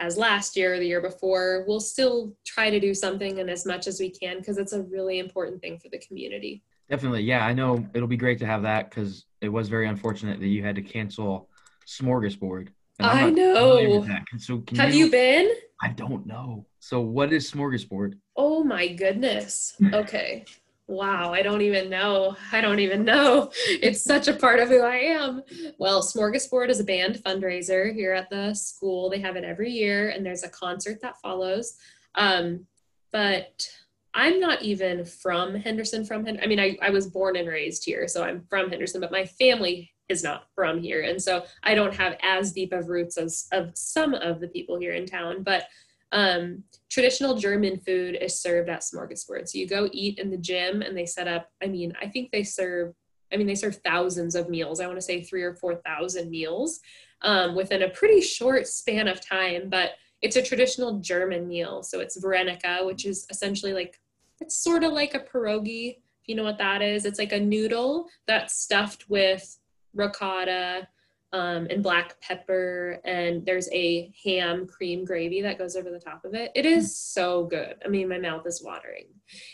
as 0.00 0.18
last 0.18 0.56
year 0.56 0.74
or 0.74 0.78
the 0.78 0.86
year 0.86 1.00
before, 1.00 1.64
we'll 1.66 1.80
still 1.80 2.34
try 2.44 2.68
to 2.68 2.80
do 2.80 2.92
something 2.92 3.38
and 3.38 3.48
as 3.48 3.64
much 3.64 3.86
as 3.86 4.00
we 4.00 4.10
can 4.10 4.38
because 4.38 4.58
it's 4.58 4.72
a 4.72 4.82
really 4.82 5.18
important 5.18 5.62
thing 5.62 5.78
for 5.78 5.88
the 5.88 5.98
community. 5.98 6.62
Definitely. 6.92 7.22
Yeah, 7.22 7.46
I 7.46 7.54
know 7.54 7.88
it'll 7.94 8.06
be 8.06 8.18
great 8.18 8.38
to 8.40 8.46
have 8.46 8.64
that 8.64 8.90
because 8.90 9.24
it 9.40 9.48
was 9.48 9.70
very 9.70 9.88
unfortunate 9.88 10.40
that 10.40 10.48
you 10.48 10.62
had 10.62 10.76
to 10.76 10.82
cancel 10.82 11.48
Smorgasbord. 11.86 12.68
I 13.00 13.30
know. 13.30 14.04
So 14.36 14.62
have 14.76 14.92
you, 14.92 15.06
you 15.06 15.10
been? 15.10 15.50
I 15.80 15.88
don't 15.88 16.26
know. 16.26 16.66
So 16.80 17.00
what 17.00 17.32
is 17.32 17.50
Smorgasbord? 17.50 18.18
Oh 18.36 18.62
my 18.62 18.88
goodness. 18.88 19.74
Okay. 19.90 20.44
Wow, 20.86 21.32
I 21.32 21.40
don't 21.40 21.62
even 21.62 21.88
know. 21.88 22.36
I 22.52 22.60
don't 22.60 22.80
even 22.80 23.06
know. 23.06 23.50
It's 23.68 24.04
such 24.04 24.28
a 24.28 24.34
part 24.34 24.60
of 24.60 24.68
who 24.68 24.82
I 24.82 24.96
am. 24.96 25.42
Well, 25.78 26.02
Smorgasbord 26.02 26.68
is 26.68 26.78
a 26.78 26.84
band 26.84 27.22
fundraiser 27.24 27.94
here 27.94 28.12
at 28.12 28.28
the 28.28 28.52
school. 28.52 29.08
They 29.08 29.20
have 29.20 29.36
it 29.36 29.44
every 29.44 29.70
year, 29.70 30.10
and 30.10 30.26
there's 30.26 30.42
a 30.42 30.50
concert 30.50 31.00
that 31.00 31.18
follows. 31.22 31.78
Um, 32.16 32.66
but 33.12 33.66
I'm 34.14 34.40
not 34.40 34.62
even 34.62 35.04
from 35.04 35.54
Henderson. 35.54 36.04
From 36.04 36.24
Henderson, 36.24 36.44
I 36.44 36.48
mean, 36.48 36.60
I, 36.60 36.76
I 36.82 36.90
was 36.90 37.06
born 37.06 37.36
and 37.36 37.48
raised 37.48 37.84
here, 37.84 38.06
so 38.08 38.22
I'm 38.22 38.44
from 38.50 38.70
Henderson, 38.70 39.00
but 39.00 39.12
my 39.12 39.24
family 39.24 39.90
is 40.08 40.22
not 40.22 40.48
from 40.54 40.82
here, 40.82 41.02
and 41.02 41.22
so 41.22 41.44
I 41.62 41.74
don't 41.74 41.94
have 41.94 42.16
as 42.22 42.52
deep 42.52 42.72
of 42.72 42.88
roots 42.88 43.16
as 43.16 43.48
of 43.52 43.70
some 43.74 44.14
of 44.14 44.40
the 44.40 44.48
people 44.48 44.78
here 44.78 44.92
in 44.92 45.06
town. 45.06 45.42
But 45.42 45.66
um, 46.12 46.62
traditional 46.90 47.36
German 47.36 47.78
food 47.78 48.18
is 48.20 48.38
served 48.38 48.68
at 48.68 48.82
Smorgasbord. 48.82 49.48
So 49.48 49.56
you 49.56 49.66
go 49.66 49.88
eat 49.92 50.18
in 50.18 50.30
the 50.30 50.36
gym 50.36 50.82
and 50.82 50.94
they 50.94 51.06
set 51.06 51.26
up, 51.26 51.48
I 51.62 51.66
mean, 51.68 51.94
I 52.00 52.06
think 52.06 52.30
they 52.30 52.44
serve 52.44 52.92
I 53.32 53.36
mean, 53.36 53.46
they 53.46 53.54
serve 53.54 53.80
thousands 53.84 54.34
of 54.34 54.48
meals. 54.48 54.80
I 54.80 54.86
want 54.86 54.98
to 54.98 55.02
say 55.02 55.22
three 55.22 55.42
or 55.42 55.54
4,000 55.54 56.28
meals 56.28 56.80
um, 57.22 57.54
within 57.54 57.82
a 57.82 57.88
pretty 57.88 58.20
short 58.20 58.66
span 58.66 59.08
of 59.08 59.26
time, 59.26 59.68
but 59.68 59.92
it's 60.20 60.36
a 60.36 60.42
traditional 60.42 61.00
German 61.00 61.48
meal. 61.48 61.82
So 61.82 62.00
it's 62.00 62.20
Verenica, 62.20 62.80
which 62.82 63.06
is 63.06 63.26
essentially 63.30 63.72
like, 63.72 63.98
it's 64.42 64.58
sort 64.58 64.82
of 64.82 64.92
like 64.92 65.14
a 65.14 65.20
pierogi, 65.20 65.96
if 65.96 66.28
you 66.28 66.34
know 66.34 66.42
what 66.42 66.58
that 66.58 66.82
is. 66.82 67.04
It's 67.04 67.18
like 67.18 67.32
a 67.32 67.40
noodle 67.40 68.08
that's 68.26 68.54
stuffed 68.54 69.08
with 69.08 69.58
ricotta, 69.94 70.88
um, 71.32 71.66
and 71.70 71.82
black 71.82 72.20
pepper, 72.20 73.00
and 73.04 73.46
there's 73.46 73.70
a 73.72 74.12
ham 74.22 74.66
cream 74.66 75.04
gravy 75.04 75.40
that 75.42 75.58
goes 75.58 75.76
over 75.76 75.90
the 75.90 75.98
top 75.98 76.24
of 76.24 76.34
it. 76.34 76.50
It 76.54 76.66
is 76.66 76.94
so 76.94 77.44
good. 77.44 77.76
I 77.84 77.88
mean, 77.88 78.08
my 78.08 78.18
mouth 78.18 78.46
is 78.46 78.62
watering. 78.62 79.06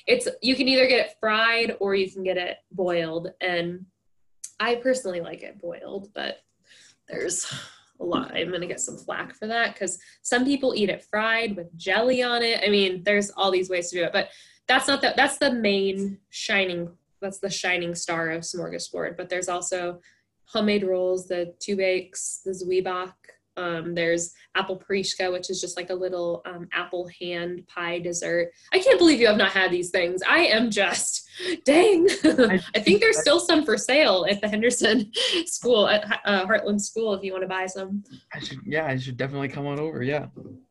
It's 0.06 0.26
you 0.42 0.56
can 0.56 0.66
either 0.66 0.88
get 0.88 1.06
it 1.06 1.16
fried 1.20 1.76
or 1.78 1.94
you 1.94 2.10
can 2.10 2.24
get 2.24 2.36
it 2.36 2.56
boiled, 2.72 3.28
and 3.40 3.84
I 4.58 4.76
personally 4.76 5.20
like 5.20 5.42
it 5.42 5.60
boiled, 5.60 6.08
but 6.14 6.38
there's 7.08 7.46
a 8.00 8.04
lot. 8.04 8.34
I'm 8.34 8.50
gonna 8.50 8.66
get 8.66 8.80
some 8.80 8.96
flack 8.96 9.34
for 9.34 9.46
that 9.46 9.74
because 9.74 10.00
some 10.22 10.44
people 10.44 10.74
eat 10.74 10.90
it 10.90 11.04
fried 11.04 11.54
with 11.54 11.76
jelly 11.76 12.22
on 12.22 12.42
it. 12.42 12.60
I 12.64 12.70
mean, 12.70 13.02
there's 13.04 13.30
all 13.30 13.52
these 13.52 13.70
ways 13.70 13.90
to 13.90 13.96
do 13.98 14.04
it, 14.04 14.12
but 14.12 14.30
that's 14.68 14.86
not 14.86 15.00
the 15.00 15.14
that's 15.16 15.38
the 15.38 15.52
main 15.52 16.18
shining 16.30 16.90
that's 17.20 17.38
the 17.38 17.50
shining 17.50 17.94
star 17.94 18.30
of 18.30 18.42
smorgasbord. 18.42 19.16
But 19.16 19.28
there's 19.28 19.48
also 19.48 20.00
homemade 20.46 20.84
rolls, 20.84 21.26
the 21.26 21.54
tubéks, 21.60 22.42
the 22.42 22.52
zwieback. 22.52 23.12
Um, 23.56 23.92
there's 23.92 24.32
apple 24.54 24.78
prishka, 24.78 25.32
which 25.32 25.50
is 25.50 25.60
just 25.60 25.76
like 25.76 25.90
a 25.90 25.94
little 25.94 26.42
um, 26.46 26.68
apple 26.72 27.08
hand 27.20 27.66
pie 27.66 27.98
dessert. 27.98 28.52
I 28.72 28.78
can't 28.78 29.00
believe 29.00 29.20
you 29.20 29.26
have 29.26 29.36
not 29.36 29.50
had 29.50 29.72
these 29.72 29.90
things. 29.90 30.22
I 30.28 30.44
am 30.44 30.70
just, 30.70 31.28
dang. 31.64 32.06
I 32.24 32.78
think 32.78 33.00
there's 33.00 33.18
still 33.20 33.40
some 33.40 33.64
for 33.64 33.76
sale 33.76 34.26
at 34.30 34.40
the 34.40 34.48
Henderson 34.48 35.10
School, 35.46 35.88
at 35.88 36.20
uh, 36.24 36.46
Heartland 36.46 36.80
School, 36.80 37.14
if 37.14 37.24
you 37.24 37.32
want 37.32 37.42
to 37.42 37.48
buy 37.48 37.66
some. 37.66 38.04
I 38.32 38.38
should, 38.38 38.60
yeah, 38.64 38.86
I 38.86 38.96
should 38.96 39.16
definitely 39.16 39.48
come 39.48 39.66
on 39.66 39.80
over. 39.80 40.04
Yeah. 40.04 40.26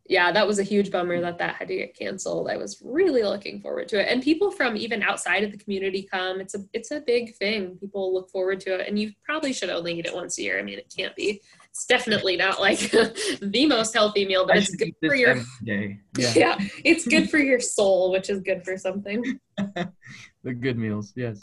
Yeah, 0.10 0.32
that 0.32 0.48
was 0.48 0.60
a 0.60 0.64
huge 0.64 0.90
bummer 0.90 1.20
that 1.22 1.38
that 1.40 1.56
had 1.56 1.68
to 1.68 1.76
get 1.76 1.98
canceled. 1.98 2.50
I 2.50 2.58
was 2.58 2.82
really 2.84 3.24
looking 3.24 3.62
forward 3.62 3.90
to 3.90 4.00
it, 4.02 4.12
and 4.12 4.24
people 4.24 4.52
from 4.52 4.78
even 4.78 5.04
outside 5.04 5.44
of 5.44 5.52
the 5.52 5.58
community 5.58 6.08
come. 6.10 6.40
It's 6.40 6.56
a 6.56 6.60
it's 6.74 6.92
a 6.92 7.02
big 7.02 7.36
thing. 7.36 7.78
People 7.78 8.14
look 8.14 8.30
forward 8.30 8.60
to 8.62 8.80
it, 8.80 8.88
and 8.88 8.98
you 8.98 9.12
probably 9.24 9.52
should 9.52 9.70
only 9.70 10.00
eat 10.00 10.06
it 10.06 10.16
once 10.16 10.38
a 10.38 10.44
year. 10.44 10.60
I 10.60 10.64
mean, 10.64 10.80
it 10.80 10.94
can't 10.96 11.16
be 11.16 11.42
it's 11.78 11.86
definitely 11.86 12.36
not 12.38 12.60
like 12.60 12.80
the 13.42 13.66
most 13.68 13.94
healthy 13.94 14.26
meal, 14.26 14.48
but 14.48 14.56
I 14.56 14.60
it's 14.60 14.76
good 14.76 14.96
for 15.06 15.14
your 15.14 15.36
day. 15.64 16.00
Yeah. 16.18 16.34
yeah, 16.36 16.58
it's 16.84 17.08
good 17.08 17.30
for 17.30 17.38
your 17.38 17.60
soul, 17.60 18.12
which 18.12 18.32
is 18.32 18.42
good 18.42 18.66
for 18.66 18.78
something. 18.78 19.40
the 19.58 20.54
good 20.60 20.78
meals, 20.78 21.14
yes. 21.16 21.40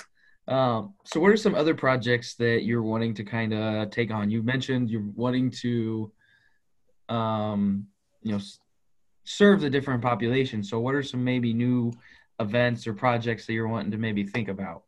Um, 0.49 0.95
so, 1.05 1.21
what 1.21 1.31
are 1.31 1.37
some 1.37 1.55
other 1.55 1.75
projects 1.75 2.35
that 2.37 2.65
you're 2.65 2.83
wanting 2.83 3.15
to 3.15 3.25
kind 3.25 3.55
of 3.55 3.91
take 3.91 4.11
on? 4.11 4.29
You 4.29 4.43
mentioned 4.43 4.91
you're 4.91 5.09
wanting 5.15 5.53
to, 5.63 6.13
um, 7.09 7.87
you 8.25 8.33
know, 8.33 8.41
serve 9.23 9.61
the 9.61 9.71
different 9.71 10.03
populations. 10.03 10.69
So, 10.69 10.81
what 10.81 10.95
are 10.95 11.03
some 11.03 11.23
maybe 11.23 11.55
new 11.55 11.93
events 12.41 12.87
or 12.87 12.95
projects 12.95 13.47
that 13.47 13.53
you're 13.53 13.69
wanting 13.69 13.93
to 13.93 13.99
maybe 13.99 14.25
think 14.25 14.49
about? 14.49 14.83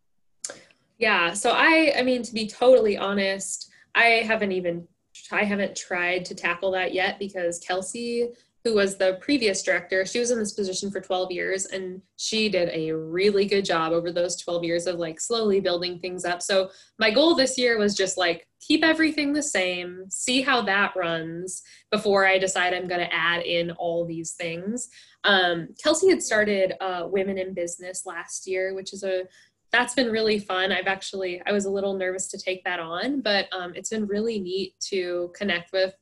Yeah. 0.99 1.34
So, 1.34 1.53
I, 1.53 1.95
I 1.97 2.03
mean, 2.03 2.22
to 2.22 2.34
be 2.34 2.49
totally 2.49 2.97
honest, 2.97 3.70
I 3.95 4.24
haven't 4.26 4.53
even 4.53 4.89
I 5.30 5.45
haven't 5.45 5.76
tried 5.76 6.24
to 6.26 6.34
tackle 6.34 6.70
that 6.72 6.93
yet 6.93 7.18
because 7.18 7.59
Kelsey, 7.59 8.30
who 8.67 8.75
was 8.75 8.97
the 8.97 9.17
previous 9.21 9.62
director, 9.62 10.05
she 10.05 10.19
was 10.19 10.33
in 10.33 10.41
this 10.41 10.55
position 10.55 10.91
for 10.91 11.01
12 11.01 11.31
years 11.31 11.67
and 11.67 12.03
she 12.17 12.49
did 12.49 12.69
a 12.73 12.91
really 12.91 13.47
good 13.47 13.64
job 13.64 13.93
over 13.93 14.11
those 14.11 14.35
12 14.39 14.64
years 14.64 14.89
of 14.89 14.97
like 14.97 15.21
slowly 15.21 15.61
building 15.61 16.01
things 16.01 16.25
up. 16.25 16.43
So 16.43 16.71
my 16.99 17.12
goal 17.12 17.37
this 17.37 17.57
year 17.57 17.79
was 17.79 17.95
just 17.95 18.19
like 18.19 18.49
keep 18.61 18.83
everything 18.83 19.33
the 19.33 19.41
same, 19.41 20.07
see 20.09 20.43
how 20.43 20.62
that 20.62 20.97
runs 20.97 21.62
before 21.93 22.27
I 22.27 22.39
decide 22.39 22.75
I'm 22.75 22.89
going 22.89 23.07
to 23.07 23.14
add 23.14 23.45
in 23.45 23.71
all 23.71 24.05
these 24.05 24.33
things. 24.33 24.89
Um, 25.23 25.69
Kelsey 25.81 26.11
had 26.11 26.21
started 26.21 26.75
uh, 26.81 27.07
Women 27.07 27.39
in 27.39 27.55
Business 27.55 28.05
last 28.05 28.49
year, 28.49 28.75
which 28.75 28.93
is 28.93 29.05
a 29.05 29.29
that's 29.71 29.95
been 29.95 30.11
really 30.11 30.41
fun. 30.41 30.73
I've 30.73 30.89
actually 30.89 31.41
I 31.47 31.53
was 31.53 31.67
a 31.67 31.71
little 31.71 31.95
nervous 31.95 32.27
to 32.31 32.39
take 32.39 32.64
that 32.64 32.81
on, 32.81 33.21
but 33.21 33.47
um, 33.53 33.75
it's 33.77 33.91
been 33.91 34.09
really 34.09 34.41
neat 34.41 34.75
to 34.89 35.31
connect 35.37 35.73
with 35.73 35.95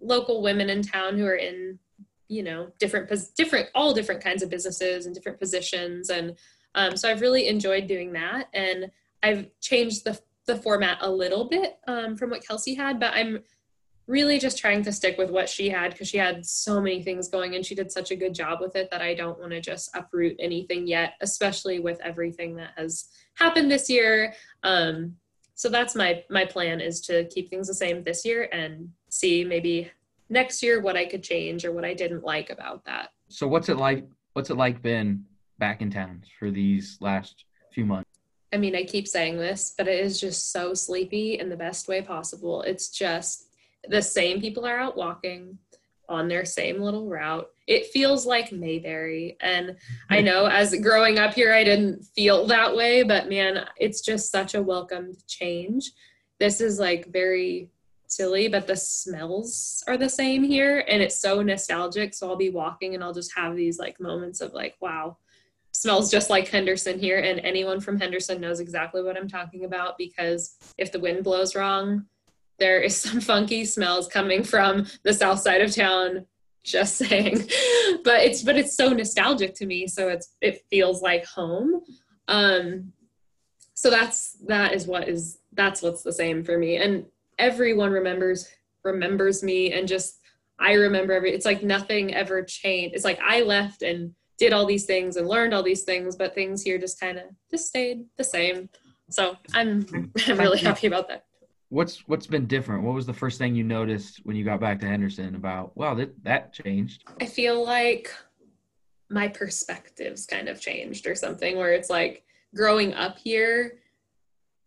local 0.00 0.42
women 0.42 0.68
in 0.68 0.82
town 0.82 1.16
who 1.16 1.24
are 1.24 1.36
in 1.36 1.78
you 2.28 2.42
know 2.42 2.68
different 2.78 3.10
different 3.36 3.68
all 3.74 3.92
different 3.92 4.22
kinds 4.22 4.42
of 4.42 4.50
businesses 4.50 5.06
and 5.06 5.14
different 5.14 5.38
positions 5.38 6.10
and 6.10 6.36
um, 6.74 6.96
so 6.96 7.10
i've 7.10 7.20
really 7.20 7.48
enjoyed 7.48 7.86
doing 7.86 8.12
that 8.12 8.48
and 8.54 8.90
i've 9.22 9.46
changed 9.60 10.04
the 10.04 10.18
the 10.46 10.56
format 10.56 10.98
a 11.00 11.10
little 11.10 11.48
bit 11.48 11.78
um, 11.86 12.16
from 12.16 12.30
what 12.30 12.44
kelsey 12.44 12.74
had 12.74 12.98
but 12.98 13.12
i'm 13.14 13.40
really 14.06 14.38
just 14.38 14.58
trying 14.58 14.82
to 14.82 14.92
stick 14.92 15.16
with 15.16 15.30
what 15.30 15.48
she 15.48 15.70
had 15.70 15.92
because 15.92 16.08
she 16.08 16.18
had 16.18 16.44
so 16.44 16.80
many 16.80 17.02
things 17.02 17.28
going 17.28 17.54
and 17.54 17.64
she 17.64 17.74
did 17.74 17.90
such 17.90 18.10
a 18.10 18.16
good 18.16 18.34
job 18.34 18.60
with 18.60 18.76
it 18.76 18.90
that 18.90 19.00
I 19.00 19.14
don't 19.14 19.38
want 19.38 19.52
to 19.52 19.60
just 19.60 19.90
uproot 19.96 20.36
anything 20.38 20.86
yet, 20.86 21.14
especially 21.22 21.80
with 21.80 21.98
everything 22.02 22.54
that 22.56 22.72
has 22.76 23.08
happened 23.34 23.70
this 23.70 23.88
year. 23.88 24.34
Um, 24.62 25.16
so 25.54 25.68
that's 25.68 25.94
my 25.94 26.22
my 26.28 26.44
plan 26.44 26.80
is 26.80 27.00
to 27.02 27.26
keep 27.28 27.48
things 27.48 27.68
the 27.68 27.74
same 27.74 28.02
this 28.02 28.24
year 28.24 28.48
and 28.52 28.90
see 29.08 29.44
maybe 29.44 29.90
next 30.28 30.62
year 30.62 30.80
what 30.80 30.96
I 30.96 31.04
could 31.06 31.22
change 31.22 31.64
or 31.64 31.72
what 31.72 31.84
I 31.84 31.94
didn't 31.94 32.24
like 32.24 32.50
about 32.50 32.84
that. 32.84 33.10
So 33.28 33.46
what's 33.46 33.68
it 33.68 33.76
like 33.76 34.04
what's 34.32 34.50
it 34.50 34.56
like 34.56 34.82
been 34.82 35.24
back 35.58 35.80
in 35.80 35.90
town 35.90 36.24
for 36.38 36.50
these 36.50 36.98
last 37.00 37.44
few 37.72 37.84
months? 37.84 38.10
I 38.52 38.56
mean, 38.56 38.76
I 38.76 38.84
keep 38.84 39.08
saying 39.08 39.36
this, 39.36 39.74
but 39.76 39.88
it 39.88 39.98
is 40.04 40.20
just 40.20 40.52
so 40.52 40.74
sleepy 40.74 41.38
in 41.40 41.48
the 41.48 41.56
best 41.56 41.88
way 41.88 42.02
possible. 42.02 42.62
It's 42.62 42.88
just 42.88 43.48
the 43.88 44.02
same 44.02 44.40
people 44.40 44.64
are 44.64 44.78
out 44.78 44.96
walking 44.96 45.58
on 46.08 46.28
their 46.28 46.44
same 46.44 46.80
little 46.80 47.08
route. 47.08 47.48
It 47.66 47.86
feels 47.86 48.26
like 48.26 48.52
Mayberry. 48.52 49.36
And 49.40 49.76
I 50.10 50.20
know 50.20 50.46
as 50.50 50.74
growing 50.80 51.18
up 51.18 51.34
here, 51.34 51.52
I 51.52 51.64
didn't 51.64 52.04
feel 52.14 52.46
that 52.46 52.76
way, 52.76 53.02
but 53.02 53.28
man, 53.28 53.66
it's 53.76 54.02
just 54.02 54.30
such 54.30 54.54
a 54.54 54.62
welcomed 54.62 55.16
change. 55.26 55.90
This 56.38 56.60
is 56.60 56.78
like 56.78 57.06
very 57.08 57.70
silly, 58.06 58.48
but 58.48 58.66
the 58.66 58.76
smells 58.76 59.82
are 59.86 59.96
the 59.96 60.08
same 60.08 60.42
here. 60.42 60.84
And 60.88 61.02
it's 61.02 61.18
so 61.18 61.42
nostalgic. 61.42 62.14
So 62.14 62.28
I'll 62.28 62.36
be 62.36 62.50
walking 62.50 62.94
and 62.94 63.02
I'll 63.02 63.14
just 63.14 63.36
have 63.36 63.56
these 63.56 63.78
like 63.78 64.00
moments 64.00 64.40
of 64.40 64.52
like, 64.52 64.76
wow, 64.80 65.16
smells 65.72 66.10
just 66.10 66.30
like 66.30 66.48
Henderson 66.48 66.98
here. 66.98 67.18
And 67.18 67.40
anyone 67.40 67.80
from 67.80 67.98
Henderson 67.98 68.40
knows 68.40 68.60
exactly 68.60 69.02
what 69.02 69.16
I'm 69.16 69.28
talking 69.28 69.64
about 69.64 69.98
because 69.98 70.56
if 70.78 70.92
the 70.92 71.00
wind 71.00 71.24
blows 71.24 71.54
wrong, 71.54 72.06
there 72.58 72.80
is 72.80 72.96
some 73.00 73.20
funky 73.20 73.64
smells 73.64 74.08
coming 74.08 74.42
from 74.42 74.86
the 75.02 75.12
south 75.12 75.40
side 75.40 75.60
of 75.60 75.74
town 75.74 76.26
just 76.62 76.96
saying 76.96 77.36
but 78.04 78.22
it's 78.22 78.42
but 78.42 78.56
it's 78.56 78.74
so 78.74 78.88
nostalgic 78.88 79.54
to 79.54 79.66
me 79.66 79.86
so 79.86 80.08
it's 80.08 80.34
it 80.40 80.64
feels 80.70 81.02
like 81.02 81.22
home 81.26 81.82
um 82.28 82.90
so 83.74 83.90
that's 83.90 84.38
that 84.46 84.72
is 84.72 84.86
what 84.86 85.06
is 85.06 85.38
that's 85.52 85.82
what's 85.82 86.02
the 86.02 86.12
same 86.12 86.42
for 86.42 86.56
me 86.56 86.76
and 86.76 87.04
everyone 87.38 87.92
remembers 87.92 88.48
remembers 88.84 89.42
me 89.42 89.72
and 89.72 89.88
just 89.88 90.20
i 90.58 90.72
remember 90.72 91.12
every 91.12 91.32
it's 91.32 91.46
like 91.46 91.62
nothing 91.62 92.14
ever 92.14 92.42
changed 92.42 92.94
it's 92.94 93.04
like 93.04 93.18
i 93.24 93.40
left 93.40 93.82
and 93.82 94.12
did 94.38 94.52
all 94.52 94.66
these 94.66 94.84
things 94.84 95.16
and 95.16 95.28
learned 95.28 95.54
all 95.54 95.62
these 95.62 95.84
things 95.84 96.16
but 96.16 96.34
things 96.34 96.62
here 96.62 96.78
just 96.78 97.00
kind 97.00 97.18
of 97.18 97.24
just 97.50 97.66
stayed 97.66 98.04
the 98.18 98.24
same 98.24 98.68
so 99.10 99.36
i'm 99.54 99.86
i'm 100.26 100.38
really 100.38 100.58
happy 100.58 100.86
about 100.86 101.08
that 101.08 101.24
what's 101.74 102.06
what's 102.06 102.26
been 102.26 102.46
different? 102.46 102.84
What 102.84 102.94
was 102.94 103.04
the 103.04 103.12
first 103.12 103.38
thing 103.38 103.54
you 103.54 103.64
noticed 103.64 104.20
when 104.24 104.36
you 104.36 104.44
got 104.44 104.60
back 104.60 104.80
to 104.80 104.86
Henderson 104.86 105.34
about 105.34 105.76
wow 105.76 105.94
that 105.94 106.12
that 106.24 106.52
changed? 106.52 107.04
I 107.20 107.26
feel 107.26 107.64
like 107.64 108.14
my 109.10 109.28
perspectives 109.28 110.24
kind 110.24 110.48
of 110.48 110.60
changed 110.60 111.06
or 111.06 111.14
something 111.14 111.56
where 111.56 111.72
it's 111.72 111.90
like 111.90 112.24
growing 112.54 112.94
up 112.94 113.18
here 113.18 113.80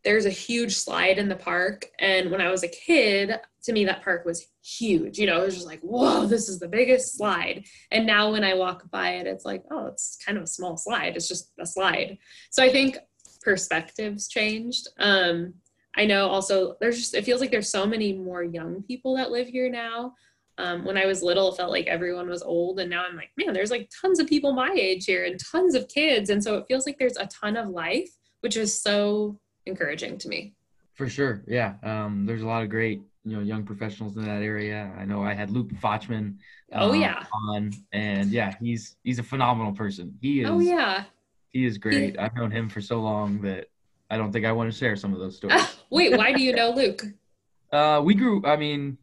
there's 0.03 0.25
a 0.25 0.31
huge 0.31 0.75
slide 0.75 1.17
in 1.17 1.29
the 1.29 1.35
park. 1.35 1.87
And 1.99 2.31
when 2.31 2.41
I 2.41 2.49
was 2.49 2.63
a 2.63 2.67
kid 2.67 3.39
to 3.63 3.73
me 3.73 3.85
that 3.85 4.03
park 4.03 4.25
was 4.25 4.47
huge. 4.63 5.17
You 5.17 5.27
know 5.27 5.41
it 5.41 5.45
was 5.45 5.55
just 5.55 5.67
like 5.67 5.81
whoa 5.81 6.25
this 6.25 6.47
is 6.49 6.59
the 6.59 6.67
biggest 6.67 7.17
slide. 7.17 7.65
And 7.91 8.07
now 8.07 8.31
when 8.31 8.43
I 8.43 8.53
walk 8.53 8.89
by 8.89 9.15
it 9.15 9.27
it's 9.27 9.45
like 9.45 9.63
oh 9.71 9.87
it's 9.87 10.17
kind 10.25 10.37
of 10.37 10.43
a 10.43 10.47
small 10.47 10.77
slide. 10.77 11.15
It's 11.15 11.27
just 11.27 11.51
a 11.59 11.65
slide. 11.65 12.17
So 12.49 12.63
I 12.63 12.71
think 12.71 12.97
perspectives 13.41 14.27
changed. 14.27 14.87
Um 14.99 15.55
I 15.95 16.05
know 16.05 16.27
also 16.27 16.75
there's 16.79 16.97
just 16.97 17.15
it 17.15 17.25
feels 17.25 17.41
like 17.41 17.51
there's 17.51 17.69
so 17.69 17.85
many 17.85 18.13
more 18.13 18.43
young 18.43 18.83
people 18.83 19.17
that 19.17 19.31
live 19.31 19.47
here 19.47 19.69
now. 19.69 20.13
Um, 20.59 20.85
when 20.85 20.97
I 20.97 21.05
was 21.05 21.21
little, 21.21 21.51
it 21.51 21.57
felt 21.57 21.69
like 21.69 21.85
everyone 21.85 22.27
was 22.27 22.41
old, 22.41 22.79
and 22.79 22.89
now 22.89 23.05
I'm 23.05 23.15
like, 23.15 23.29
man, 23.37 23.53
there's 23.53 23.69
like 23.69 23.91
tons 24.01 24.19
of 24.19 24.25
people 24.25 24.53
my 24.53 24.71
age 24.73 25.05
here 25.05 25.23
and 25.25 25.39
tons 25.39 25.75
of 25.75 25.87
kids, 25.87 26.31
and 26.31 26.43
so 26.43 26.57
it 26.57 26.65
feels 26.67 26.87
like 26.87 26.97
there's 26.97 27.17
a 27.17 27.27
ton 27.27 27.55
of 27.57 27.69
life, 27.69 28.09
which 28.41 28.57
is 28.57 28.81
so 28.81 29.39
encouraging 29.67 30.17
to 30.19 30.27
me. 30.27 30.53
For 30.95 31.07
sure, 31.07 31.43
yeah. 31.47 31.75
Um, 31.83 32.25
there's 32.25 32.41
a 32.41 32.47
lot 32.47 32.63
of 32.63 32.69
great, 32.69 33.01
you 33.23 33.35
know, 33.35 33.43
young 33.43 33.63
professionals 33.63 34.17
in 34.17 34.25
that 34.25 34.41
area. 34.41 34.91
I 34.97 35.05
know 35.05 35.23
I 35.23 35.33
had 35.33 35.51
Luke 35.51 35.69
Fochman. 35.81 36.37
oh 36.73 36.89
um, 36.89 37.01
yeah. 37.01 37.23
On 37.49 37.71
and 37.91 38.31
yeah, 38.31 38.55
he's 38.59 38.95
he's 39.03 39.19
a 39.19 39.23
phenomenal 39.23 39.73
person. 39.73 40.17
He 40.21 40.41
is. 40.41 40.49
Oh 40.49 40.59
yeah. 40.59 41.03
He 41.49 41.65
is 41.65 41.77
great. 41.77 42.13
He, 42.13 42.17
I've 42.17 42.35
known 42.35 42.51
him 42.51 42.67
for 42.67 42.81
so 42.81 42.99
long 42.99 43.41
that 43.41 43.67
I 44.09 44.17
don't 44.17 44.31
think 44.31 44.45
I 44.45 44.51
want 44.51 44.71
to 44.71 44.77
share 44.77 44.95
some 44.95 45.13
of 45.13 45.19
those 45.19 45.35
stories. 45.37 45.77
Wait, 45.89 46.17
why 46.17 46.33
do 46.33 46.41
you 46.41 46.53
know 46.53 46.71
Luke? 46.71 47.03
uh, 47.71 48.01
we 48.03 48.15
grew. 48.15 48.43
I 48.45 48.55
mean, 48.55 48.97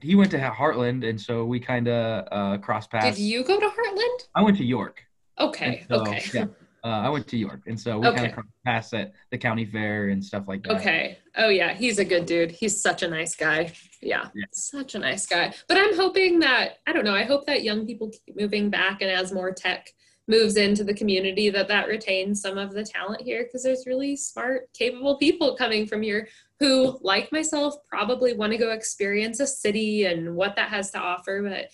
he 0.00 0.14
went 0.14 0.30
to 0.32 0.38
Heartland, 0.38 1.08
and 1.08 1.20
so 1.20 1.44
we 1.44 1.60
kind 1.60 1.88
of 1.88 2.28
uh, 2.30 2.58
crossed 2.58 2.90
paths. 2.90 3.16
Did 3.16 3.22
you 3.22 3.44
go 3.44 3.58
to 3.58 3.66
Heartland? 3.66 4.28
I 4.34 4.42
went 4.42 4.56
to 4.58 4.64
York. 4.64 5.02
Okay. 5.38 5.84
So, 5.88 6.00
okay. 6.00 6.22
Yeah. 6.34 6.46
Uh, 6.84 6.88
I 6.88 7.08
went 7.08 7.26
to 7.28 7.36
York, 7.36 7.62
and 7.66 7.78
so 7.78 7.98
we 7.98 8.06
kind 8.06 8.18
Okay. 8.18 8.26
of 8.28 8.32
crossed 8.34 8.48
paths 8.64 8.92
at 8.94 9.12
the 9.30 9.38
county 9.38 9.64
fair 9.64 10.08
and 10.08 10.24
stuff 10.24 10.44
like 10.46 10.62
that. 10.62 10.76
Okay. 10.76 11.18
Oh 11.36 11.48
yeah, 11.48 11.74
he's 11.74 11.98
a 11.98 12.04
good 12.04 12.26
dude. 12.26 12.52
He's 12.52 12.80
such 12.80 13.02
a 13.02 13.08
nice 13.08 13.34
guy. 13.34 13.72
Yeah, 14.00 14.28
Yeah. 14.34 14.44
such 14.52 14.94
a 14.94 14.98
nice 14.98 15.26
guy. 15.26 15.52
But 15.66 15.76
I'm 15.78 15.96
hoping 15.96 16.38
that 16.40 16.78
I 16.86 16.92
don't 16.92 17.04
know. 17.04 17.14
I 17.14 17.24
hope 17.24 17.46
that 17.46 17.64
young 17.64 17.86
people 17.86 18.10
keep 18.10 18.36
moving 18.38 18.70
back, 18.70 19.02
and 19.02 19.10
as 19.10 19.32
more 19.32 19.52
tech 19.52 19.90
moves 20.28 20.56
into 20.56 20.84
the 20.84 20.94
community, 20.94 21.48
that 21.50 21.68
that 21.68 21.88
retains 21.88 22.40
some 22.42 22.58
of 22.58 22.72
the 22.74 22.84
talent 22.84 23.22
here 23.22 23.44
because 23.44 23.62
there's 23.62 23.86
really 23.86 24.14
smart, 24.14 24.72
capable 24.74 25.16
people 25.16 25.56
coming 25.56 25.86
from 25.86 26.02
here 26.02 26.28
who, 26.60 26.98
like 27.02 27.32
myself, 27.32 27.74
probably 27.88 28.34
want 28.34 28.52
to 28.52 28.58
go 28.58 28.70
experience 28.70 29.40
a 29.40 29.46
city 29.46 30.04
and 30.04 30.36
what 30.36 30.54
that 30.54 30.68
has 30.68 30.90
to 30.90 30.98
offer. 30.98 31.42
But 31.42 31.70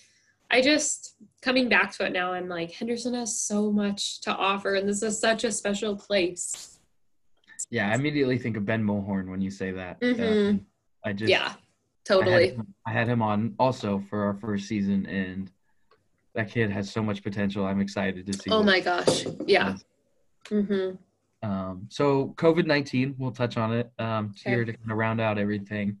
I 0.51 0.61
just 0.61 1.15
coming 1.41 1.69
back 1.69 1.91
to 1.93 2.05
it 2.05 2.13
now, 2.13 2.33
I'm 2.33 2.47
like 2.47 2.71
Henderson 2.71 3.13
has 3.13 3.39
so 3.39 3.71
much 3.71 4.21
to 4.21 4.31
offer, 4.35 4.75
and 4.75 4.87
this 4.87 5.03
is 5.03 5.19
such 5.19 5.43
a 5.43 5.51
special 5.51 5.95
place. 5.95 6.79
Yeah, 7.69 7.91
I 7.91 7.95
immediately 7.95 8.37
think 8.37 8.57
of 8.57 8.65
Ben 8.65 8.83
Mulhorn 8.83 9.29
when 9.29 9.41
you 9.41 9.49
say 9.49 9.71
that. 9.71 9.97
Um, 10.01 10.65
I 11.03 11.13
just 11.13 11.29
yeah, 11.29 11.45
I 11.45 11.47
had, 11.47 11.57
totally. 12.05 12.49
him, 12.49 12.73
I 12.85 12.91
had 12.91 13.07
him 13.07 13.21
on 13.21 13.55
also 13.59 14.03
for 14.09 14.23
our 14.23 14.35
first 14.35 14.67
season, 14.67 15.05
and 15.07 15.51
that 16.35 16.49
kid 16.49 16.69
has 16.69 16.91
so 16.91 17.01
much 17.01 17.23
potential. 17.23 17.65
I'm 17.65 17.81
excited 17.81 18.25
to 18.25 18.33
see. 18.33 18.51
Oh 18.51 18.63
my 18.63 18.79
gosh. 18.79 19.25
Yeah. 19.45 19.77
Mm-hmm. 20.45 20.95
Um, 21.49 21.87
so 21.89 22.33
COVID 22.37 22.65
nineteen, 22.65 23.15
we'll 23.17 23.31
touch 23.31 23.57
on 23.57 23.73
it 23.73 23.91
um, 23.99 24.33
Sure. 24.35 24.51
here 24.51 24.65
to 24.65 24.73
kind 24.73 24.91
of 24.91 24.97
round 24.97 25.21
out 25.21 25.37
everything. 25.37 25.97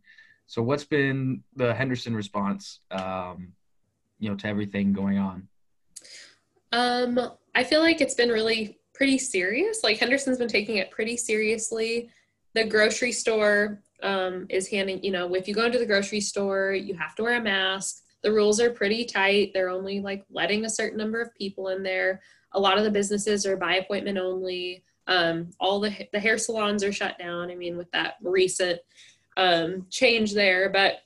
So, 0.47 0.61
what's 0.61 0.83
been 0.83 1.43
the 1.55 1.73
Henderson 1.73 2.15
response? 2.15 2.79
Um, 2.91 3.53
you 4.19 4.29
know, 4.29 4.35
to 4.35 4.47
everything 4.47 4.93
going 4.93 5.17
on. 5.17 5.47
Um, 6.71 7.19
I 7.53 7.63
feel 7.63 7.81
like 7.81 8.01
it's 8.01 8.15
been 8.15 8.29
really 8.29 8.79
pretty 8.93 9.17
serious. 9.17 9.83
Like 9.83 9.97
Henderson's 9.97 10.37
been 10.37 10.47
taking 10.47 10.77
it 10.77 10.91
pretty 10.91 11.17
seriously. 11.17 12.09
The 12.53 12.65
grocery 12.65 13.11
store 13.11 13.81
um, 14.01 14.45
is 14.49 14.67
handing, 14.67 15.03
you 15.03 15.11
know, 15.11 15.33
if 15.35 15.47
you 15.47 15.53
go 15.53 15.65
into 15.65 15.79
the 15.79 15.85
grocery 15.85 16.21
store, 16.21 16.73
you 16.73 16.95
have 16.95 17.15
to 17.15 17.23
wear 17.23 17.37
a 17.37 17.41
mask. 17.41 18.01
The 18.23 18.31
rules 18.31 18.59
are 18.59 18.69
pretty 18.69 19.05
tight. 19.05 19.51
They're 19.53 19.69
only 19.69 19.99
like 19.99 20.25
letting 20.29 20.65
a 20.65 20.69
certain 20.69 20.97
number 20.97 21.21
of 21.21 21.35
people 21.35 21.69
in 21.69 21.83
there. 21.83 22.21
A 22.53 22.59
lot 22.59 22.77
of 22.77 22.83
the 22.83 22.91
businesses 22.91 23.45
are 23.45 23.57
by 23.57 23.75
appointment 23.75 24.17
only. 24.17 24.83
Um, 25.07 25.51
all 25.59 25.79
the 25.79 25.93
the 26.11 26.19
hair 26.19 26.37
salons 26.37 26.83
are 26.83 26.91
shut 26.91 27.19
down. 27.19 27.51
I 27.51 27.55
mean, 27.55 27.77
with 27.77 27.91
that 27.91 28.15
recent 28.23 28.79
um, 29.37 29.85
change 29.91 30.33
there, 30.33 30.69
but 30.69 31.01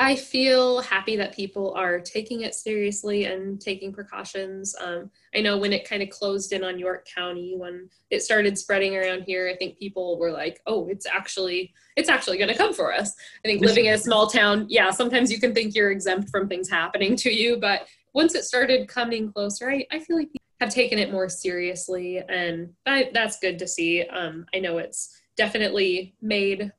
I 0.00 0.14
feel 0.14 0.80
happy 0.80 1.16
that 1.16 1.34
people 1.34 1.74
are 1.74 1.98
taking 1.98 2.42
it 2.42 2.54
seriously 2.54 3.24
and 3.24 3.60
taking 3.60 3.92
precautions. 3.92 4.76
Um, 4.80 5.10
I 5.34 5.40
know 5.40 5.58
when 5.58 5.72
it 5.72 5.88
kind 5.88 6.04
of 6.04 6.10
closed 6.10 6.52
in 6.52 6.62
on 6.62 6.78
York 6.78 7.04
County, 7.12 7.56
when 7.56 7.90
it 8.08 8.22
started 8.22 8.56
spreading 8.56 8.96
around 8.96 9.22
here, 9.22 9.50
I 9.52 9.56
think 9.56 9.76
people 9.76 10.16
were 10.16 10.30
like, 10.30 10.60
"Oh, 10.66 10.86
it's 10.86 11.04
actually 11.04 11.74
it's 11.96 12.08
actually 12.08 12.38
going 12.38 12.48
to 12.48 12.56
come 12.56 12.72
for 12.72 12.94
us." 12.94 13.12
I 13.44 13.48
think 13.48 13.60
living 13.60 13.86
in 13.86 13.94
a 13.94 13.98
small 13.98 14.28
town, 14.28 14.66
yeah, 14.68 14.92
sometimes 14.92 15.32
you 15.32 15.40
can 15.40 15.52
think 15.52 15.74
you're 15.74 15.90
exempt 15.90 16.30
from 16.30 16.48
things 16.48 16.70
happening 16.70 17.16
to 17.16 17.34
you, 17.34 17.56
but 17.56 17.88
once 18.14 18.36
it 18.36 18.44
started 18.44 18.86
coming 18.86 19.32
closer, 19.32 19.68
I, 19.68 19.84
I 19.90 19.98
feel 19.98 20.16
like 20.16 20.28
people 20.28 20.46
have 20.60 20.70
taken 20.70 21.00
it 21.00 21.10
more 21.10 21.28
seriously, 21.28 22.18
and 22.18 22.72
I, 22.86 23.10
that's 23.12 23.40
good 23.40 23.58
to 23.58 23.66
see. 23.66 24.04
Um, 24.04 24.46
I 24.54 24.60
know 24.60 24.78
it's 24.78 25.20
definitely 25.36 26.14
made, 26.22 26.70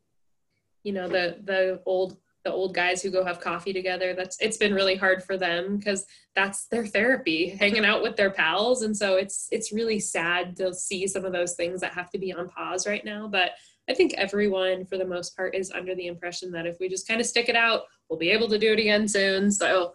you 0.83 0.93
know, 0.93 1.09
the 1.09 1.39
the 1.43 1.81
old 1.85 2.15
the 2.43 2.51
old 2.51 2.73
guys 2.73 3.01
who 3.01 3.11
go 3.11 3.23
have 3.23 3.41
coffee 3.41 3.73
together 3.73 4.13
that's 4.13 4.37
it's 4.39 4.57
been 4.57 4.73
really 4.73 4.95
hard 4.95 5.23
for 5.23 5.37
them 5.37 5.77
because 5.77 6.05
that's 6.35 6.67
their 6.67 6.85
therapy 6.85 7.49
hanging 7.49 7.85
out 7.85 8.01
with 8.01 8.15
their 8.15 8.31
pals. 8.31 8.83
And 8.83 8.95
so 8.95 9.15
it's 9.15 9.47
it's 9.51 9.73
really 9.73 9.99
sad 9.99 10.55
to 10.57 10.73
see 10.73 11.05
some 11.07 11.25
of 11.25 11.33
those 11.33 11.55
things 11.55 11.81
that 11.81 11.93
have 11.93 12.09
to 12.11 12.19
be 12.19 12.31
on 12.31 12.49
pause 12.49 12.87
right 12.87 13.03
now. 13.03 13.27
But 13.27 13.51
i 13.89 13.93
think 13.93 14.13
everyone 14.13 14.85
for 14.85 14.97
the 14.97 15.05
most 15.05 15.35
part 15.35 15.55
is 15.55 15.71
under 15.71 15.95
the 15.95 16.05
impression 16.05 16.51
that 16.51 16.67
if 16.67 16.77
we 16.79 16.87
just 16.87 17.07
kind 17.07 17.19
of 17.19 17.25
stick 17.25 17.49
it 17.49 17.55
out 17.55 17.85
we'll 18.07 18.19
be 18.19 18.29
able 18.29 18.47
to 18.47 18.59
do 18.59 18.73
it 18.73 18.79
again 18.79 19.07
soon. 19.07 19.51
So 19.51 19.93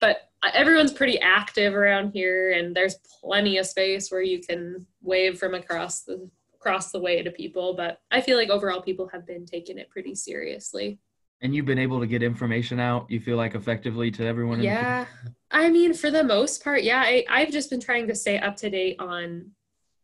but 0.00 0.28
everyone's 0.52 0.92
pretty 0.92 1.18
active 1.20 1.74
around 1.74 2.10
here 2.10 2.52
and 2.52 2.76
there's 2.76 2.96
plenty 3.22 3.56
of 3.56 3.66
space 3.66 4.10
where 4.10 4.20
you 4.20 4.40
can 4.40 4.86
wave 5.00 5.38
from 5.38 5.54
across 5.54 6.02
the 6.02 6.28
across 6.54 6.92
the 6.92 7.00
way 7.00 7.22
to 7.22 7.30
people. 7.30 7.74
But 7.74 8.00
i 8.10 8.20
feel 8.20 8.36
like 8.36 8.50
overall 8.50 8.82
people 8.82 9.08
have 9.08 9.26
been 9.26 9.46
taking 9.46 9.78
it 9.78 9.88
pretty 9.88 10.14
seriously 10.14 10.98
And 11.42 11.54
you've 11.54 11.66
been 11.66 11.78
able 11.78 12.00
to 12.00 12.06
get 12.06 12.22
information 12.22 12.80
out. 12.80 13.10
You 13.10 13.20
feel 13.20 13.36
like 13.36 13.54
effectively 13.54 14.10
to 14.12 14.26
everyone. 14.26 14.54
in 14.54 14.60
the 14.60 14.64
yeah 14.66 15.06
i 15.54 15.70
mean 15.70 15.94
for 15.94 16.10
the 16.10 16.24
most 16.24 16.62
part 16.62 16.82
yeah 16.82 17.00
I, 17.00 17.24
i've 17.30 17.52
just 17.52 17.70
been 17.70 17.80
trying 17.80 18.08
to 18.08 18.14
stay 18.14 18.38
up 18.38 18.56
to 18.56 18.68
date 18.68 18.96
on 18.98 19.50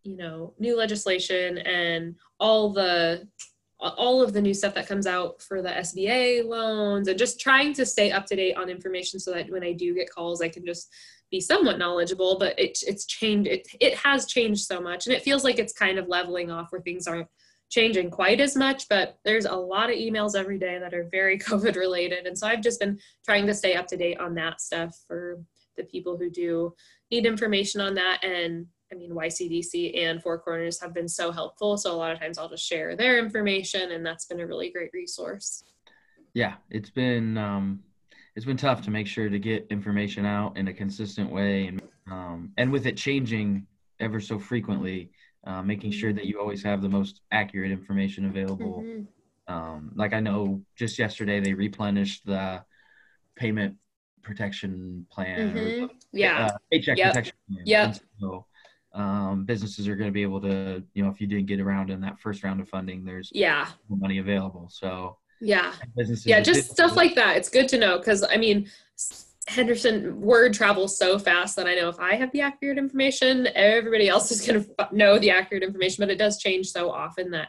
you 0.05 0.17
know 0.17 0.55
new 0.59 0.77
legislation 0.77 1.59
and 1.59 2.15
all 2.39 2.73
the 2.73 3.29
all 3.81 4.23
of 4.23 4.33
the 4.33 4.43
new 4.43 4.53
stuff 4.55 4.75
that 4.75 4.87
comes 4.87 5.07
out 5.07 5.43
for 5.43 5.61
the 5.61 5.69
sba 5.71 6.45
loans 6.45 7.09
and 7.09 7.19
just 7.19 7.41
trying 7.41 7.73
to 7.75 7.85
stay 7.85 8.11
up 8.11 8.27
to 8.27 8.37
date 8.37 8.57
on 8.57 8.69
information 8.71 9.19
so 9.19 9.33
that 9.33 9.51
when 9.51 9.65
i 9.65 9.73
do 9.73 9.95
get 9.95 10.11
calls 10.11 10.41
i 10.41 10.49
can 10.49 10.65
just 10.65 10.89
be 11.31 11.41
somewhat 11.41 11.79
knowledgeable 11.79 12.39
but 12.39 12.59
it, 12.59 12.79
it's 12.87 13.07
changed 13.07 13.49
it, 13.49 13.67
it 13.81 13.95
has 13.95 14.27
changed 14.27 14.65
so 14.65 14.81
much 14.81 15.07
and 15.07 15.15
it 15.15 15.23
feels 15.23 15.45
like 15.45 15.59
it's 15.59 15.73
kind 15.73 15.99
of 15.99 16.09
leveling 16.09 16.51
off 16.51 16.71
where 16.71 16.83
things 16.83 17.07
aren't 17.07 17.29
changing 17.71 18.11
quite 18.11 18.41
as 18.41 18.57
much 18.57 18.89
but 18.89 19.19
there's 19.25 19.47
a 19.47 19.55
lot 19.55 19.89
of 19.89 19.97
emails 19.97 20.35
every 20.35 20.59
day 20.59 20.79
that 20.79 20.93
are 20.93 21.09
very 21.11 21.39
covid 21.49 21.77
related. 21.77 22.27
And 22.27 22.37
so 22.37 22.47
i've 22.47 22.63
just 22.63 22.81
been 22.81 22.99
trying 23.25 23.47
to 23.47 23.55
stay 23.55 23.75
up 23.75 23.87
to 23.89 23.97
date 23.97 24.21
on 24.21 24.35
that 24.35 24.61
stuff 24.61 24.95
for 25.07 25.41
the 25.77 25.85
people 25.85 26.19
who 26.19 26.29
do 26.29 26.75
need 27.11 27.25
information 27.25 27.81
on 27.81 27.95
that. 27.95 28.23
And 28.23 28.67
i 28.93 28.97
mean 28.97 29.13
ycdc 29.13 29.97
and 29.97 30.21
four 30.23 30.39
corners 30.39 30.81
have 30.81 30.93
been 30.93 31.09
so 31.09 31.33
helpful. 31.33 31.79
So 31.79 31.93
a 31.93 31.97
lot 31.97 32.13
of 32.13 32.19
times 32.19 32.37
i'll 32.37 32.49
just 32.49 32.67
share 32.67 32.97
their 32.97 33.19
information 33.19 33.93
and 33.93 34.05
that's 34.05 34.27
been 34.27 34.41
a 34.41 34.47
really 34.47 34.71
great 34.71 34.91
resource. 34.93 35.63
Yeah 36.35 36.55
it's 36.71 36.91
been 36.91 37.39
um 37.39 37.81
it's 38.37 38.47
been 38.47 38.57
tough 38.57 38.83
to 38.83 38.91
make 38.91 39.07
sure 39.07 39.29
to 39.29 39.39
get 39.39 39.67
information 39.71 40.27
out 40.27 40.57
in 40.57 40.69
a 40.69 40.75
consistent 40.75 41.31
way 41.31 41.67
and 41.69 41.83
um 42.11 42.53
and 42.57 42.73
with 42.73 42.87
it 42.87 42.97
changing 42.97 43.67
ever 44.01 44.19
so 44.19 44.39
frequently 44.39 45.11
uh, 45.45 45.63
making 45.63 45.91
sure 45.91 46.13
that 46.13 46.27
you 46.27 46.39
always 46.41 46.63
have 46.63 46.83
the 46.83 46.89
most 46.89 47.21
accurate 47.33 47.71
information 47.71 48.27
available 48.27 48.83
Mhm. 48.83 49.07
um 49.49 49.93
like 49.95 50.13
i 50.13 50.21
know 50.21 50.63
just 50.77 50.99
yesterday 50.99 51.41
they 51.41 51.55
replenished 51.55 52.25
the 52.27 52.63
payment 53.37 53.77
protection 54.23 55.07
plan 55.11 55.57
or 55.57 55.61
Mhm. 55.69 55.91
yeah 56.13 56.47
uh, 56.47 56.59
paycheck 56.71 56.99
Yep. 56.99 57.09
protection 57.09 57.37
plan. 57.49 57.63
Yep. 57.67 57.97
So 58.21 58.47
um 58.93 59.45
businesses 59.45 59.87
are 59.89 59.97
going 59.97 60.09
to 60.09 60.13
be 60.13 60.23
able 60.23 60.41
to 60.41 60.83
you 60.95 61.03
know 61.03 61.09
if 61.11 61.21
you 61.21 61.27
didn't 61.27 61.47
get 61.47 61.61
around 61.61 61.91
in 61.91 62.01
that 62.01 62.19
first 62.19 62.43
round 62.43 62.61
of 62.61 62.69
funding 62.69 63.05
there's 63.05 63.31
yeah 63.33 63.69
money 63.89 64.19
available 64.19 64.69
so 64.69 65.17
yeah 65.41 65.73
businesses 65.97 66.27
yeah 66.27 66.41
just 66.41 66.73
stuff 66.73 66.97
like 66.97 67.15
that 67.15 67.37
it's 67.37 67.49
good 67.49 67.69
to 67.69 67.79
know 67.79 67.99
because 67.99 68.25
i 68.25 68.37
mean 68.37 68.69
s- 68.99 69.30
henderson 69.51 70.21
word 70.21 70.55
travels 70.55 70.97
so 70.97 71.19
fast 71.19 71.57
that 71.57 71.67
i 71.67 71.75
know 71.75 71.89
if 71.89 71.99
i 71.99 72.15
have 72.15 72.31
the 72.31 72.41
accurate 72.41 72.79
information 72.79 73.49
everybody 73.57 74.09
else 74.09 74.31
is 74.31 74.47
going 74.47 74.63
to 74.65 74.89
know 74.93 75.19
the 75.19 75.29
accurate 75.29 75.65
information 75.65 76.01
but 76.03 76.09
it 76.11 76.19
does 76.19 76.39
change 76.39 76.69
so 76.69 76.89
often 76.89 77.33
that 77.33 77.49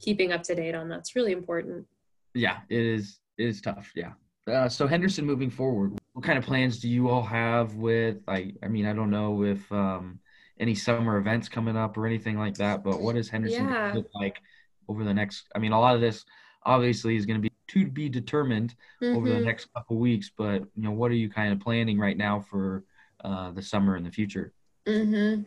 keeping 0.00 0.32
up 0.32 0.42
to 0.42 0.54
date 0.54 0.74
on 0.74 0.88
that's 0.88 1.14
really 1.14 1.32
important 1.32 1.84
yeah 2.32 2.60
it 2.70 2.80
is 2.80 3.18
it 3.36 3.44
is 3.46 3.60
tough 3.60 3.92
yeah 3.94 4.12
uh, 4.50 4.68
so 4.68 4.86
henderson 4.86 5.26
moving 5.26 5.50
forward 5.50 5.92
what 6.14 6.24
kind 6.24 6.38
of 6.38 6.44
plans 6.44 6.78
do 6.80 6.88
you 6.88 7.10
all 7.10 7.22
have 7.22 7.74
with 7.74 8.22
i 8.26 8.50
i 8.62 8.68
mean 8.68 8.86
i 8.86 8.92
don't 8.94 9.10
know 9.10 9.44
if 9.44 9.70
um 9.70 10.18
any 10.60 10.74
summer 10.74 11.18
events 11.18 11.46
coming 11.46 11.76
up 11.76 11.98
or 11.98 12.06
anything 12.06 12.38
like 12.38 12.54
that 12.54 12.82
but 12.82 13.02
what 13.02 13.16
is 13.16 13.28
henderson 13.28 13.68
Yeah. 13.68 13.92
look 13.94 14.08
like 14.14 14.40
over 14.88 15.04
the 15.04 15.12
next 15.12 15.46
i 15.54 15.58
mean 15.58 15.72
a 15.72 15.80
lot 15.80 15.94
of 15.94 16.00
this 16.00 16.24
obviously 16.64 17.16
is 17.16 17.26
going 17.26 17.36
to 17.38 17.42
be 17.42 17.53
to 17.68 17.86
be 17.86 18.08
determined 18.08 18.74
over 19.02 19.28
the 19.28 19.34
Mhm. 19.34 19.44
next 19.44 19.66
couple 19.74 19.96
weeks 19.98 20.30
but 20.36 20.62
you 20.74 20.82
know 20.82 20.90
what 20.92 21.10
are 21.10 21.14
you 21.14 21.28
kind 21.30 21.52
of 21.52 21.60
planning 21.60 21.98
right 21.98 22.16
now 22.16 22.40
for 22.40 22.84
uh, 23.24 23.50
the 23.52 23.62
summer 23.62 23.96
and 23.96 24.04
the 24.06 24.10
future 24.10 24.52
hmm 24.86 25.42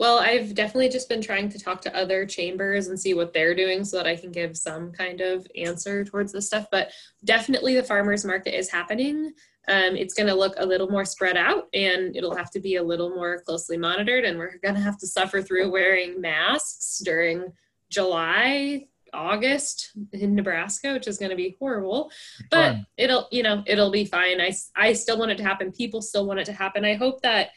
Well, 0.00 0.18
I've 0.18 0.56
definitely 0.56 0.88
just 0.88 1.08
been 1.08 1.22
trying 1.22 1.48
to 1.50 1.58
talk 1.58 1.80
to 1.82 1.96
other 1.96 2.26
chambers 2.26 2.88
and 2.88 2.98
see 2.98 3.14
what 3.14 3.32
they're 3.32 3.54
doing 3.54 3.84
so 3.84 3.96
that 3.98 4.08
I 4.08 4.16
can 4.16 4.32
give 4.32 4.56
some 4.56 4.90
kind 4.90 5.20
of 5.20 5.46
answer 5.56 6.04
towards 6.04 6.32
this 6.32 6.48
stuff. 6.48 6.66
But 6.72 6.90
definitely 7.24 7.76
the 7.76 7.84
farmers 7.84 8.24
market 8.24 8.58
is 8.58 8.68
happening. 8.68 9.32
Um, 9.68 9.94
it's 9.94 10.12
going 10.14 10.26
to 10.26 10.34
look 10.34 10.54
a 10.56 10.66
little 10.66 10.90
more 10.90 11.04
spread 11.04 11.36
out 11.36 11.68
and 11.72 12.16
it'll 12.16 12.34
have 12.34 12.50
to 12.50 12.60
be 12.60 12.74
a 12.74 12.82
little 12.82 13.10
more 13.10 13.40
closely 13.42 13.76
monitored. 13.76 14.24
And 14.24 14.36
we're 14.36 14.58
going 14.58 14.74
to 14.74 14.80
have 14.80 14.98
to 14.98 15.06
suffer 15.06 15.40
through 15.40 15.70
wearing 15.70 16.20
masks 16.20 17.00
during 17.04 17.52
July, 17.88 18.88
August 19.14 19.92
in 20.12 20.34
Nebraska, 20.34 20.92
which 20.92 21.06
is 21.06 21.18
going 21.18 21.30
to 21.30 21.36
be 21.36 21.56
horrible. 21.58 22.10
But 22.50 22.76
it'll, 22.96 23.28
you 23.30 23.42
know, 23.42 23.62
it'll 23.66 23.90
be 23.90 24.04
fine. 24.04 24.40
I, 24.40 24.54
I 24.76 24.92
still 24.92 25.18
want 25.18 25.30
it 25.30 25.38
to 25.38 25.44
happen. 25.44 25.72
People 25.72 26.02
still 26.02 26.26
want 26.26 26.40
it 26.40 26.46
to 26.46 26.52
happen. 26.52 26.84
I 26.84 26.94
hope 26.94 27.22
that 27.22 27.50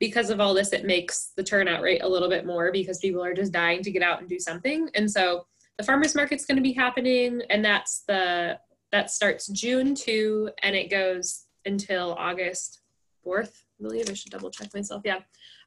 because 0.00 0.30
of 0.30 0.40
all 0.40 0.52
this, 0.54 0.72
it 0.72 0.84
makes 0.84 1.32
the 1.36 1.44
turnout 1.44 1.80
rate 1.80 2.02
a 2.02 2.08
little 2.08 2.28
bit 2.28 2.44
more 2.44 2.72
because 2.72 2.98
people 2.98 3.24
are 3.24 3.32
just 3.32 3.52
dying 3.52 3.82
to 3.82 3.90
get 3.90 4.02
out 4.02 4.20
and 4.20 4.28
do 4.28 4.38
something. 4.38 4.90
And 4.94 5.10
so 5.10 5.46
the 5.78 5.84
farmers 5.84 6.14
market's 6.14 6.46
going 6.46 6.56
to 6.56 6.62
be 6.62 6.72
happening, 6.72 7.42
and 7.50 7.64
that's 7.64 8.02
the 8.06 8.58
that 8.92 9.10
starts 9.10 9.48
June 9.48 9.94
two, 9.94 10.50
and 10.62 10.76
it 10.76 10.90
goes 10.90 11.46
until 11.64 12.14
August 12.14 12.80
fourth. 13.22 13.64
I 13.80 13.82
believe 13.82 14.08
I 14.08 14.14
should 14.14 14.32
double 14.32 14.50
check 14.50 14.72
myself. 14.74 15.02
Yeah, 15.04 15.20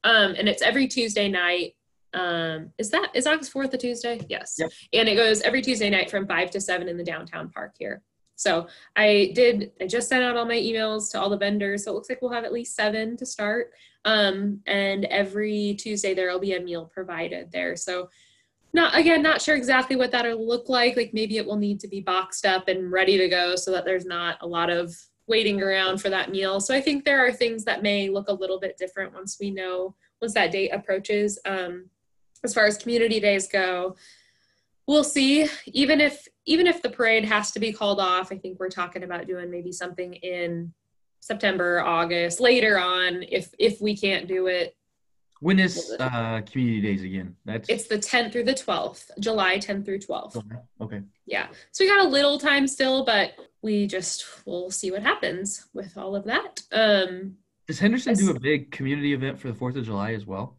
um, 0.04 0.36
and 0.38 0.48
it's 0.48 0.62
every 0.62 0.88
Tuesday 0.88 1.28
night. 1.30 1.76
Um, 2.14 2.72
is 2.78 2.90
that 2.92 3.12
is 3.14 3.28
August 3.28 3.52
fourth 3.52 3.74
a 3.74 3.78
Tuesday? 3.78 4.20
Yes. 4.30 4.56
Yep. 4.58 4.72
And 4.94 5.10
it 5.10 5.16
goes 5.16 5.42
every 5.42 5.62
Tuesday 5.62 5.90
night 5.90 6.10
from 6.10 6.28
five 6.28 6.52
to 6.52 6.62
seven 6.62 6.88
in 6.88 6.98
the 6.98 7.04
downtown 7.04 7.50
park 7.50 7.76
here. 7.78 8.02
So 8.36 8.68
I 8.96 9.32
did. 9.34 9.72
I 9.82 9.88
just 9.88 10.10
sent 10.10 10.24
out 10.24 10.38
all 10.38 10.46
my 10.46 10.56
emails 10.56 11.12
to 11.12 11.20
all 11.20 11.30
the 11.30 11.38
vendors. 11.38 11.84
So 11.84 11.92
it 11.92 11.96
looks 11.96 12.10
like 12.10 12.22
we'll 12.22 12.32
have 12.32 12.46
at 12.46 12.54
least 12.54 12.76
seven 12.76 13.18
to 13.18 13.26
start. 13.26 13.72
Um, 14.06 14.62
and 14.68 15.06
every 15.06 15.76
Tuesday 15.80 16.14
there 16.14 16.32
will 16.32 16.40
be 16.40 16.54
a 16.54 16.62
meal 16.62 16.86
provided 16.86 17.52
there. 17.52 17.76
So 17.76 18.10
not 18.74 18.96
again, 18.96 19.24
not 19.24 19.42
sure 19.42 19.56
exactly 19.56 19.96
what 19.96 20.12
that'll 20.12 20.46
look 20.46 20.70
like. 20.70 20.96
Like 20.96 21.14
maybe 21.14 21.38
it 21.38 21.46
will 21.46 21.58
need 21.58 21.80
to 21.80 21.88
be 21.88 22.00
boxed 22.00 22.46
up 22.46 22.68
and 22.68 22.92
ready 22.92 23.18
to 23.18 23.28
go 23.28 23.56
so 23.56 23.72
that 23.72 23.86
there's 23.86 24.06
not 24.06 24.38
a 24.42 24.48
lot 24.48 24.70
of 24.70 24.96
waiting 25.26 25.62
around 25.62 26.00
for 26.00 26.10
that 26.10 26.32
meal. 26.32 26.60
So 26.60 26.76
I 26.76 26.82
think 26.82 27.04
there 27.04 27.26
are 27.26 27.32
things 27.32 27.66
that 27.66 27.84
may 27.84 28.10
look 28.10 28.30
a 28.30 28.34
little 28.34 28.60
bit 28.60 28.78
different 28.78 29.14
once 29.14 29.38
we 29.40 29.52
know 29.52 29.96
once 30.22 30.34
that 30.36 30.52
date 30.52 30.70
approaches. 30.70 31.40
Um, 31.46 31.90
as 32.44 32.54
far 32.54 32.66
as 32.66 32.78
community 32.78 33.20
days 33.20 33.48
go, 33.48 33.96
we'll 34.88 35.04
see. 35.04 35.48
Even 35.68 36.02
if 36.02 36.28
even 36.46 36.66
if 36.68 36.82
the 36.82 36.90
parade 36.90 37.26
has 37.26 37.52
to 37.52 37.60
be 37.60 37.74
called 37.74 38.00
off, 38.00 38.32
I 38.32 38.38
think 38.38 38.60
we're 38.60 38.70
talking 38.70 39.04
about 39.04 39.28
doing 39.28 39.52
maybe 39.52 39.72
something 39.72 40.14
in 40.14 40.74
September, 41.20 41.82
August, 41.82 42.40
later 42.40 42.80
on 42.80 43.24
if 43.24 43.54
if 43.60 43.82
we 43.82 43.98
can't 43.98 44.28
do 44.28 44.48
it 44.48 44.76
When 45.42 45.60
is 45.60 45.94
uh, 46.00 46.42
community 46.50 46.82
days 46.82 47.04
again? 47.04 47.36
That's 47.46 47.70
It's 47.70 47.88
the 47.88 47.98
10th 47.98 48.32
through 48.32 48.46
the 48.46 48.54
12th, 48.54 49.12
July 49.20 49.58
10th 49.58 49.86
through 49.86 50.00
12th. 50.00 50.42
okay. 50.82 51.02
Yeah. 51.26 51.48
So 51.72 51.84
we 51.84 51.90
got 51.90 52.06
a 52.06 52.10
little 52.10 52.40
time 52.40 52.66
still, 52.68 53.04
but 53.04 53.34
we 53.62 53.88
just 53.88 54.26
will 54.46 54.72
see 54.72 54.90
what 54.92 55.04
happens 55.04 55.68
with 55.74 55.98
all 55.98 56.16
of 56.16 56.24
that. 56.26 56.62
Um, 56.72 57.36
Does 57.68 57.80
Henderson 57.80 58.16
do 58.16 58.32
a 58.32 58.40
big 58.40 58.72
community 58.72 59.14
event 59.14 59.38
for 59.40 59.50
the 59.50 59.54
Fourth 59.54 59.76
of 59.76 59.84
July 59.86 60.14
as 60.14 60.26
well? 60.26 60.58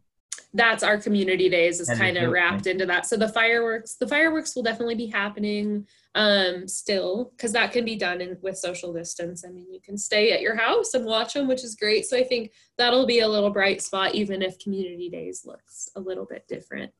That's 0.53 0.81
our 0.81 0.97
community 0.97 1.47
days 1.47 1.79
is 1.79 1.89
kind 1.89 2.17
of 2.17 2.31
wrapped 2.31 2.65
into 2.65 2.85
that. 2.87 3.05
So 3.05 3.17
the 3.17 3.29
fireworks, 3.29 3.95
the 3.95 4.07
fireworks 4.07 4.55
will 4.55 4.63
definitely 4.63 4.95
be 4.95 5.07
happening 5.07 5.85
um 6.15 6.67
still 6.67 7.31
because 7.37 7.51
that 7.51 7.71
can 7.71 7.85
be 7.85 7.95
done 7.95 8.19
in 8.19 8.35
with 8.41 8.57
social 8.57 8.91
distance. 8.91 9.45
I 9.45 9.51
mean, 9.51 9.71
you 9.71 9.79
can 9.79 9.97
stay 9.97 10.31
at 10.31 10.41
your 10.41 10.55
house 10.55 10.95
and 10.95 11.05
watch 11.05 11.33
them, 11.33 11.47
which 11.47 11.63
is 11.63 11.75
great. 11.75 12.05
So 12.07 12.17
I 12.17 12.23
think 12.23 12.51
that'll 12.77 13.05
be 13.05 13.19
a 13.19 13.27
little 13.27 13.51
bright 13.51 13.81
spot, 13.81 14.15
even 14.15 14.41
if 14.41 14.57
community 14.57 15.07
days 15.09 15.43
looks 15.45 15.89
a 15.95 15.99
little 15.99 16.25
bit 16.25 16.47
different. 16.47 16.91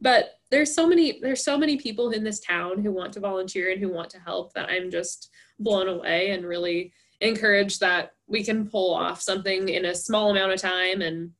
But 0.00 0.38
there's 0.50 0.74
so 0.74 0.86
many 0.86 1.20
there's 1.20 1.44
so 1.44 1.58
many 1.58 1.76
people 1.76 2.10
in 2.10 2.24
this 2.24 2.40
town 2.40 2.82
who 2.82 2.92
want 2.92 3.12
to 3.14 3.20
volunteer 3.20 3.72
and 3.72 3.80
who 3.80 3.92
want 3.92 4.08
to 4.10 4.20
help 4.20 4.54
that 4.54 4.70
I'm 4.70 4.90
just 4.90 5.30
blown 5.58 5.88
away 5.88 6.30
and 6.30 6.46
really 6.46 6.92
encouraged 7.20 7.80
that 7.80 8.12
we 8.26 8.42
can 8.42 8.68
pull 8.68 8.94
off 8.94 9.20
something 9.20 9.68
in 9.68 9.84
a 9.84 9.94
small 9.94 10.30
amount 10.30 10.52
of 10.52 10.60
time 10.60 11.02
and 11.02 11.30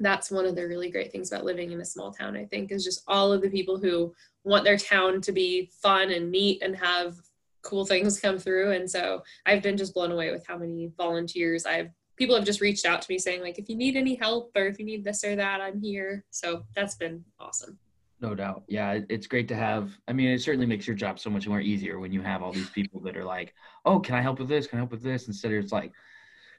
that's 0.00 0.30
one 0.30 0.46
of 0.46 0.54
the 0.54 0.66
really 0.66 0.90
great 0.90 1.12
things 1.12 1.30
about 1.30 1.44
living 1.44 1.72
in 1.72 1.80
a 1.80 1.84
small 1.84 2.12
town 2.12 2.36
i 2.36 2.44
think 2.44 2.70
is 2.70 2.84
just 2.84 3.02
all 3.06 3.32
of 3.32 3.42
the 3.42 3.50
people 3.50 3.78
who 3.78 4.12
want 4.44 4.64
their 4.64 4.76
town 4.76 5.20
to 5.20 5.32
be 5.32 5.70
fun 5.82 6.10
and 6.10 6.30
neat 6.30 6.62
and 6.62 6.76
have 6.76 7.16
cool 7.62 7.86
things 7.86 8.20
come 8.20 8.38
through 8.38 8.72
and 8.72 8.90
so 8.90 9.22
i've 9.46 9.62
been 9.62 9.76
just 9.76 9.94
blown 9.94 10.12
away 10.12 10.30
with 10.30 10.46
how 10.46 10.58
many 10.58 10.90
volunteers 10.96 11.64
i've 11.64 11.90
people 12.16 12.36
have 12.36 12.44
just 12.44 12.60
reached 12.60 12.84
out 12.84 13.02
to 13.02 13.10
me 13.10 13.18
saying 13.18 13.40
like 13.40 13.58
if 13.58 13.68
you 13.68 13.76
need 13.76 13.96
any 13.96 14.14
help 14.14 14.50
or 14.54 14.66
if 14.66 14.78
you 14.78 14.84
need 14.84 15.02
this 15.04 15.24
or 15.24 15.34
that 15.34 15.60
i'm 15.60 15.80
here 15.80 16.24
so 16.30 16.64
that's 16.74 16.96
been 16.96 17.24
awesome 17.40 17.78
No 18.20 18.34
doubt. 18.34 18.62
Yeah, 18.68 19.00
it's 19.10 19.26
great 19.26 19.48
to 19.48 19.56
have. 19.56 19.90
I 20.08 20.12
mean, 20.14 20.30
it 20.30 20.40
certainly 20.40 20.66
makes 20.66 20.86
your 20.86 20.96
job 20.96 21.18
so 21.18 21.28
much 21.28 21.46
more 21.46 21.60
easier 21.60 21.98
when 21.98 22.12
you 22.12 22.22
have 22.22 22.42
all 22.42 22.52
these 22.52 22.70
people 22.70 23.00
that 23.00 23.16
are 23.16 23.24
like, 23.24 23.52
"Oh, 23.84 23.98
can 24.00 24.14
I 24.14 24.22
help 24.22 24.38
with 24.38 24.48
this? 24.48 24.66
Can 24.66 24.78
I 24.78 24.80
help 24.80 24.92
with 24.92 25.02
this?" 25.02 25.26
Instead 25.26 25.52
of 25.52 25.62
it's 25.62 25.72
like 25.72 25.92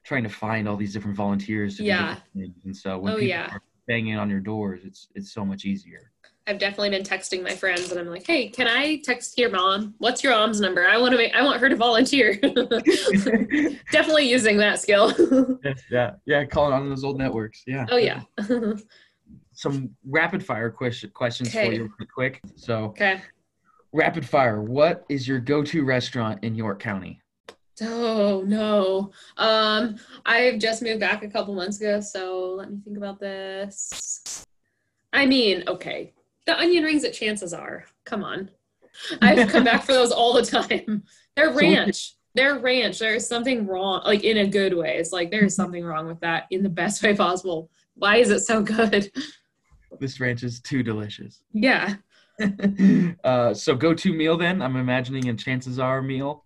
trying 0.06 0.24
to 0.24 0.30
find 0.30 0.68
all 0.70 0.78
these 0.78 0.94
different 0.94 1.18
volunteers. 1.18 1.80
Yeah. 1.80 2.18
And 2.36 2.76
so 2.76 2.98
when 3.00 3.14
Oh, 3.14 3.16
people 3.16 3.28
yeah. 3.30 3.50
are 3.52 3.62
banging 3.88 4.18
on 4.18 4.30
your 4.30 4.40
doors, 4.40 4.82
it's 4.84 5.08
it's 5.16 5.32
so 5.34 5.44
much 5.46 5.66
easier. 5.66 6.12
i've 6.48 6.60
definitely 6.60 6.92
been 6.92 7.04
texting 7.04 7.42
my 7.44 7.56
friends 7.56 7.90
and 7.92 8.00
i'm 8.00 8.08
like 8.08 8.26
hey 8.26 8.48
can 8.50 8.68
i 8.68 8.98
text 9.04 9.36
your 9.38 9.50
mom 9.50 9.96
what's 9.98 10.24
your 10.24 10.32
mom's 10.32 10.60
number 10.60 10.86
i 10.88 10.96
want 10.96 11.12
to 11.12 11.18
make 11.18 11.34
i 11.36 11.42
want 11.44 11.60
her 11.60 11.68
to 11.70 11.76
volunteer 11.76 12.36
definitely 13.92 14.30
using 14.30 14.56
that 14.58 14.80
skill 14.80 15.12
yeah, 15.92 16.12
yeah, 16.28 16.46
calling 16.46 16.74
on 16.74 16.88
those 16.90 17.04
old 17.04 17.18
networks. 17.18 17.64
Yeah. 17.66 17.86
oh 17.90 17.98
yeah 17.98 18.22
Some 19.54 19.90
rapid 20.06 20.46
fire 20.46 20.70
question 20.70 21.10
questions 21.12 21.52
for 21.52 21.64
you, 21.64 21.84
real 21.98 22.08
quick. 22.14 22.42
So, 22.56 22.76
okay 22.94 23.22
rapid 23.94 24.26
fire. 24.28 24.62
What 24.62 25.06
is 25.08 25.26
your 25.26 25.40
go-to 25.40 25.86
restaurant 25.86 26.44
in 26.44 26.54
York 26.54 26.80
County? 26.82 27.22
Oh 27.82 28.44
no. 28.46 29.12
Um 29.38 29.98
I've 30.26 30.60
just 30.60 30.82
moved 30.82 31.00
back 31.00 31.24
a 31.24 31.30
couple 31.30 31.54
months 31.54 31.80
ago, 31.80 32.00
so 32.00 32.56
let 32.58 32.72
me 32.72 32.80
think 32.84 32.98
about 32.98 33.20
this. 33.20 34.46
I 35.14 35.26
mean, 35.26 35.64
okay. 35.68 36.14
The 36.46 36.58
onion 36.60 36.84
rings 36.84 37.04
at 37.04 37.14
Chances 37.14 37.54
R. 37.54 37.86
Come 38.06 38.24
on. 38.24 38.50
I've 39.22 39.50
come 39.50 39.64
back 39.64 39.84
for 39.84 39.94
those 39.94 40.12
all 40.12 40.34
the 40.34 40.46
time. 40.46 41.04
They're 41.36 41.52
ranch. 41.52 42.16
They're 42.34 42.60
ranch. 42.60 43.00
There's 43.00 43.28
something 43.28 43.66
wrong, 43.66 44.02
like 44.06 44.24
in 44.24 44.38
a 44.38 44.48
good 44.48 44.74
way. 44.74 44.98
It's 44.98 45.12
like 45.12 45.32
there's 45.32 45.56
something 45.56 45.84
wrong 45.84 46.08
with 46.08 46.20
that 46.22 46.46
in 46.52 46.64
the 46.64 46.70
best 46.70 47.02
way 47.02 47.16
possible. 47.16 47.70
Why 47.96 48.18
is 48.18 48.30
it 48.30 48.42
so 48.42 48.62
good? 48.62 49.12
This 49.98 50.20
ranch 50.20 50.44
is 50.44 50.60
too 50.60 50.84
delicious. 50.84 51.42
Yeah. 51.54 51.96
uh, 53.24 53.54
so 53.54 53.76
go-to 53.76 54.14
meal 54.14 54.38
then? 54.38 54.62
I'm 54.62 54.76
imagining 54.76 55.30
a 55.30 55.34
Chances 55.34 55.80
R 55.80 56.02
meal 56.02 56.45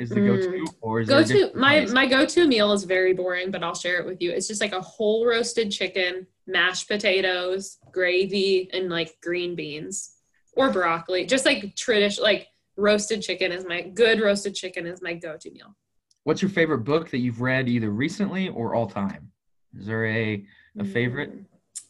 is 0.00 0.08
the 0.08 0.20
go-to, 0.20 0.66
or 0.80 1.00
is 1.00 1.08
go-to 1.08 1.50
my 1.54 1.84
my 1.86 2.06
go 2.06 2.24
to 2.24 2.46
meal 2.48 2.72
is 2.72 2.84
very 2.84 3.12
boring, 3.12 3.50
but 3.50 3.62
I'll 3.62 3.74
share 3.74 4.00
it 4.00 4.06
with 4.06 4.20
you. 4.22 4.30
It's 4.30 4.48
just 4.48 4.60
like 4.60 4.72
a 4.72 4.80
whole 4.80 5.26
roasted 5.26 5.70
chicken, 5.70 6.26
mashed 6.46 6.88
potatoes, 6.88 7.76
gravy, 7.92 8.70
and 8.72 8.88
like 8.88 9.16
green 9.22 9.54
beans 9.54 10.12
or 10.54 10.72
broccoli. 10.72 11.26
Just 11.26 11.44
like 11.44 11.76
traditional, 11.76 12.24
like 12.24 12.48
roasted 12.76 13.20
chicken 13.20 13.52
is 13.52 13.66
my 13.66 13.82
good 13.82 14.20
roasted 14.20 14.54
chicken 14.54 14.86
is 14.86 15.02
my 15.02 15.12
go 15.14 15.36
to 15.36 15.50
meal. 15.50 15.76
What's 16.24 16.40
your 16.40 16.50
favorite 16.50 16.78
book 16.84 17.10
that 17.10 17.18
you've 17.18 17.42
read 17.42 17.68
either 17.68 17.90
recently 17.90 18.48
or 18.48 18.74
all 18.74 18.86
time? 18.88 19.30
Is 19.78 19.86
there 19.86 20.06
a 20.06 20.44
a 20.78 20.84
favorite 20.84 21.30
Mm, 21.36 21.44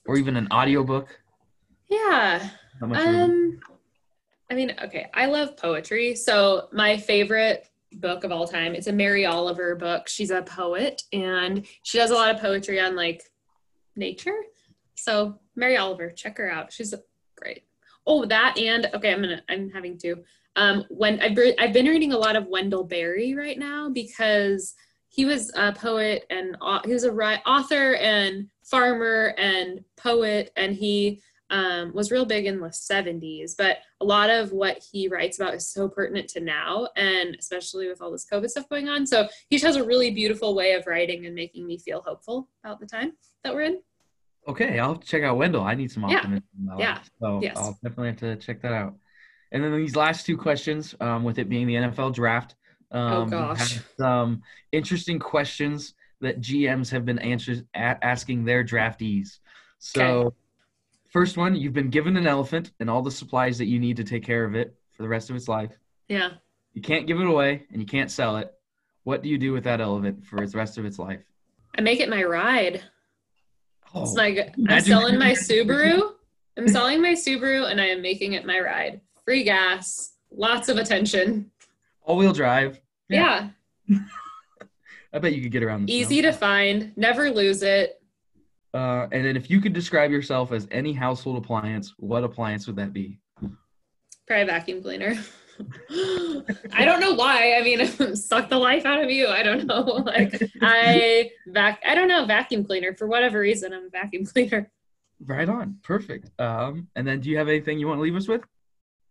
or 0.06 0.16
even 0.16 0.36
an 0.36 0.48
audiobook? 0.50 1.16
Yeah. 1.88 2.48
Not 2.80 2.90
much 2.90 2.98
of 3.06 3.06
a- 3.06 3.24
Um, 3.24 3.60
I 4.50 4.54
mean, 4.54 4.74
okay, 4.82 5.08
I 5.14 5.26
love 5.26 5.56
poetry. 5.56 6.16
So 6.16 6.68
my 6.72 6.96
favorite 6.96 7.68
book 7.92 8.24
of 8.24 8.32
all 8.32 8.46
time, 8.46 8.74
it's 8.74 8.86
a 8.86 8.92
Mary 8.92 9.26
Oliver 9.26 9.74
book. 9.74 10.08
She's 10.08 10.30
a 10.30 10.42
poet 10.42 11.02
and 11.12 11.66
she 11.82 11.98
does 11.98 12.10
a 12.10 12.14
lot 12.14 12.34
of 12.34 12.40
poetry 12.40 12.80
on 12.80 12.96
like 12.96 13.22
nature. 13.96 14.36
So 14.94 15.38
Mary 15.56 15.76
Oliver, 15.76 16.10
check 16.10 16.38
her 16.38 16.50
out. 16.50 16.72
She's 16.72 16.94
great. 17.36 17.64
Oh, 18.06 18.24
that 18.26 18.58
and 18.58 18.88
okay, 18.94 19.12
I'm 19.12 19.22
gonna 19.22 19.42
I'm 19.48 19.70
having 19.70 19.98
to. 19.98 20.16
Um, 20.56 20.84
when 20.88 21.20
I've 21.20 21.38
I've 21.58 21.72
been 21.72 21.86
reading 21.86 22.12
a 22.12 22.18
lot 22.18 22.36
of 22.36 22.46
Wendell 22.46 22.84
Berry 22.84 23.34
right 23.34 23.58
now 23.58 23.88
because 23.88 24.74
he 25.08 25.24
was 25.24 25.52
a 25.54 25.72
poet 25.72 26.24
and 26.30 26.56
au- 26.60 26.80
he 26.84 26.92
was 26.92 27.04
a 27.04 27.12
ri- 27.12 27.42
author 27.46 27.96
and 27.96 28.48
farmer 28.62 29.34
and 29.38 29.84
poet 29.96 30.52
and 30.56 30.74
he 30.74 31.20
um, 31.50 31.92
was 31.92 32.10
real 32.10 32.24
big 32.24 32.46
in 32.46 32.60
the 32.60 32.68
70s, 32.68 33.52
but 33.56 33.78
a 34.00 34.04
lot 34.04 34.30
of 34.30 34.52
what 34.52 34.82
he 34.92 35.08
writes 35.08 35.38
about 35.38 35.54
is 35.54 35.68
so 35.68 35.88
pertinent 35.88 36.28
to 36.30 36.40
now, 36.40 36.88
and 36.96 37.36
especially 37.38 37.88
with 37.88 38.00
all 38.00 38.10
this 38.10 38.26
COVID 38.32 38.48
stuff 38.48 38.68
going 38.68 38.88
on. 38.88 39.06
So 39.06 39.28
he 39.48 39.56
just 39.56 39.66
has 39.66 39.76
a 39.76 39.84
really 39.84 40.10
beautiful 40.12 40.54
way 40.54 40.72
of 40.72 40.86
writing 40.86 41.26
and 41.26 41.34
making 41.34 41.66
me 41.66 41.76
feel 41.78 42.02
hopeful 42.06 42.48
about 42.64 42.80
the 42.80 42.86
time 42.86 43.12
that 43.44 43.52
we're 43.52 43.62
in. 43.62 43.80
Okay, 44.48 44.78
I'll 44.78 44.96
check 44.96 45.22
out 45.22 45.36
Wendell. 45.36 45.62
I 45.62 45.74
need 45.74 45.90
some 45.90 46.08
Yeah. 46.08 46.16
optimism. 46.18 46.44
life, 46.66 46.78
Yeah. 46.78 46.98
So 47.20 47.40
Yes. 47.42 47.56
I'll 47.58 47.78
definitely 47.82 48.08
have 48.08 48.18
to 48.18 48.36
check 48.36 48.62
that 48.62 48.72
out. 48.72 48.94
And 49.52 49.62
then 49.62 49.76
these 49.76 49.96
last 49.96 50.24
two 50.26 50.36
questions, 50.36 50.94
um, 51.00 51.24
with 51.24 51.38
it 51.38 51.48
being 51.48 51.66
the 51.66 51.74
NFL 51.76 52.10
draft, 52.10 52.54
um, 52.92 53.12
Oh, 53.12 53.26
gosh. 53.26 53.80
some 53.98 54.42
interesting 54.72 55.18
questions 55.18 55.94
that 56.20 56.40
GMs 56.40 56.90
have 56.90 57.04
been 57.04 57.18
answers, 57.18 57.62
a- 57.74 58.04
asking 58.04 58.44
their 58.44 58.62
draftees. 58.64 59.38
So, 59.78 60.34
first 61.10 61.36
one, 61.36 61.54
you've 61.54 61.72
been 61.72 61.90
given 61.90 62.16
an 62.16 62.26
elephant 62.26 62.72
and 62.80 62.88
all 62.88 63.02
the 63.02 63.10
supplies 63.10 63.58
that 63.58 63.66
you 63.66 63.78
need 63.78 63.96
to 63.98 64.04
take 64.04 64.24
care 64.24 64.44
of 64.44 64.54
it 64.54 64.74
for 64.92 65.02
the 65.02 65.08
rest 65.08 65.30
of 65.30 65.36
its 65.36 65.48
life. 65.48 65.72
Yeah. 66.08 66.30
You 66.72 66.82
can't 66.82 67.06
give 67.06 67.20
it 67.20 67.26
away 67.26 67.64
and 67.70 67.80
you 67.80 67.86
can't 67.86 68.10
sell 68.10 68.36
it. 68.38 68.52
What 69.04 69.22
do 69.22 69.28
you 69.28 69.38
do 69.38 69.52
with 69.52 69.64
that 69.64 69.80
elephant 69.80 70.24
for 70.26 70.46
the 70.46 70.56
rest 70.56 70.78
of 70.78 70.84
its 70.84 70.98
life? 70.98 71.20
I 71.76 71.80
make 71.80 72.00
it 72.00 72.08
my 72.08 72.22
ride. 72.22 72.82
Oh, 73.94 74.02
It's 74.02 74.14
like 74.14 74.54
I'm 74.68 74.80
selling 74.80 75.18
my 75.18 75.32
Subaru. 75.32 76.12
I'm 76.56 76.68
selling 76.68 77.00
my 77.02 77.12
Subaru 77.12 77.70
and 77.70 77.80
I 77.80 77.86
am 77.86 78.02
making 78.02 78.34
it 78.34 78.44
my 78.44 78.60
ride. 78.60 79.00
Free 79.24 79.42
gas, 79.44 80.14
lots 80.30 80.68
of 80.68 80.76
attention. 80.78 81.50
all-wheel 82.02 82.32
drive. 82.32 82.80
Yeah. 83.08 83.50
I 85.12 85.18
bet 85.18 85.34
you 85.34 85.42
could 85.42 85.50
get 85.52 85.62
around. 85.64 85.90
Easy 85.90 86.20
snow. 86.20 86.30
to 86.30 86.36
find, 86.36 86.92
never 86.96 87.30
lose 87.30 87.62
it. 87.62 87.99
Uh, 88.72 89.08
and 89.12 89.24
then 89.24 89.36
if 89.36 89.50
you 89.50 89.60
could 89.60 89.72
describe 89.72 90.10
yourself 90.10 90.52
as 90.52 90.68
any 90.70 90.92
household 90.92 91.36
appliance, 91.36 91.94
what 91.98 92.24
appliance 92.24 92.66
would 92.66 92.76
that 92.76 92.92
be? 92.92 93.18
Probably 94.26 94.46
vacuum 94.46 94.82
cleaner. 94.82 95.16
I 95.90 96.84
don't 96.84 97.00
know 97.00 97.14
why. 97.14 97.54
I 97.54 97.62
mean, 97.62 97.84
suck 98.16 98.48
the 98.48 98.58
life 98.58 98.86
out 98.86 99.02
of 99.02 99.10
you. 99.10 99.26
I 99.28 99.42
don't 99.42 99.66
know. 99.66 100.04
Like 100.10 100.42
I 100.62 101.30
vac 101.48 101.82
I 101.86 101.94
don't 101.94 102.08
know, 102.08 102.24
vacuum 102.26 102.64
cleaner. 102.64 102.94
For 102.94 103.06
whatever 103.06 103.40
reason, 103.40 103.72
I'm 103.72 103.86
a 103.86 103.90
vacuum 103.90 104.24
cleaner. 104.24 104.70
Right 105.24 105.48
on. 105.48 105.78
Perfect. 105.82 106.30
Um, 106.40 106.88
and 106.96 107.06
then 107.06 107.20
do 107.20 107.28
you 107.28 107.36
have 107.36 107.48
anything 107.48 107.78
you 107.78 107.86
want 107.86 107.98
to 107.98 108.02
leave 108.02 108.16
us 108.16 108.28
with? 108.28 108.42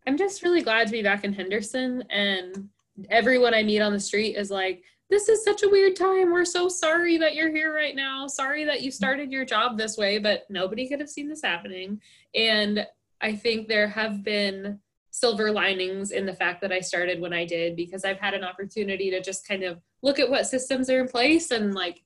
I'm 0.08 0.18
just 0.18 0.42
really 0.42 0.62
glad 0.62 0.88
to 0.88 0.92
be 0.92 1.04
back 1.04 1.24
in 1.24 1.34
Henderson 1.34 2.04
and 2.10 2.70
everyone 3.10 3.54
I 3.54 3.64
meet 3.64 3.82
on 3.82 3.94
the 3.94 4.00
street 4.00 4.36
is 4.36 4.50
like, 4.50 4.84
this 5.10 5.28
is 5.28 5.44
such 5.44 5.64
a 5.64 5.70
weird 5.70 5.96
time. 5.96 6.32
We're 6.32 6.46
so 6.46 6.70
sorry 6.70 7.18
that 7.18 7.34
you're 7.34 7.52
here 7.52 7.74
right 7.74 7.96
now. 7.96 8.28
Sorry 8.28 8.64
that 8.66 8.82
you 8.82 8.92
started 8.92 9.32
your 9.32 9.44
job 9.44 9.78
this 9.78 9.98
way, 9.98 10.20
but 10.20 10.46
nobody 10.50 10.88
could 10.88 11.00
have 11.00 11.10
seen 11.10 11.28
this 11.28 11.42
happening. 11.42 12.00
And 12.36 12.86
I 13.20 13.36
think 13.36 13.68
there 13.68 13.88
have 13.88 14.24
been 14.24 14.80
silver 15.12 15.52
linings 15.52 16.12
in 16.12 16.26
the 16.26 16.34
fact 16.34 16.62
that 16.62 16.72
I 16.72 16.80
started 16.80 17.20
when 17.20 17.34
I 17.34 17.44
did 17.44 17.76
because 17.76 18.06
I've 18.06 18.20
had 18.20 18.36
an 18.36 18.44
opportunity 18.44 19.10
to 19.10 19.22
just 19.22 19.48
kind 19.48 19.64
of 19.64 19.82
look 20.04 20.20
at 20.20 20.30
what 20.30 20.48
systems 20.48 20.90
are 20.90 21.02
in 21.02 21.08
place 21.08 21.50
and 21.50 21.74
like 21.74 22.04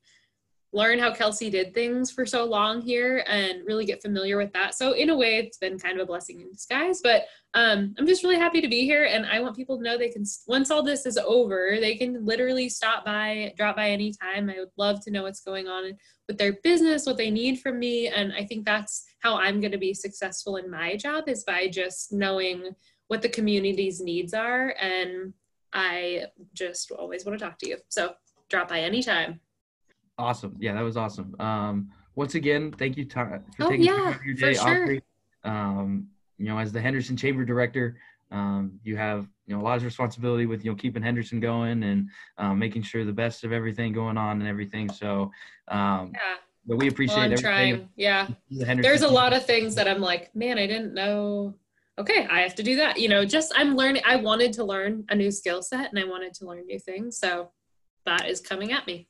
learn 0.72 0.98
how 0.98 1.14
Kelsey 1.14 1.50
did 1.50 1.74
things 1.74 2.10
for 2.10 2.26
so 2.26 2.46
long 2.46 2.82
here 2.82 3.24
and 3.28 3.66
really 3.68 3.86
get 3.86 4.02
familiar 4.02 4.38
with 4.38 4.54
that. 4.54 4.74
So 4.74 4.94
in 4.94 5.10
a 5.10 5.16
way, 5.16 5.36
it's 5.36 5.58
been 5.58 5.78
kind 5.78 6.00
of 6.00 6.04
a 6.04 6.08
blessing 6.08 6.40
in 6.40 6.52
disguise. 6.52 7.02
But 7.04 7.26
um, 7.56 7.94
I'm 8.00 8.08
just 8.08 8.24
really 8.24 8.40
happy 8.40 8.62
to 8.62 8.68
be 8.68 8.82
here, 8.82 9.04
and 9.04 9.26
I 9.28 9.40
want 9.40 9.56
people 9.56 9.78
to 9.78 9.84
know 9.84 9.98
they 9.98 10.10
can. 10.10 10.26
Once 10.48 10.72
all 10.72 10.82
this 10.82 11.06
is 11.06 11.18
over, 11.18 11.78
they 11.80 11.96
can 11.96 12.26
literally 12.26 12.68
stop 12.68 13.06
by, 13.06 13.54
drop 13.58 13.76
by 13.76 13.90
anytime. 13.90 14.50
I 14.50 14.60
would 14.60 14.72
love 14.76 15.04
to 15.06 15.12
know 15.12 15.24
what's 15.24 15.42
going 15.42 15.68
on 15.68 15.94
with 16.28 16.40
their 16.40 16.54
business, 16.64 17.06
what 17.06 17.18
they 17.18 17.30
need 17.30 17.60
from 17.60 17.78
me, 17.78 18.08
and 18.08 18.34
I 18.34 18.44
think 18.44 18.66
that's 18.66 19.06
how 19.20 19.36
I'm 19.36 19.60
going 19.60 19.72
to 19.72 19.78
be 19.78 19.94
successful 19.94 20.56
in 20.56 20.70
my 20.70 20.96
job 20.96 21.26
is 21.28 21.44
by 21.44 21.68
just 21.68 22.12
knowing 22.12 22.72
what 23.08 23.22
the 23.22 23.30
community's 23.30 24.02
needs 24.02 24.34
are, 24.34 24.74
and 24.80 25.34
I 25.74 26.26
just 26.56 26.92
always 26.92 27.24
want 27.24 27.38
to 27.38 27.46
talk 27.46 27.60
to 27.60 27.70
you. 27.70 27.78
So 27.90 28.14
drop 28.50 28.70
by 28.70 28.80
anytime. 28.80 29.40
Awesome. 30.18 30.56
Yeah, 30.60 30.74
that 30.74 30.82
was 30.82 30.98
awesome. 30.98 31.36
Um, 31.40 31.92
once 32.16 32.34
again, 32.36 32.72
thank 32.72 32.98
you 32.98 33.08
for 33.08 33.44
oh, 33.60 33.70
taking 33.70 33.86
yeah, 33.86 34.18
your 34.26 34.36
day 34.36 34.54
sure. 34.54 34.98
Um, 35.44 36.08
you 36.38 36.46
know, 36.46 36.58
as 36.58 36.72
the 36.72 36.82
Henderson 36.82 37.18
Chamber 37.18 37.46
Director, 37.46 37.98
um, 38.32 38.80
you 38.84 38.98
have 38.98 39.28
you 39.46 39.56
know 39.56 39.62
a 39.62 39.64
lot 39.64 39.78
of 39.78 39.84
responsibility 39.84 40.46
with 40.46 40.66
you 40.66 40.72
know 40.72 40.76
keeping 40.76 41.04
Henderson 41.04 41.40
going 41.40 41.84
and 41.84 42.10
um, 42.38 42.58
making 42.58 42.82
sure 42.82 43.06
the 43.06 43.14
best 43.14 43.44
of 43.44 43.52
everything 43.52 43.94
going 43.94 44.18
on 44.18 44.40
and 44.40 44.48
everything. 44.48 44.90
So 44.90 45.32
um, 45.68 46.12
yeah. 46.14 46.36
But 46.66 46.78
we 46.78 46.88
appreciate 46.88 47.18
well, 47.18 47.32
I'm 47.32 47.38
trying. 47.38 47.90
Yeah. 47.96 48.28
The 48.50 48.80
There's 48.82 49.02
a 49.02 49.08
lot 49.08 49.34
of 49.34 49.46
things 49.46 49.76
that 49.76 49.88
I'm 49.88 50.00
like, 50.00 50.34
man, 50.36 50.58
I 50.58 50.66
didn't 50.66 50.94
know. 50.94 51.56
Okay, 52.00 52.26
I 52.28 52.40
have 52.42 52.56
to 52.56 52.64
do 52.64 52.78
that. 52.78 53.00
You 53.00 53.10
know, 53.10 53.26
just 53.26 53.52
I'm 53.56 53.76
learning. 53.76 54.02
I 54.06 54.16
wanted 54.16 54.54
to 54.54 54.64
learn 54.64 55.06
a 55.10 55.16
new 55.16 55.30
skill 55.30 55.62
set 55.62 55.90
and 55.90 56.00
I 56.00 56.06
wanted 56.06 56.34
to 56.36 56.46
learn 56.46 56.66
new 56.66 56.80
things. 56.80 57.18
So 57.18 57.52
that 58.06 58.28
is 58.28 58.40
coming 58.40 58.72
at 58.72 58.88
me. 58.88 59.08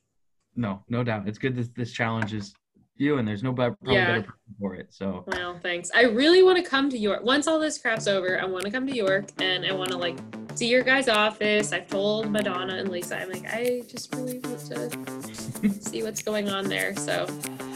No, 0.56 0.82
no 0.88 1.02
doubt. 1.02 1.28
It's 1.28 1.38
good 1.38 1.56
that 1.56 1.74
this 1.74 1.92
challenge 1.92 2.34
is 2.34 2.54
you, 2.96 3.18
and 3.18 3.26
there's 3.26 3.42
no 3.42 3.52
better, 3.52 3.76
yeah. 3.82 4.06
better 4.06 4.22
person 4.22 4.54
for 4.60 4.74
it. 4.74 4.86
So. 4.90 5.24
Well, 5.26 5.58
thanks. 5.62 5.90
I 5.94 6.02
really 6.02 6.42
want 6.42 6.62
to 6.62 6.68
come 6.68 6.88
to 6.90 6.98
York. 6.98 7.24
Once 7.24 7.46
all 7.46 7.58
this 7.58 7.78
crap's 7.78 8.06
over, 8.06 8.40
I 8.40 8.44
want 8.44 8.64
to 8.64 8.70
come 8.70 8.86
to 8.86 8.94
York, 8.94 9.26
and 9.38 9.64
I 9.64 9.72
want 9.72 9.90
to 9.90 9.96
like 9.96 10.18
see 10.54 10.68
your 10.68 10.82
guys' 10.82 11.08
office. 11.08 11.72
I've 11.72 11.88
told 11.88 12.30
Madonna 12.30 12.76
and 12.76 12.90
Lisa, 12.90 13.18
I'm 13.18 13.30
like, 13.30 13.46
I 13.52 13.82
just 13.88 14.14
really 14.14 14.38
want 14.40 14.60
to 14.60 15.70
see 15.80 16.02
what's 16.02 16.22
going 16.22 16.48
on 16.48 16.68
there. 16.68 16.94
So. 16.96 17.26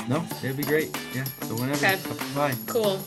No, 0.09 0.25
it'd 0.43 0.57
be 0.57 0.63
great. 0.63 0.97
Yeah. 1.15 1.25
So 1.43 1.55
whenever. 1.57 1.85
Okay. 1.85 1.99
Bye. 2.35 2.55
Cool. 2.67 3.01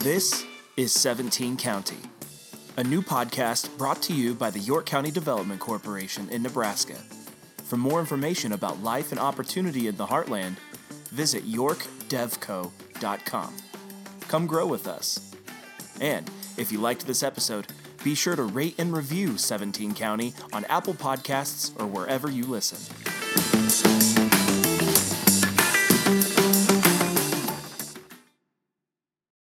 This 0.00 0.44
is 0.76 0.92
17 0.92 1.56
County 1.56 1.96
a 2.78 2.84
new 2.84 3.02
podcast 3.02 3.76
brought 3.76 4.00
to 4.00 4.14
you 4.14 4.32
by 4.34 4.48
the 4.50 4.60
York 4.60 4.86
County 4.86 5.10
Development 5.10 5.58
Corporation 5.58 6.30
in 6.30 6.44
Nebraska. 6.44 6.94
For 7.64 7.76
more 7.76 7.98
information 7.98 8.52
about 8.52 8.84
life 8.84 9.10
and 9.10 9.18
opportunity 9.18 9.88
in 9.88 9.96
the 9.96 10.06
heartland, 10.06 10.58
visit 11.08 11.44
yorkdevco.com. 11.44 13.56
Come 14.28 14.46
grow 14.46 14.68
with 14.68 14.86
us. 14.86 15.34
And 16.00 16.30
if 16.56 16.70
you 16.70 16.78
liked 16.78 17.04
this 17.04 17.24
episode, 17.24 17.66
be 18.04 18.14
sure 18.14 18.36
to 18.36 18.44
rate 18.44 18.76
and 18.78 18.92
review 18.92 19.38
17 19.38 19.94
County 19.94 20.32
on 20.52 20.64
Apple 20.66 20.94
Podcasts 20.94 21.72
or 21.80 21.86
wherever 21.88 22.30
you 22.30 22.44
listen. 22.44 22.78